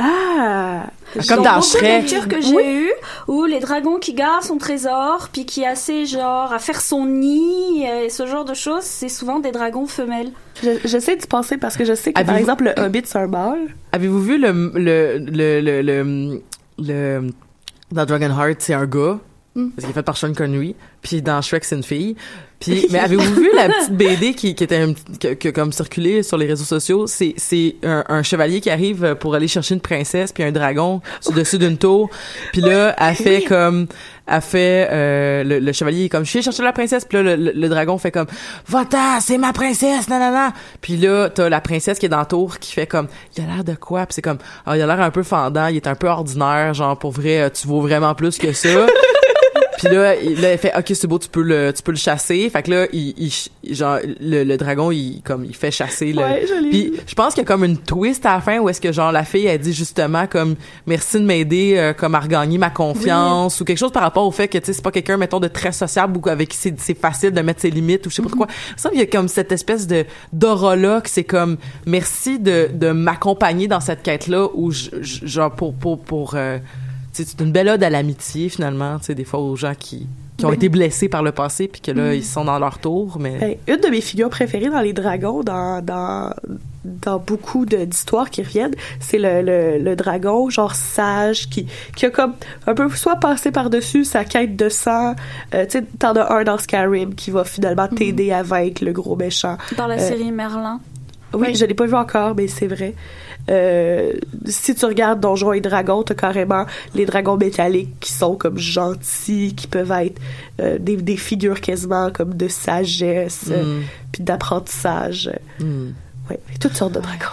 Ah! 0.04 0.86
Comme 1.28 1.44
dans 1.44 1.62
Shrek. 1.62 1.82
lectures 2.04 2.28
que 2.28 2.40
j'ai 2.42 2.84
eues 2.86 2.92
où 3.28 3.44
les 3.46 3.60
dragons 3.60 3.98
qui 4.00 4.14
gardent 4.14 4.44
son 4.44 4.58
trésor 4.58 5.28
puis 5.34 5.46
qui 5.46 5.66
assez 5.66 6.06
genre 6.06 6.54
à 6.54 6.60
faire 6.60 6.80
son 6.80 7.06
nid 7.06 7.84
et 7.86 8.10
ce 8.10 8.26
genre 8.26 8.46
de 8.46 8.54
choses, 8.54 8.84
c'est 8.84 9.10
souvent 9.10 9.40
des 9.40 9.52
dragons 9.52 9.88
femelles. 9.88 10.32
Je- 10.64 10.80
J'essaie 10.86 11.18
d'y 11.18 11.28
penser 11.28 11.58
parce 11.58 11.76
que 11.76 11.84
je 11.86 11.94
sais 11.94 12.14
que, 12.14 12.24
par 12.24 12.36
exemple, 12.38 12.64
le 12.76 12.82
Hobbit, 12.82 13.02
c'est 13.06 13.18
un 13.20 13.28
mâle. 13.28 13.76
Avez-vous 13.92 14.22
vu 14.22 14.38
le, 14.38 14.72
le, 14.74 15.18
le, 15.20 15.60
le, 15.62 15.82
le, 15.82 16.42
le- 16.80 17.28
dans 17.92 18.06
Dragonheart, 18.06 18.56
c'est 18.60 18.74
un 18.74 18.86
gars, 18.86 19.20
Mm. 19.54 19.70
parce 19.72 19.82
qu'il 19.86 19.90
est 19.92 19.94
fait 19.94 20.04
par 20.04 20.16
Sean 20.16 20.34
Connery, 20.34 20.76
puis 21.02 21.22
dans 21.22 21.42
Shrek, 21.42 21.66
c'est 21.66 21.76
une 21.76 21.84
fille. 21.84 22.16
Puis, 22.62 22.86
mais 22.92 23.00
avez-vous 23.00 23.34
vu 23.36 23.50
la 23.54 23.68
petite 23.68 23.92
BD 23.98 24.34
qui, 24.34 24.56
qui 24.56 24.64
était 24.64 24.78
un 24.78 24.94
petit- 24.94 25.18
qui, 25.20 25.36
qui 25.36 25.48
a 25.50 25.52
comme 25.52 25.74
circulé 25.74 26.24
sur 26.24 26.38
les 26.38 26.46
réseaux 26.46 26.64
sociaux? 26.64 27.06
C'est, 27.08 27.34
c'est 27.36 27.76
un, 27.84 28.06
un 28.08 28.24
chevalier 28.24 28.62
qui 28.62 28.70
arrive 28.70 29.16
pour 29.20 29.36
aller 29.36 29.50
chercher 29.50 29.74
une 29.76 29.82
princesse 29.82 30.32
puis 30.32 30.44
un 30.44 30.52
dragon 30.54 31.02
sur 31.20 31.34
dessus 31.34 31.58
d'une 31.58 31.78
tour. 31.78 32.10
Puis 32.54 32.62
là, 32.62 32.96
elle 32.98 33.16
fait 33.16 33.42
comme, 33.42 33.88
elle 34.28 34.42
fait, 34.42 34.88
euh, 34.90 35.44
le, 35.44 35.60
le 35.60 35.72
chevalier 35.74 36.06
est 36.06 36.10
comme, 36.10 36.24
je 36.24 36.32
vais 36.32 36.42
chercher 36.44 36.64
la 36.64 36.72
princesse. 36.72 37.04
Puis 37.04 37.18
là, 37.18 37.36
le, 37.36 37.44
le- 37.44 37.52
le 37.54 37.68
dragon 37.68 37.98
fait 37.98 38.12
comme, 38.12 38.28
va-t'en, 38.70 39.20
c'est 39.20 39.38
ma 39.38 39.52
princesse, 39.52 40.08
nanana. 40.08 40.54
Puis 40.80 40.96
là, 40.96 41.30
t'as 41.30 41.50
la 41.50 41.60
princesse 41.60 42.00
qui 42.00 42.06
est 42.06 42.10
dans 42.10 42.20
la 42.20 42.26
tour 42.26 42.58
qui 42.60 42.72
fait 42.72 42.88
comme, 42.88 43.08
il 43.36 43.44
a 43.44 43.48
l'air 43.48 43.64
de 43.66 43.74
quoi? 43.74 44.06
Puis 44.06 44.14
c'est 44.14 44.22
comme, 44.22 44.38
ah, 44.66 44.78
il 44.78 44.82
a 44.82 44.86
l'air 44.88 45.02
un 45.02 45.12
peu 45.12 45.24
fendant, 45.24 45.68
il 45.68 45.76
est 45.76 45.88
un 45.88 45.96
peu 45.96 46.08
ordinaire, 46.08 46.74
genre, 46.74 46.98
pour 46.98 47.12
vrai, 47.12 47.42
euh, 47.42 47.50
tu 47.50 47.68
vaux 47.68 47.82
vraiment 47.82 48.16
plus 48.16 48.38
que 48.38 48.54
ça. 48.54 48.70
Puis 49.84 49.94
là, 49.96 50.16
il, 50.16 50.40
là, 50.42 50.52
il 50.54 50.58
fait 50.58 50.72
OK, 50.78 50.92
c'est 50.94 51.08
beau, 51.08 51.18
tu 51.20 51.28
peux 51.30 51.42
le 51.42 51.74
tu 51.74 51.82
peux 51.84 51.92
le 51.92 51.98
chasser. 51.98 52.50
Fait 52.50 52.62
que 52.64 52.72
là, 52.72 52.88
il, 52.94 53.14
il 53.64 53.76
genre 53.76 53.98
le, 54.20 54.44
le 54.44 54.58
dragon, 54.58 54.92
il 54.92 55.22
comme 55.24 55.44
il 55.46 55.56
fait 55.56 55.72
chasser 55.72 56.14
le 56.14 56.20
Ouais, 56.22 56.46
je 56.48 56.70
Puis 56.70 56.94
je 57.08 57.16
pense 57.16 57.34
qu'il 57.34 57.42
y 57.44 57.46
a 57.46 57.48
comme 57.48 57.64
une 57.64 57.78
twist 57.78 58.26
à 58.26 58.36
la 58.36 58.42
fin 58.42 58.60
où 58.60 58.70
est-ce 58.70 58.80
que 58.82 58.92
genre 58.92 59.12
la 59.12 59.24
fille 59.24 59.46
elle 59.46 59.60
dit 59.60 59.74
justement 59.74 60.28
comme 60.28 60.56
merci 60.86 61.18
de 61.20 61.26
m'aider 61.26 61.74
euh, 61.78 61.94
comme 61.94 62.16
à 62.16 62.20
regagner 62.20 62.58
ma 62.58 62.70
confiance 62.70 63.60
ou 63.60 63.66
quelque 63.66 63.78
chose 63.78 63.92
par 63.92 64.04
rapport 64.04 64.26
au 64.28 64.32
fait 64.32 64.48
que 64.48 64.58
tu 64.58 64.66
sais 64.66 64.74
c'est 64.74 64.82
pas 64.84 64.92
quelqu'un 64.92 65.18
mettons 65.18 65.40
de 65.40 65.48
très 65.48 65.72
sociable 65.72 66.18
ou 66.24 66.30
avec 66.30 66.50
qui 66.50 66.58
c'est 66.58 66.80
c'est 66.80 66.98
facile 66.98 67.32
de 67.32 67.42
mettre 67.42 67.62
ses 67.62 67.70
limites 67.72 68.06
ou 68.06 68.10
je 68.10 68.16
sais 68.16 68.22
pas 68.22 68.30
quoi. 68.30 68.48
Ça 68.78 68.90
il 68.94 69.00
y 69.00 69.04
a 69.04 69.06
comme 69.06 69.28
cette 69.28 69.52
espèce 69.52 69.88
de 69.88 70.06
d'aura 70.34 70.76
là 70.76 71.02
que 71.02 71.10
c'est 71.10 71.24
comme 71.24 71.58
merci 71.86 72.40
de 72.40 72.70
de 72.74 72.92
m'accompagner 72.92 73.68
dans 73.68 73.80
cette 73.80 74.04
quête 74.04 74.28
là 74.28 74.48
où 74.54 74.72
je, 74.72 74.90
je- 75.02 75.26
genre 75.26 75.52
pour 75.52 75.74
pour 75.74 76.00
pour 76.00 76.34
euh, 76.36 76.58
c'est 77.14 77.40
une 77.42 77.52
belle 77.52 77.70
ode 77.70 77.84
à 77.84 77.90
l'amitié 77.90 78.50
finalement, 78.50 78.98
tu 79.00 79.06
sais 79.06 79.16
des 79.16 79.26
fois 79.26 79.40
aux 79.40 79.56
gens 79.56 79.74
qui 79.78 80.08
qui 80.38 80.46
ont 80.46 80.50
Ben- 80.50 80.56
été 80.56 80.70
blessés 80.70 81.08
par 81.10 81.22
le 81.22 81.32
passé 81.34 81.68
puis 81.68 81.82
que 81.82 81.92
là 81.92 82.16
ils 82.16 82.24
sont 82.26 82.46
dans 82.46 82.58
leur 82.58 82.80
tour 82.80 83.18
mais 83.20 83.38
Ben, 83.68 83.76
une 83.76 83.82
de 83.82 83.88
mes 83.90 84.02
figures 84.02 84.30
préférées 84.30 84.70
dans 84.70 84.82
les 84.82 84.94
dragons, 84.94 85.44
dans, 85.44 85.84
dans, 85.86 86.34
dans 86.84 87.20
beaucoup 87.20 87.66
de- 87.68 87.86
d'histoires 87.86 88.30
qui 88.32 88.42
reviennent, 88.42 88.74
c'est 89.00 89.20
le, 89.20 89.42
le, 89.44 89.78
le 89.78 89.96
dragon, 89.96 90.50
genre 90.50 90.74
sage, 90.74 91.48
qui, 91.50 91.68
qui 91.96 92.08
a 92.08 92.10
comme 92.10 92.34
un 92.66 92.74
peu 92.74 92.90
soit 92.90 93.18
passé 93.18 93.52
par-dessus 93.52 94.04
sa 94.04 94.24
quête 94.26 94.56
de 94.56 94.70
sang. 94.70 95.16
Euh, 95.54 95.66
tu 95.66 95.80
sais, 95.80 95.84
t'en 96.00 96.14
as 96.14 96.34
un 96.34 96.44
dans 96.44 96.58
Skyrim 96.58 97.14
qui 97.14 97.30
va 97.30 97.44
finalement 97.44 97.88
t'aider 97.88 98.32
à 98.32 98.42
vaincre 98.42 98.84
le 98.84 98.94
gros 98.94 99.16
méchant. 99.16 99.58
Dans 99.78 99.86
la 99.86 99.96
Euh, 99.96 100.08
série 100.08 100.32
Merlin. 100.32 100.80
Oui, 101.34 101.54
je 101.56 101.66
l'ai 101.66 101.74
pas 101.76 101.86
vu 101.86 101.94
encore, 101.96 102.34
mais 102.36 102.48
c'est 102.48 102.68
vrai. 102.68 102.96
Euh, 103.50 104.14
si 104.46 104.76
tu 104.76 104.86
regardes 104.86 105.20
Donjons 105.20 105.54
et 105.54 105.62
Dragons, 105.62 106.04
t'as 106.04 106.14
carrément 106.14 106.66
les 106.96 107.06
dragons 107.06 107.38
métalliques 107.38 108.00
qui 108.00 108.14
sont 108.14 108.36
comme 108.36 108.58
gentils, 108.58 109.56
qui 109.56 109.68
peuvent 109.68 109.92
être 109.92 110.22
euh, 110.60 110.78
des, 110.80 110.96
des 110.98 111.18
figures 111.18 111.60
quasiment 111.62 112.12
comme 112.12 112.36
de 112.36 112.48
sagesse, 112.48 113.46
euh, 113.50 113.80
Mm. 113.80 113.84
puis 114.12 114.24
d'apprentissage. 114.24 115.32
Ouais, 116.30 116.40
toutes 116.60 116.76
sortes 116.76 116.94
de 116.94 117.00
dragons. 117.00 117.26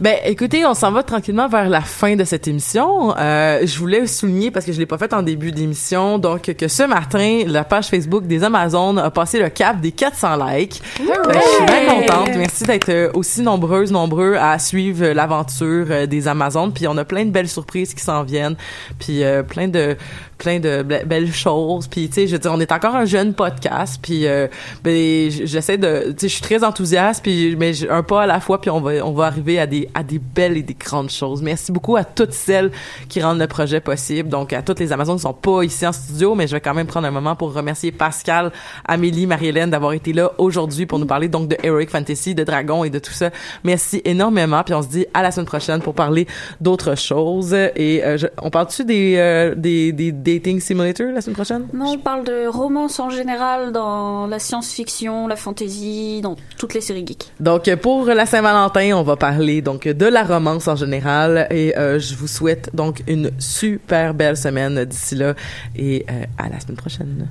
Ben, 0.00 0.16
écoutez, 0.24 0.64
on 0.66 0.74
s'en 0.74 0.92
va 0.92 1.02
tranquillement 1.02 1.48
vers 1.48 1.68
la 1.68 1.80
fin 1.80 2.16
de 2.16 2.24
cette 2.24 2.46
émission. 2.48 3.16
Euh, 3.16 3.60
je 3.64 3.78
voulais 3.78 4.06
souligner, 4.06 4.50
parce 4.50 4.64
que 4.64 4.72
je 4.72 4.78
l'ai 4.78 4.86
pas 4.86 4.98
fait 4.98 5.12
en 5.12 5.22
début 5.22 5.52
d'émission, 5.52 6.18
donc 6.18 6.54
que 6.54 6.68
ce 6.68 6.82
matin, 6.82 7.42
la 7.46 7.64
page 7.64 7.88
Facebook 7.88 8.26
des 8.26 8.44
Amazones 8.44 8.98
a 8.98 9.10
passé 9.10 9.38
le 9.38 9.48
cap 9.48 9.80
des 9.80 9.92
400 9.92 10.36
likes. 10.36 10.82
Ben, 10.98 11.34
je 11.34 11.48
suis 11.48 11.64
bien 11.64 11.86
contente. 11.86 12.30
Merci 12.36 12.64
d'être 12.64 12.88
euh, 12.88 13.10
aussi 13.14 13.42
nombreuses, 13.42 13.92
nombreux 13.92 14.36
à 14.36 14.58
suivre 14.58 15.04
euh, 15.04 15.14
l'aventure 15.14 15.86
euh, 15.90 16.06
des 16.06 16.28
Amazones. 16.28 16.72
Puis 16.72 16.86
on 16.88 16.96
a 16.96 17.04
plein 17.04 17.24
de 17.24 17.30
belles 17.30 17.48
surprises 17.48 17.94
qui 17.94 18.02
s'en 18.02 18.22
viennent. 18.22 18.56
Puis 18.98 19.22
euh, 19.24 19.42
plein 19.42 19.68
de 19.68 19.96
plein 20.40 20.58
de 20.58 20.82
be- 20.82 21.04
belles 21.04 21.32
choses. 21.32 21.86
Puis, 21.86 22.08
tu 22.08 22.14
sais, 22.14 22.26
je 22.26 22.36
dire, 22.36 22.50
on 22.52 22.58
est 22.60 22.72
encore 22.72 22.96
un 22.96 23.04
jeune 23.04 23.34
podcast. 23.34 24.00
Puis, 24.02 24.26
euh, 24.26 24.48
ben, 24.82 25.30
j'essaie 25.30 25.78
de, 25.78 26.06
tu 26.12 26.20
sais, 26.22 26.28
je 26.28 26.32
suis 26.34 26.42
très 26.42 26.64
enthousiaste. 26.64 27.22
Puis, 27.22 27.54
mais 27.56 27.72
un 27.88 28.02
pas 28.02 28.22
à 28.22 28.26
la 28.26 28.40
fois. 28.40 28.60
Puis, 28.60 28.70
on 28.70 28.80
va, 28.80 28.92
on 29.04 29.12
va 29.12 29.26
arriver 29.26 29.60
à 29.60 29.66
des, 29.66 29.88
à 29.94 30.02
des 30.02 30.18
belles 30.18 30.56
et 30.56 30.62
des 30.62 30.74
grandes 30.74 31.10
choses. 31.10 31.42
Merci 31.42 31.70
beaucoup 31.72 31.96
à 31.96 32.04
toutes 32.04 32.32
celles 32.32 32.70
qui 33.08 33.22
rendent 33.22 33.38
le 33.38 33.46
projet 33.46 33.80
possible. 33.80 34.28
Donc, 34.28 34.52
à 34.52 34.62
toutes 34.62 34.80
les 34.80 34.92
Amazones 34.92 35.16
qui 35.16 35.22
sont 35.22 35.32
pas 35.34 35.62
ici 35.62 35.86
en 35.86 35.92
studio, 35.92 36.34
mais 36.34 36.46
je 36.46 36.52
vais 36.52 36.60
quand 36.60 36.74
même 36.74 36.86
prendre 36.86 37.06
un 37.06 37.10
moment 37.10 37.36
pour 37.36 37.52
remercier 37.52 37.92
Pascal, 37.92 38.50
Amélie, 38.86 39.26
Marie-Hélène 39.26 39.70
d'avoir 39.70 39.92
été 39.92 40.12
là 40.12 40.32
aujourd'hui 40.38 40.86
pour 40.86 40.98
nous 40.98 41.06
parler 41.06 41.28
donc 41.28 41.48
de 41.48 41.56
Heroic 41.62 41.88
Fantasy, 41.90 42.34
de 42.34 42.44
Dragon 42.44 42.82
et 42.84 42.90
de 42.90 42.98
tout 42.98 43.12
ça. 43.12 43.30
Merci 43.62 44.00
énormément. 44.06 44.62
Puis, 44.64 44.74
on 44.74 44.82
se 44.82 44.88
dit 44.88 45.06
à 45.12 45.22
la 45.22 45.30
semaine 45.30 45.46
prochaine 45.46 45.80
pour 45.82 45.94
parler 45.94 46.26
d'autres 46.60 46.96
choses. 46.96 47.52
Et 47.52 48.02
euh, 48.04 48.16
on 48.40 48.48
parle-tu 48.50 48.84
des, 48.84 49.16
euh, 49.18 49.54
des, 49.54 49.92
des 49.92 50.12
dating 50.34 50.60
simulators 50.60 51.12
la 51.12 51.20
semaine 51.20 51.34
prochaine? 51.34 51.66
Non, 51.72 51.92
on 51.92 51.98
parle 51.98 52.24
de 52.24 52.46
romance 52.46 52.98
en 53.00 53.10
général 53.10 53.72
dans 53.72 54.26
la 54.26 54.38
science-fiction, 54.38 55.26
la 55.26 55.36
fantasy, 55.36 56.20
dans 56.22 56.36
toutes 56.58 56.74
les 56.74 56.80
séries 56.80 57.04
geeks. 57.06 57.32
Donc 57.40 57.74
pour 57.76 58.06
la 58.06 58.26
Saint-Valentin, 58.26 58.96
on 58.96 59.02
va 59.02 59.16
parler 59.16 59.62
donc 59.62 59.86
de 59.86 60.06
la 60.06 60.24
romance 60.24 60.68
en 60.68 60.76
général 60.76 61.46
et 61.50 61.76
euh, 61.76 61.98
je 61.98 62.14
vous 62.14 62.28
souhaite 62.28 62.70
donc 62.74 63.02
une 63.06 63.30
super 63.38 64.14
belle 64.14 64.36
semaine 64.36 64.84
d'ici 64.84 65.14
là 65.14 65.34
et 65.76 66.06
euh, 66.10 66.24
à 66.38 66.48
la 66.48 66.60
semaine 66.60 66.76
prochaine. 66.76 67.28